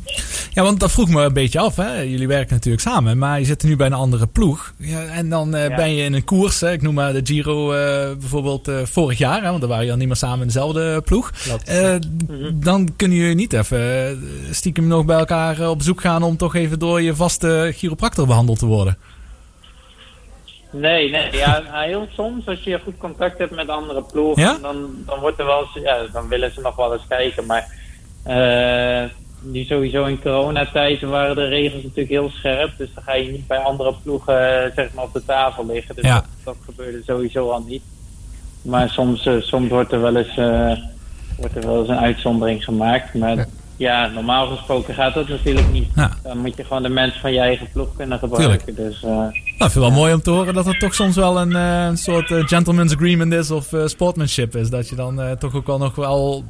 [0.53, 1.75] Ja, want dat vroeg me een beetje af.
[1.75, 1.99] Hè?
[2.01, 4.73] Jullie werken natuurlijk samen, maar je zit nu bij een andere ploeg.
[4.77, 5.75] Ja, en dan eh, Ja.
[5.75, 6.71] ben je in een koers, hè?
[6.71, 9.47] ik noem maar de Giro eh, bijvoorbeeld eh, vorig jaar, hè?
[9.49, 11.31] want dan waren jullie al niet meer samen in dezelfde ploeg.
[11.65, 11.95] Eh,
[12.53, 16.79] Dan kunnen jullie niet even stiekem nog bij elkaar op bezoek gaan om toch even
[16.79, 18.97] door je vaste chiropractor behandeld te worden.
[20.71, 21.31] Nee, nee.
[21.35, 24.57] Ja, heel soms als je goed contact hebt met andere ploegen, Ja?
[24.61, 27.45] dan, dan wordt er wel eens, ja, dan willen ze nog wel eens kijken.
[27.45, 27.67] Maar
[29.41, 32.71] nu sowieso in coronatijd waren de regels natuurlijk heel scherp.
[32.77, 35.95] Dus dan ga je niet bij andere ploegen eh, zeg maar op de tafel liggen.
[35.95, 36.13] Dus Ja.
[36.13, 37.81] dat, dat gebeurde sowieso al niet.
[38.61, 40.71] Maar soms, eh, soms wordt er wel eens, eh,
[41.37, 43.13] wordt er wel eens een uitzondering gemaakt.
[43.13, 43.45] Maar
[43.77, 44.07] ja.
[44.07, 45.87] normaal gesproken gaat dat natuurlijk niet.
[45.95, 46.11] Ja.
[46.23, 48.75] Dan moet je gewoon de mensen van je eigen ploeg kunnen gebruiken.
[48.75, 51.41] Dus, Nou, ik vind het wel mooi om te horen dat het toch soms wel
[51.41, 54.69] een soort gentleman's agreement is of sportsmanship is.
[54.69, 56.43] Dat je dan toch ook wel nog wel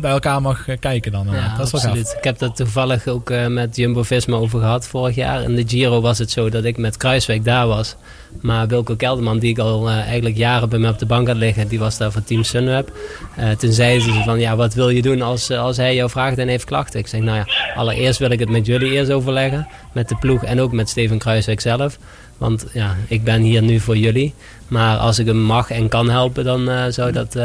[0.00, 1.26] bij elkaar mag eh, kijken dan.
[1.26, 1.32] eh.
[1.34, 2.14] Ja, dat is absoluut.
[2.18, 5.42] Ik heb dat toevallig ook eh, met Jumbo-Visma over gehad vorig jaar.
[5.42, 7.96] In de Giro was het zo dat ik met Kruiswijk daar was.
[8.40, 11.68] Maar Wilco Kelderman, die ik al eigenlijk jaren bij me op de bank had liggen,
[11.68, 12.92] die was daar van Team Sunweb.
[13.36, 16.38] Eh, toen zeiden ze van, ja, wat wil je doen als, als hij jou vraagt
[16.38, 17.00] en heeft klachten?
[17.00, 19.68] Ik zeg, nou ja, allereerst wil ik het met jullie eerst overleggen.
[19.92, 21.98] Met de ploeg en ook met Steven Kruiswijk zelf.
[22.38, 24.34] Want ja, ik ben hier nu voor jullie.
[24.68, 27.36] Maar als ik hem mag en kan helpen, dan zou, dat,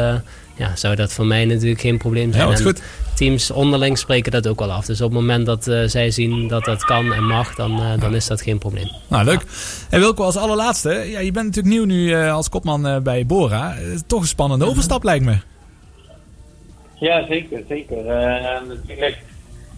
[0.56, 2.48] ja, zou dat voor mij natuurlijk geen probleem zijn.
[2.48, 2.82] Ja, goed.
[3.14, 4.86] Teams onderling spreken dat ook wel af.
[4.86, 8.00] Dus op het moment dat eh, zij zien dat dat kan en mag, dan, eh,
[8.00, 8.88] dan is dat geen probleem.
[9.08, 9.44] Nou, leuk.
[9.90, 10.90] En Wilco, als allerlaatste.
[10.90, 13.74] Ja, je bent natuurlijk nieuw nu eh, als kopman eh, bij Bora.
[14.06, 15.36] Toch een spannende overstap lijkt me.
[16.94, 18.06] Ja, zeker, zeker.
[18.06, 19.18] Eh, natuurlijk,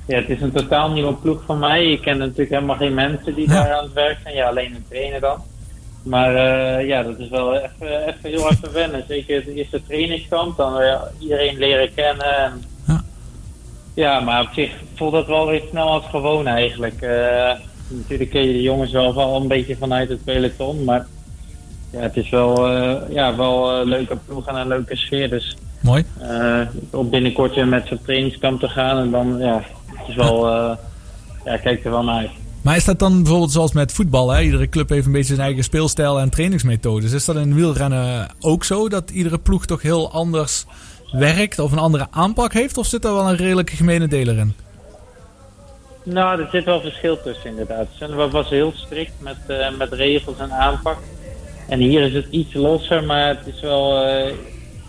[0.07, 1.87] ja, het is een totaal nieuwe ploeg van mij.
[1.87, 4.35] Ik ken natuurlijk helemaal geen mensen die daar aan het werk zijn.
[4.35, 5.43] Ja, alleen een trainer dan.
[6.07, 9.05] Maar eh, ja, dat is wel even, even heel even wennen.
[9.09, 12.37] Zeker het eerste trainingskamp, dan weer iedereen leren kennen.
[12.37, 12.65] En,
[13.95, 14.21] ja.
[14.21, 17.03] maar op zich voelt dat wel weer snel als gewoon eigenlijk.
[17.03, 17.53] Eh,
[17.89, 21.07] natuurlijk ken je de jongens wel, wel een beetje vanuit het peloton, maar
[21.91, 25.31] ja, het is wel, eh, ja, wel een leuke ploeg en een leuke sfeer.
[25.31, 26.05] Dus Mooi.
[26.21, 26.61] eh,
[26.91, 28.99] om binnenkort weer met zo'n trainingskamp te gaan.
[28.99, 30.77] En dan, ja, het is wel, eh,
[31.45, 32.31] ja, kijk er wel naar uit.
[32.67, 34.31] Maar is dat dan bijvoorbeeld zoals met voetbal?
[34.31, 34.41] Hè?
[34.43, 37.13] Iedere club heeft een beetje zijn eigen speelstijl en trainingsmethodes.
[37.13, 38.89] Is dat in wielrennen ook zo?
[38.89, 40.65] Dat iedere ploeg toch heel anders
[41.13, 42.79] werkt of een andere aanpak heeft?
[42.79, 44.55] Of zit er wel een redelijke gemene deler in?
[46.03, 47.87] Nou, er zit wel verschil tussen inderdaad.
[47.99, 50.99] Sunweb was heel strikt met, eh, met regels en aanpak.
[51.69, 54.05] En hier is het iets losser, maar het is wel...
[54.05, 54.33] eh,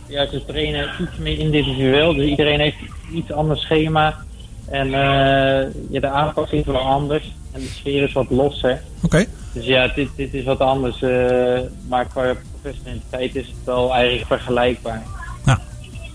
[0.07, 2.13] ja, ze trainen iets meer individueel.
[2.13, 2.77] Dus iedereen heeft
[3.13, 4.25] iets ander schema.
[4.69, 7.33] En eh, ja, de aanpak is wel anders.
[7.51, 8.81] En de sfeer is wat losser.
[9.01, 9.25] Oké.
[9.53, 11.01] Dus ja, dit, dit is wat anders.
[11.01, 15.03] eh, maar qua professionaliteit is het wel eigenlijk vergelijkbaar.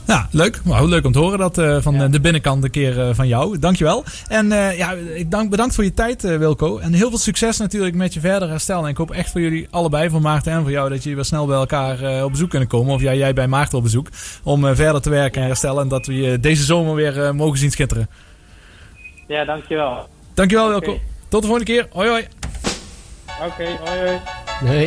[0.06, 0.60] Ja, leuk.
[0.64, 3.58] Nou, leuk om te horen dat eh, van de binnenkant een keer van jou.
[3.58, 4.04] Dankjewel.
[4.28, 6.78] En ja, ik dank, bedankt voor je tijd, Wilco.
[6.78, 8.82] En heel veel succes natuurlijk met je verder herstel.
[8.82, 11.24] En ik hoop echt voor jullie allebei, voor Maarten en voor jou, dat jullie weer
[11.24, 12.94] snel bij elkaar op bezoek kunnen komen.
[12.94, 14.08] Of jij, jij bij Maarten op bezoek.
[14.42, 15.82] Om verder te werken en herstellen.
[15.82, 18.08] En dat we je deze zomer weer mogen zien schitteren.
[19.26, 20.06] Ja, dankjewel.
[20.34, 20.86] Dankjewel, Oké.
[20.86, 21.00] Wilco.
[21.28, 21.86] Tot de volgende keer.
[21.92, 22.26] Hoi, hoi.
[23.46, 24.18] Oké, hoi hoi.
[24.60, 24.86] Nee.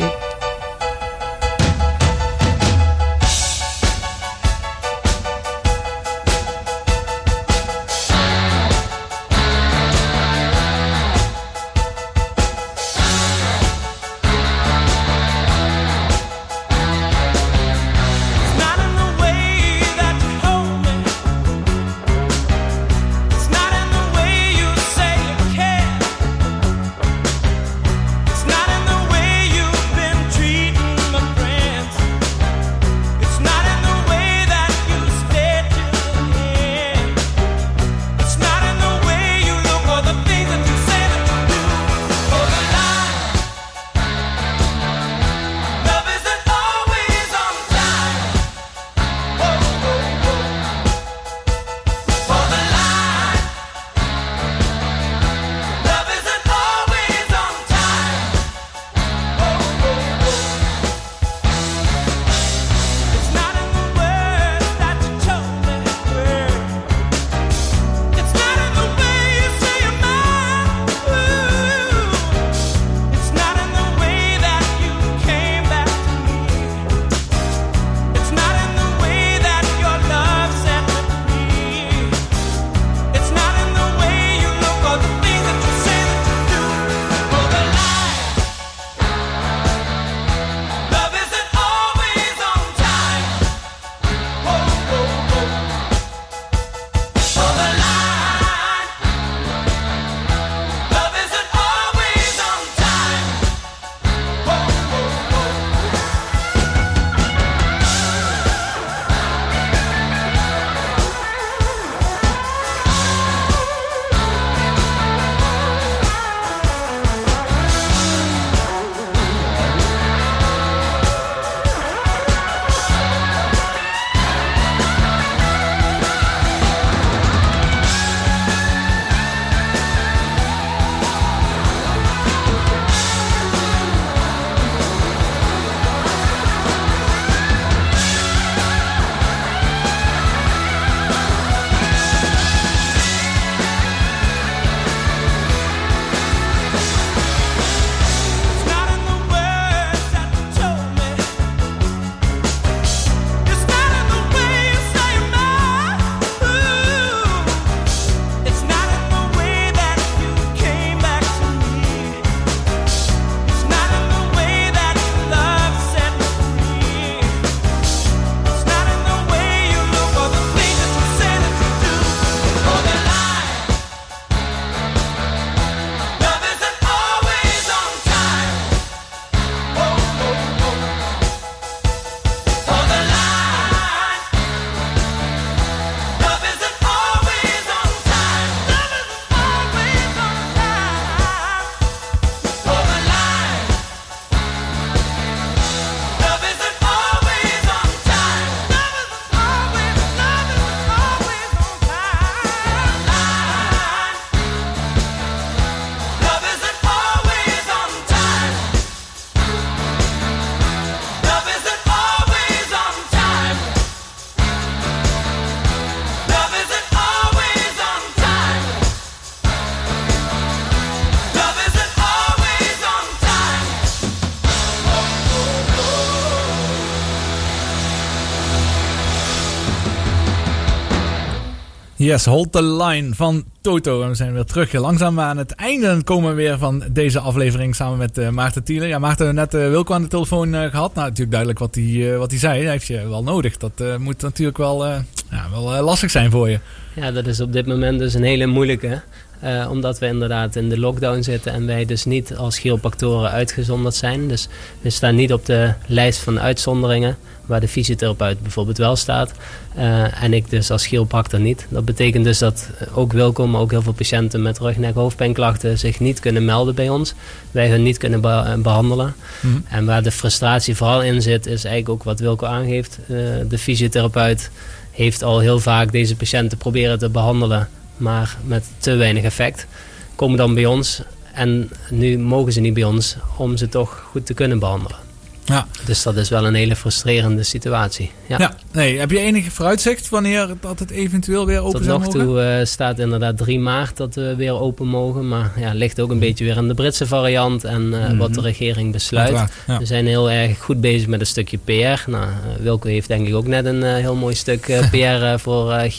[232.06, 234.02] Yes, hold the line van Toto.
[234.02, 237.74] En we zijn weer terug langzaam aan het einde komen we weer van deze aflevering
[237.74, 238.88] samen met eh, Maarten Thielen.
[238.88, 240.94] Ja, Maarten, net eh, Wilco aan de telefoon eh, gehad.
[240.94, 242.62] Nou, natuurlijk duidelijk wat hij, eh, wat zei.
[242.62, 243.56] Hij heeft je wel nodig.
[243.56, 244.98] Dat eh, moet natuurlijk wel, eh,
[245.30, 246.58] ja, wel eh, lastig zijn voor je.
[246.94, 249.00] Ja, dat is op dit moment dus een hele moeilijke.
[249.40, 253.94] eh, omdat we inderdaad in de lockdown zitten en wij dus niet als chiropractoren uitgezonderd
[253.94, 254.28] zijn.
[254.28, 254.48] Dus
[254.80, 257.16] we staan niet op de lijst van uitzonderingen,
[257.46, 259.32] waar de fysiotherapeut bijvoorbeeld wel staat.
[259.76, 261.66] Eh, en ik dus als chiropractor niet.
[261.68, 265.78] Dat betekent dus dat ook Wilco, maar ook heel veel patiënten met rug, nek, hoofdpijnklachten
[265.78, 267.14] zich niet kunnen melden bij ons.
[267.50, 269.14] Wij hun niet kunnen be- behandelen.
[269.40, 269.54] Mhm.
[269.68, 272.98] En waar de frustratie vooral in zit, is eigenlijk ook wat Wilco aangeeft.
[273.08, 273.16] Eh,
[273.48, 274.50] de fysiotherapeut
[274.90, 279.66] heeft al heel vaak deze patiënten proberen te behandelen, maar met te weinig effect.
[280.14, 284.26] Komen dan bij ons en nu mogen ze niet bij ons om ze toch goed
[284.26, 285.05] te kunnen behandelen.
[285.46, 285.66] Ja.
[285.84, 288.10] Dus dat is wel een hele frustrerende situatie.
[288.26, 288.36] Ja.
[288.38, 288.54] Ja.
[288.72, 292.20] nee, heb je enige vooruitzicht wanneer dat het eventueel weer open Tot zou nog mogen?
[292.26, 295.28] toe eh, staat inderdaad 3 maart dat we weer open mogen.
[295.28, 298.16] Maar ja, ligt ook een beetje weer aan de Britse variant en eh, Mhm.
[298.16, 299.48] wat de regering besluit.
[299.66, 299.78] Ja.
[299.78, 301.70] We zijn heel erg goed bezig met een stukje PR.
[302.10, 302.28] Nou, eh,
[302.60, 304.60] Wilco heeft denk ik ook net een heel mooi stuk
[304.90, 305.92] PR voor eh,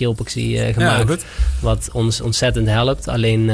[0.74, 1.10] gemaakt.
[1.10, 1.24] goed.
[1.60, 3.07] Wat ons ontzettend helpt.
[3.07, 3.52] Alleen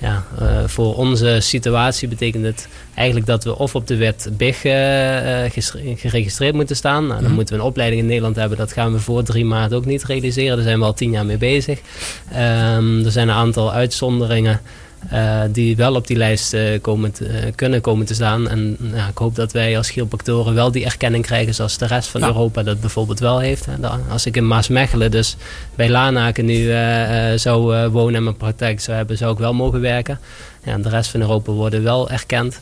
[0.00, 0.24] ja,
[0.66, 5.52] voor onze situatie betekent het eigenlijk dat we of op de wet BIG eh, eh,
[5.96, 7.02] geregistreerd moeten staan.
[7.06, 7.34] Nou, dan Mhm.
[7.34, 8.58] moeten we een opleiding in Nederland hebben.
[8.58, 10.56] Dat gaan we voor 3 maart ook niet realiseren.
[10.56, 11.78] Daar zijn we al tien jaar mee bezig.
[12.32, 14.60] Ehm, er zijn een aantal uitzonderingen.
[15.10, 18.48] eh, die wel op die lijst komen te- kunnen komen te staan.
[18.48, 22.08] En ja, ik hoop dat wij als chiropractoren wel die erkenning krijgen zoals de rest
[22.08, 22.26] van Ja.
[22.26, 23.66] Europa dat bijvoorbeeld wel heeft.
[23.66, 23.72] hè.
[24.10, 25.36] Als ik in Maasmechelen dus
[25.74, 26.66] bij Lanaken nu
[27.38, 30.18] zou wonen en mijn praktijk zou hebben, zou ik wel mogen werken.
[30.64, 32.60] Ja, en de rest van Europa worden wel erkend.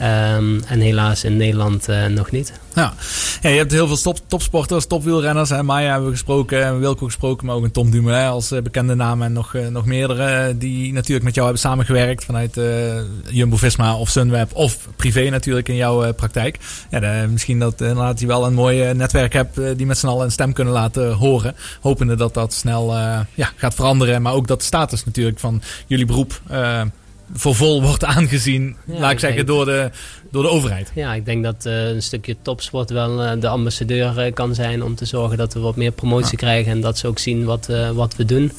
[0.00, 2.52] Ehm, en helaas in Nederland eh, nog niet.
[2.74, 2.94] Ja.
[3.40, 5.50] ja, je hebt heel veel top, topsporters, topwielrenners.
[5.50, 5.62] Hè.
[5.62, 8.94] Maya hebben we gesproken, en Wilco gesproken, maar ook een Tom Dumoulin als eh, bekende
[8.94, 9.22] naam.
[9.22, 12.60] En nog, eh, nog meerdere die natuurlijk met jou hebben samengewerkt vanuit
[13.30, 16.58] Jumbo-Visma of Sunweb of privé natuurlijk in jouw praktijk.
[16.90, 20.32] Ja, misschien dat inderdaad je wel een mooi netwerk hebt die met z'n allen een
[20.32, 21.54] stem kunnen laten horen.
[21.80, 22.94] Hopende dat dat snel
[23.34, 26.40] ja, gaat veranderen, maar ook dat de status natuurlijk van jullie beroep...
[27.32, 29.90] voor vol wordt aangezien, Ja, laat ik ik zeggen, denk- door de,
[30.30, 30.90] door de overheid.
[30.94, 34.82] Ja, ik denk dat eh, een stukje topsport wel eh, de ambassadeur eh, kan zijn
[34.82, 37.68] om te zorgen dat we wat meer promotie krijgen en dat ze ook zien wat,
[37.94, 38.52] wat we doen.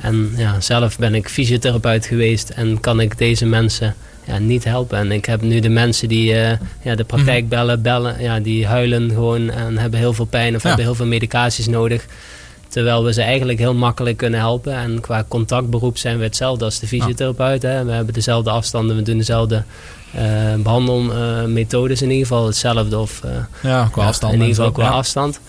[0.00, 3.94] En ja, zelf ben ik fysiotherapeut geweest en kan ik deze mensen
[4.26, 4.98] ja, niet helpen.
[4.98, 6.24] En ik heb nu de mensen die
[6.82, 7.48] ja, de praktijk Mhm.
[7.48, 11.06] bellen, bellen, ja, die huilen gewoon en hebben heel veel pijn of hebben heel veel
[11.06, 12.06] medicaties nodig.
[12.68, 14.74] Terwijl we ze eigenlijk heel makkelijk kunnen helpen.
[14.74, 17.62] En qua contactberoep zijn we hetzelfde als de fysiotherapeut.
[17.62, 17.84] Hè.
[17.84, 19.62] We hebben dezelfde afstanden, we doen dezelfde
[20.14, 22.46] eh behandelmethodes in ieder geval.
[22.46, 23.30] Hetzelfde of eh,
[23.62, 25.40] Ja, qua afstand in ieder geval qua afstand.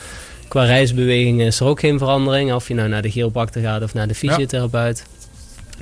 [0.48, 2.54] Qua reisbeweging is er ook geen verandering.
[2.54, 5.06] Of je nou naar de chiropractor gaat of naar de fysiotherapeut.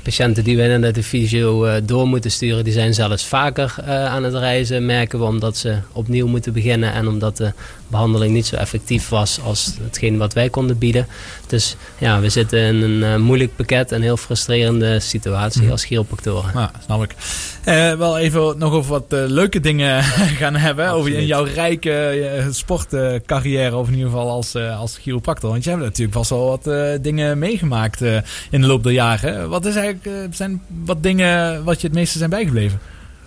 [0.04, 4.24] Patiënten die we naar de fysio eh, door moeten sturen, die zijn zelfs vaker aan
[4.24, 7.52] het reizen, merken we, omdat ze opnieuw moeten beginnen en omdat de
[7.88, 11.08] behandeling niet zo effectief was als hetgeen wat wij konden bieden.
[11.48, 15.72] Dus ja, we zitten in een eh, moeilijk pakket, een heel frustrerende situatie Mhm.
[15.72, 16.52] als chiropractoren.
[16.54, 17.16] Ja, snap ik.
[17.64, 20.04] Eh, wel even nog over wat eh, leuke dingen
[20.42, 20.90] gaan hebben.
[20.92, 25.50] Over in jouw rijke sportcarrière, of in ieder geval als, als chiropractor.
[25.50, 26.70] Want je hebt natuurlijk vast wel wat
[27.04, 28.02] dingen meegemaakt
[28.50, 29.50] in de loop der jaren.
[29.50, 32.80] Wat is eigenlijk, zijn wat dingen wat je het meeste zijn bijgebleven?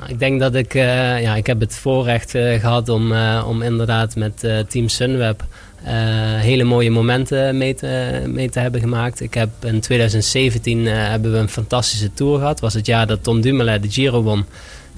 [0.07, 3.63] Ik denk dat ik, eh, ja, ik heb het voorrecht eh, gehad om, eh, om
[3.63, 5.45] inderdaad met Team Sunweb
[6.41, 9.21] hele mooie momenten mee te, mee te hebben gemaakt.
[9.21, 12.61] Ik heb in 2017 eh, hebben we een fantastische tour gehad.
[12.61, 14.45] was het jaar dat Tom Dumoulin de Giro won.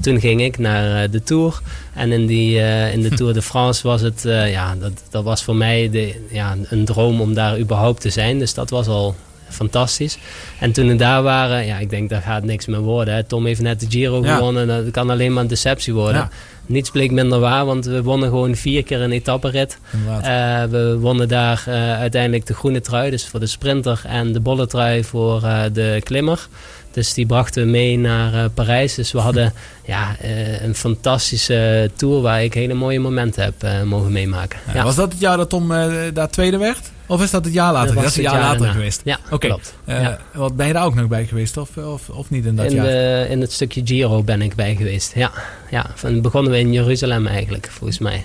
[0.01, 1.61] Toen ging ik naar de Tour.
[1.95, 2.59] En in, die,
[2.93, 6.57] in de Tour de France was het, ja, dat, dat was voor mij de, ja,
[6.69, 8.39] een droom om daar überhaupt te zijn.
[8.39, 9.15] Dus dat was al
[9.53, 10.19] fantastisch.
[10.59, 13.15] En toen we daar waren, ja, ik denk dat gaat niks meer worden.
[13.15, 13.23] Hè.
[13.23, 14.35] Tom heeft net de Giro Ja.
[14.35, 14.67] gewonnen.
[14.67, 16.21] Dat kan alleen maar een deceptie worden.
[16.21, 16.29] Ja.
[16.67, 19.79] Niets bleek minder waar, want we wonnen gewoon vier keer een etapperit.
[20.23, 24.41] Eh, we wonnen daar eh, uiteindelijk de groene trui, dus voor de sprinter, en de
[24.41, 26.49] bolle trui voor eh, de klimmer.
[26.93, 28.95] Dus die brachten we mee naar Parijs.
[28.95, 29.53] Dus we hadden
[29.87, 30.17] ja,
[30.63, 34.59] een fantastische tour waar ik hele mooie momenten heb mogen meemaken.
[34.75, 34.85] Ja.
[34.85, 35.69] Was dat het jaar dat Tom
[36.15, 36.91] daar tweede werd?
[37.13, 37.95] Of is dat het jaar later?
[37.95, 39.01] Dat is een het jaar jaar later geweest.
[39.05, 39.47] Ja, Oké.
[39.47, 39.75] klopt.
[39.85, 40.09] Eh.
[40.33, 41.57] Wat ben je daar ook nog bij geweest?
[41.57, 42.85] Of, of, of niet in dat in, jaar?
[42.85, 45.13] de, in het stukje Giro ben ik bij geweest.
[45.15, 45.31] Ja,
[45.71, 45.87] ja.
[45.95, 48.25] Van, begonnen we in Jeruzalem eigenlijk, volgens mij.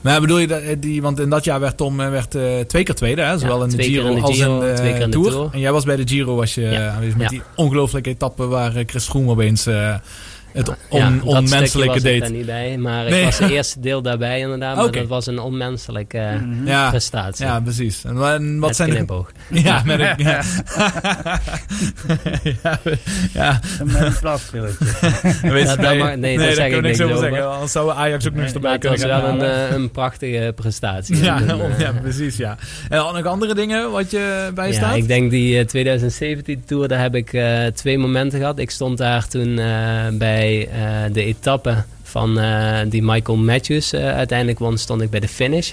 [0.00, 2.30] Maar bedoel je dat eh, die, want in dat jaar werd Tom eh, werd,
[2.68, 3.38] twee keer tweede, hè?
[3.38, 5.48] zowel in de Giro in de als in de, in Tour.
[5.52, 6.88] En jij was bij de Giro was je Ja.
[6.90, 7.28] aanwezig met Ja.
[7.28, 9.66] die ongelooflijke etappe waar Chris Froome opeens
[10.52, 12.18] Het Ja, on- dat stukje onmenselijke was ik date.
[12.18, 13.24] daar niet bij, maar ik Nee.
[13.24, 14.76] was het eerste deel daarbij inderdaad.
[14.76, 16.88] Maar dat was een onmenselijke eh, Ja.
[16.90, 17.46] prestatie.
[17.46, 18.04] Ja, precies.
[18.04, 19.30] En, wa- en wat Met zijn de- knipoog.
[19.48, 20.06] Ja, met een...
[20.24, 20.42] Ja.
[22.62, 22.78] ja,
[23.32, 23.60] ja.
[23.84, 24.84] Met een plafspilletje.
[25.42, 27.50] Weet je, Ja, daar mag- nee, daar daar zeg kunnen ik niks niks over zeggen.
[27.52, 30.52] Anders zou Ajax ook niks erbij Maar het kunnen was wel een, eh, een prachtige
[30.56, 31.22] prestatie.
[31.24, 32.56] Ja, eh, ja, precies, ja.
[32.88, 34.96] En dan nog andere dingen wat je bij Ja, staat?
[34.96, 38.58] ik denk die eh, 2017 Tour, daar heb ik eh, twee momenten gehad.
[38.58, 39.66] Ik stond daar toen eh,
[40.40, 45.20] bij eh, de etappe van eh, die Michael Matthews eh, uiteindelijk won, stond ik bij
[45.20, 45.72] de finish.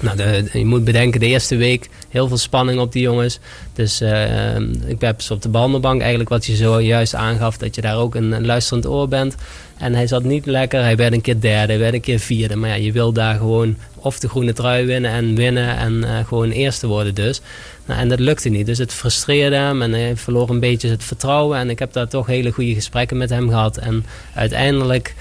[0.00, 3.38] Nou, de, je moet bedenken, de eerste week heel veel spanning op die jongens.
[3.72, 4.56] Dus eh,
[4.86, 8.14] ik heb ze op de behandelbank, eigenlijk wat je zojuist aangaf, dat je daar ook
[8.14, 9.34] een luisterend oor bent.
[9.82, 12.56] En hij zat niet lekker, hij werd een keer derde, hij werd een keer vierde.
[12.56, 16.26] Maar ja, je wil daar gewoon of de groene trui winnen en winnen en eh,
[16.26, 17.40] gewoon eerste worden dus.
[17.86, 21.04] Nou, en dat lukte niet, dus het frustreerde hem en hij verloor een beetje het
[21.04, 21.58] vertrouwen.
[21.58, 23.76] En ik heb daar toch hele goede gesprekken met hem gehad.
[23.76, 24.04] En
[24.34, 25.14] uiteindelijk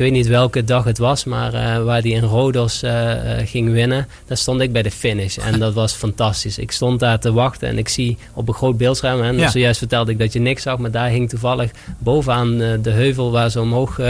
[0.00, 3.72] weet niet welke dag het was, maar eh, waar hij in Rodos eh, eh, ging
[3.72, 5.36] winnen, daar stond ik bij de finish.
[5.36, 6.58] En dat was fantastisch.
[6.58, 9.50] Ik stond daar te wachten en ik zie op een groot beeldscherm, en Ja.
[9.50, 13.50] zojuist vertelde ik dat je niks zag, maar daar hing toevallig bovenaan de heuvel waar
[13.50, 14.00] ze omhoog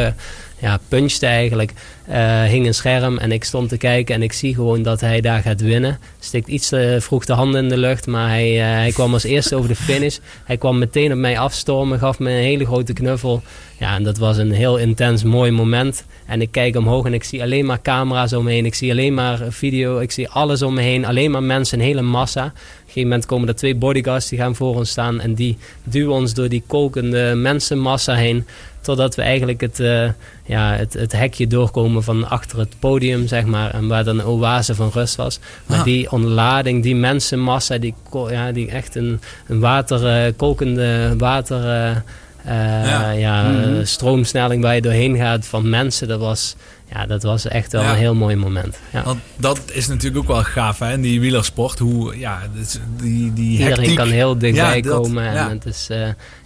[0.60, 1.72] ja, punchte eigenlijk,
[2.06, 5.20] eh, hing een scherm en ik stond te kijken en ik zie gewoon dat hij
[5.20, 5.98] daar gaat winnen.
[6.18, 9.24] Stikt iets te vroeg de handen in de lucht, maar hij, eh, hij kwam als
[9.24, 10.18] eerste over de finish.
[10.44, 13.42] Hij kwam meteen op mij afstormen, gaf me een hele grote knuffel.
[13.78, 16.04] Ja, en dat was een heel intens mooi moment.
[16.26, 18.66] En ik kijk omhoog en ik zie alleen maar camera's om me heen.
[18.66, 21.04] Ik zie alleen maar video, ik zie alles om me heen.
[21.04, 22.52] Alleen maar mensen, een hele massa.
[22.90, 25.20] Op een gegeven moment komen er twee bodyguards die gaan voor ons staan.
[25.20, 28.46] En die duwen ons door die kolkende mensenmassa heen.
[28.80, 30.08] Totdat we eigenlijk het, eh,
[30.44, 33.70] ja, het, het hekje doorkomen van achter het podium, zeg maar.
[33.74, 35.38] En waar dan een oase van rust was.
[35.66, 35.84] Maar Ah.
[35.84, 37.94] die ontlading, die mensenmassa, die,
[38.28, 41.58] ja, die echt een, een water, eh, kolkende water...
[41.64, 41.96] eh,
[42.44, 43.10] Ja.
[43.10, 43.84] ja, Mhm.
[43.84, 46.56] stroomsnelling waar je doorheen gaat van mensen, dat was,
[46.92, 47.90] ja, dat was echt wel Ja.
[47.90, 48.78] een heel mooi moment.
[48.92, 49.02] Ja.
[49.02, 51.78] Want dat is natuurlijk ook wel gaaf, hè, in die wielersport.
[51.78, 53.96] Hoe, ja, dus die, die Iedereen hectiek.
[53.96, 55.48] kan heel dichtbij Ja, dat- komen en ja.
[55.50, 55.98] het is, eh,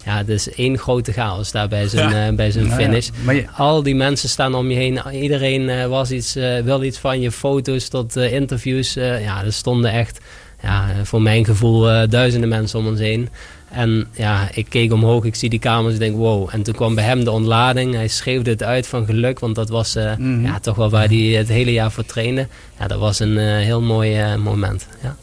[0.05, 2.27] ja, het is één grote chaos daar bij zijn, Ja.
[2.29, 3.09] eh, bij zijn Nou ja, finish.
[3.25, 5.01] maar je- Al die mensen staan om je heen.
[5.13, 8.97] Iedereen eh, was iets, eh, wil iets van je, foto's tot interviews.
[8.97, 10.19] eh, ja, er stonden echt,
[10.63, 13.29] ja, voor mijn gevoel, eh, duizenden mensen om ons heen.
[13.75, 16.49] En ja, ik keek omhoog, ik zie die kamers, ik denk wow.
[16.53, 17.95] En toen kwam bij hem de ontlading.
[17.95, 20.45] Hij schreeuwde het uit van geluk, want dat was eh, Mhm.
[20.45, 22.47] ja, toch wel waar hij het hele jaar voor trainde.
[22.79, 24.87] Ja, dat was een eh, heel mooi eh, moment.
[25.03, 25.17] Ja.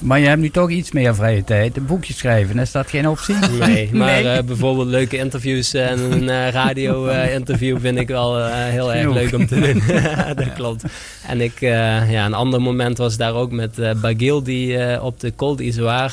[0.00, 1.76] Maar je hebt nu toch iets meer vrije tijd.
[1.76, 3.34] Een boekje schrijven, is dat geen optie?
[3.58, 9.12] Nee, maar eh, bijvoorbeeld leuke interviews en een eh, radio-interview vind ik wel heel erg
[9.12, 9.82] leuk om te doen.
[10.44, 10.84] dat klopt.
[11.28, 15.04] En ik, eh, ja, een ander moment was daar ook met eh Bagil, die eh,
[15.04, 16.12] op de Col d'Izoire,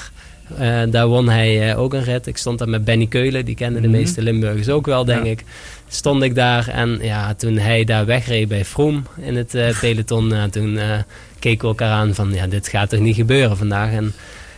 [0.57, 2.27] eh, daar won hij eh, ook een rit.
[2.27, 3.97] Ik stond daar met Benny Keulen, die kennen de Mhm.
[3.97, 5.31] meeste Limburgers ook wel, denk Ja.
[5.31, 5.43] ik.
[5.87, 10.33] Stond ik daar en ja, toen hij daar wegreed bij Froome in het eh, peloton,
[10.51, 10.79] toen
[11.39, 13.91] keken we elkaar aan van, ja, dit gaat toch niet gebeuren vandaag.
[13.91, 14.13] En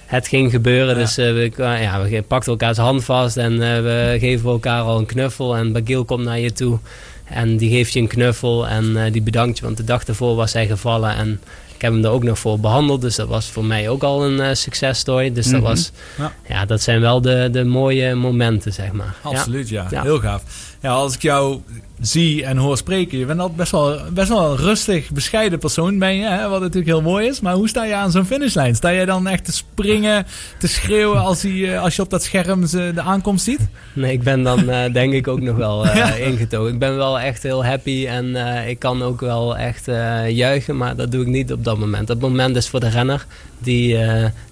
[0.05, 4.81] het ging gebeuren, dus we, ja, we pakten elkaars hand vast en we geven elkaar
[4.81, 5.55] al een knuffel.
[5.57, 6.77] En Bagil komt naar je toe
[7.25, 10.53] en die geeft je een knuffel en die bedankt je, want de dag ervoor was
[10.53, 11.15] hij gevallen.
[11.15, 11.41] En
[11.79, 14.25] ik heb hem er ook nog voor behandeld, dus dat was voor mij ook al
[14.25, 15.33] een eh successtory.
[15.33, 15.63] Dus dat Mhm.
[15.69, 16.33] was, Ja.
[16.47, 19.15] ja, dat zijn wel de, de mooie momenten, zeg maar.
[19.21, 19.87] Absoluut, ja.
[19.89, 20.01] Ja.
[20.01, 20.43] Heel gaaf.
[20.81, 21.59] Ja, als ik jou
[22.01, 25.99] zie en hoor spreken, je bent altijd best wel, best wel een rustig, bescheiden persoon
[25.99, 27.39] ben je, hè, wat natuurlijk heel mooi is.
[27.39, 28.75] Maar hoe sta je aan zo'n finishlijn?
[28.75, 30.25] Sta jij dan echt te springen,
[30.59, 33.59] te schreeuwen als, die, eh, als je op dat scherm de aankomst ziet?
[33.93, 36.13] Nee, ik ben dan eh, denk ik ook nog wel Ja.
[36.13, 36.73] ingetogen.
[36.73, 38.35] Ik ben wel echt heel happy en
[38.67, 39.85] ik kan ook wel echt
[40.27, 42.07] juichen, maar dat doe ik niet op dat moment.
[42.07, 43.25] Dat moment is voor de renner.
[43.61, 43.97] Die,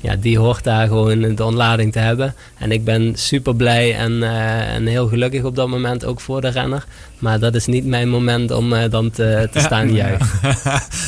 [0.02, 2.36] ja, die hoort daar gewoon de ontlading te hebben.
[2.57, 4.24] En ik ben super blij en,
[4.74, 6.86] en heel gelukkig op dat moment, ook voor de renner.
[7.19, 10.27] Maar dat is niet mijn moment om eh, dan te, te staan juichen.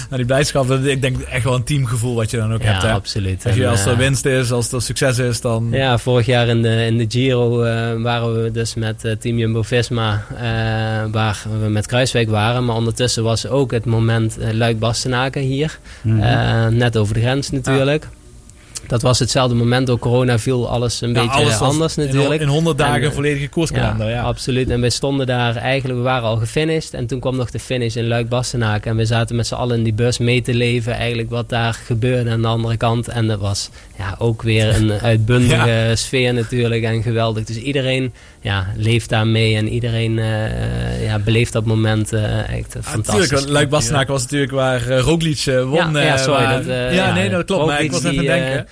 [0.10, 2.72] maar die blijdschap, dat- ik denk echt wel een teamgevoel wat je dan ook Ja,
[2.72, 2.82] hebt.
[2.84, 2.92] Hè?
[2.92, 3.46] absoluut.
[3.46, 5.68] Als, je, als er eh, winst is, als er succes is, dan...
[5.72, 10.24] Ja, vorig jaar in de, in de Giro eh, waren we dus met Team Jumbo-Visma,
[11.12, 12.66] waar we met Kruiswijk waren.
[12.66, 15.80] Maar ondertussen was ook het moment Luik-Bastenaken hier.
[16.02, 16.76] Mhm.
[16.78, 18.08] Net over de grens natuurlijk.
[18.90, 22.42] Dat was hetzelfde moment, door corona viel alles een Ja, beetje alles anders natuurlijk.
[22.42, 24.22] In 100 dagen En, eh, volledige koerskalender, ja.
[24.22, 24.70] Absoluut.
[24.70, 26.94] En wij stonden daar eigenlijk, we waren al gefinished.
[26.94, 28.92] En toen kwam nog de finish in Luik-Bastenaken.
[28.92, 30.94] En we zaten met z'n allen in die bus mee te leven.
[30.94, 33.08] Eigenlijk wat daar gebeurde aan de andere kant.
[33.08, 36.84] En dat was ja, ook weer een uitbundige sfeer natuurlijk.
[36.84, 37.44] En geweldig.
[37.44, 39.56] Dus iedereen ja, leeft daar mee.
[39.56, 43.06] En iedereen eh, ja, beleeft dat moment eh, echt Ah, fantastisch.
[43.06, 45.94] Natuurlijk, want Luik Bastenaken was natuurlijk waar uh, Roglic won.
[45.94, 46.44] Ja, ja sorry.
[46.44, 47.66] waar, dat, ja, nee, dat klopt.
[47.66, 48.68] maar ik was even die, denken.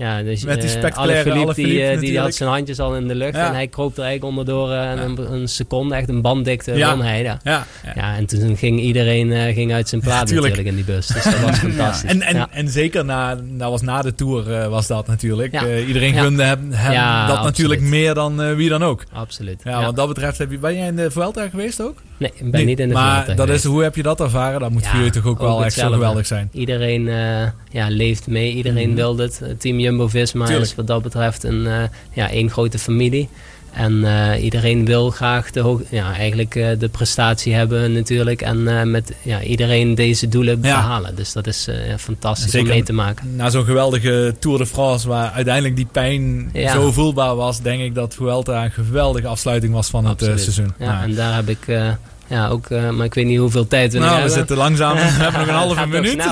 [0.00, 2.96] Ja, dus, Met die eh, spectaculaire Alaphilippe, die, Alaphilippe eh, die had zijn handjes al
[2.96, 3.46] in de lucht Ja.
[3.48, 6.90] en hij kroop er eigenlijk onderdoor eh, en een, een seconde, echt een banddikte Ja.
[6.96, 7.22] won hij.
[7.22, 7.38] Ja.
[7.42, 10.56] Ja, Ja, en toen ging iedereen ging uit zijn plaat tuurlijk.
[10.56, 11.06] natuurlijk in die bus.
[11.06, 12.10] Dus dat was fantastisch.
[12.10, 15.60] En, en, zeker na, dat was na de Tour was dat natuurlijk.
[15.86, 17.42] Iedereen gunde hem, dat absoluut.
[17.44, 19.04] natuurlijk meer dan wie dan ook.
[19.12, 19.60] Absoluut.
[19.64, 21.98] Ja, wat dat betreft, heb je, ben jij in de Vuelta geweest ook?
[22.16, 23.64] Nee, ik ben niet in de Maar Vuelta dat geweest.
[23.64, 24.60] is, hoe heb je dat ervaren?
[24.60, 26.48] Dat moet voor jullie toch ook, wel echt zo geweldig zijn.
[26.52, 27.04] Iedereen
[27.70, 28.96] ja, leeft mee, iedereen Mhm.
[28.96, 29.16] wil.
[29.18, 33.28] Het Team Jumbo-Visma is wat dat betreft een, eh, ja, één grote familie.
[33.72, 38.42] En eh, iedereen wil graag de, ja, eigenlijk, eh, de prestatie hebben natuurlijk.
[38.42, 41.14] En met ja, iedereen deze doelen behalen.
[41.14, 41.68] Dus dat is
[41.98, 43.36] fantastisch om mee te maken.
[43.36, 46.72] na zo'n geweldige Tour de France, waar uiteindelijk die pijn Ja.
[46.72, 50.72] zo voelbaar was, denk ik dat Vuelta een geweldige afsluiting was van het seizoen.
[50.78, 51.02] Ja, Ja.
[51.02, 51.66] en daar heb ik
[52.30, 54.38] ja, ook, eh, maar ik weet niet hoeveel tijd we nog Nou, we hebben.
[54.38, 54.94] zitten langzaam.
[54.94, 56.24] We hebben nog een halve minuut.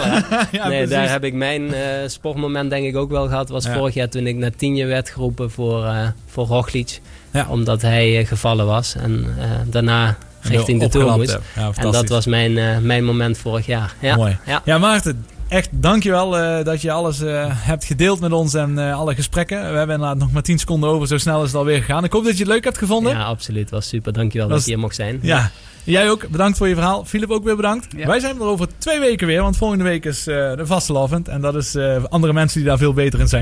[0.52, 3.48] Ja, nee, daar heb ik mijn eh, sportmoment denk ik ook wel gehad.
[3.48, 3.74] Was Ja.
[3.74, 7.00] vorig jaar toen ik naar Tienje werd geroepen voor, eh voor Roglic.
[7.48, 8.94] Omdat hij gevallen was.
[8.94, 9.26] En
[9.66, 11.38] daarna richting de Tour moest.
[11.56, 13.94] Ja, en dat was mijn, mijn moment vorig jaar.
[14.00, 14.16] Ja.
[14.16, 14.36] Mooi.
[14.46, 14.62] Ja.
[14.64, 17.18] Ja, Maarten, echt dankjewel eh dat je alles
[17.54, 19.58] hebt gedeeld met ons en alle gesprekken.
[19.58, 22.04] We hebben inderdaad nog maar 10 seconden over, zo snel is het alweer gegaan.
[22.04, 23.12] Ik hoop dat je het leuk hebt gevonden.
[23.12, 23.70] Ja, absoluut.
[23.70, 24.12] was super.
[24.12, 25.18] Dankjewel dat, Dat is- hier mocht zijn.
[25.22, 25.50] Ja.
[25.88, 27.04] Jij ook, bedankt voor je verhaal.
[27.04, 27.86] Filip ook weer bedankt.
[27.92, 31.28] Wij zijn er over twee weken weer, want volgende week is eh, de vastelavond.
[31.28, 33.36] En dat is eh, andere mensen die daar veel beter in zijn.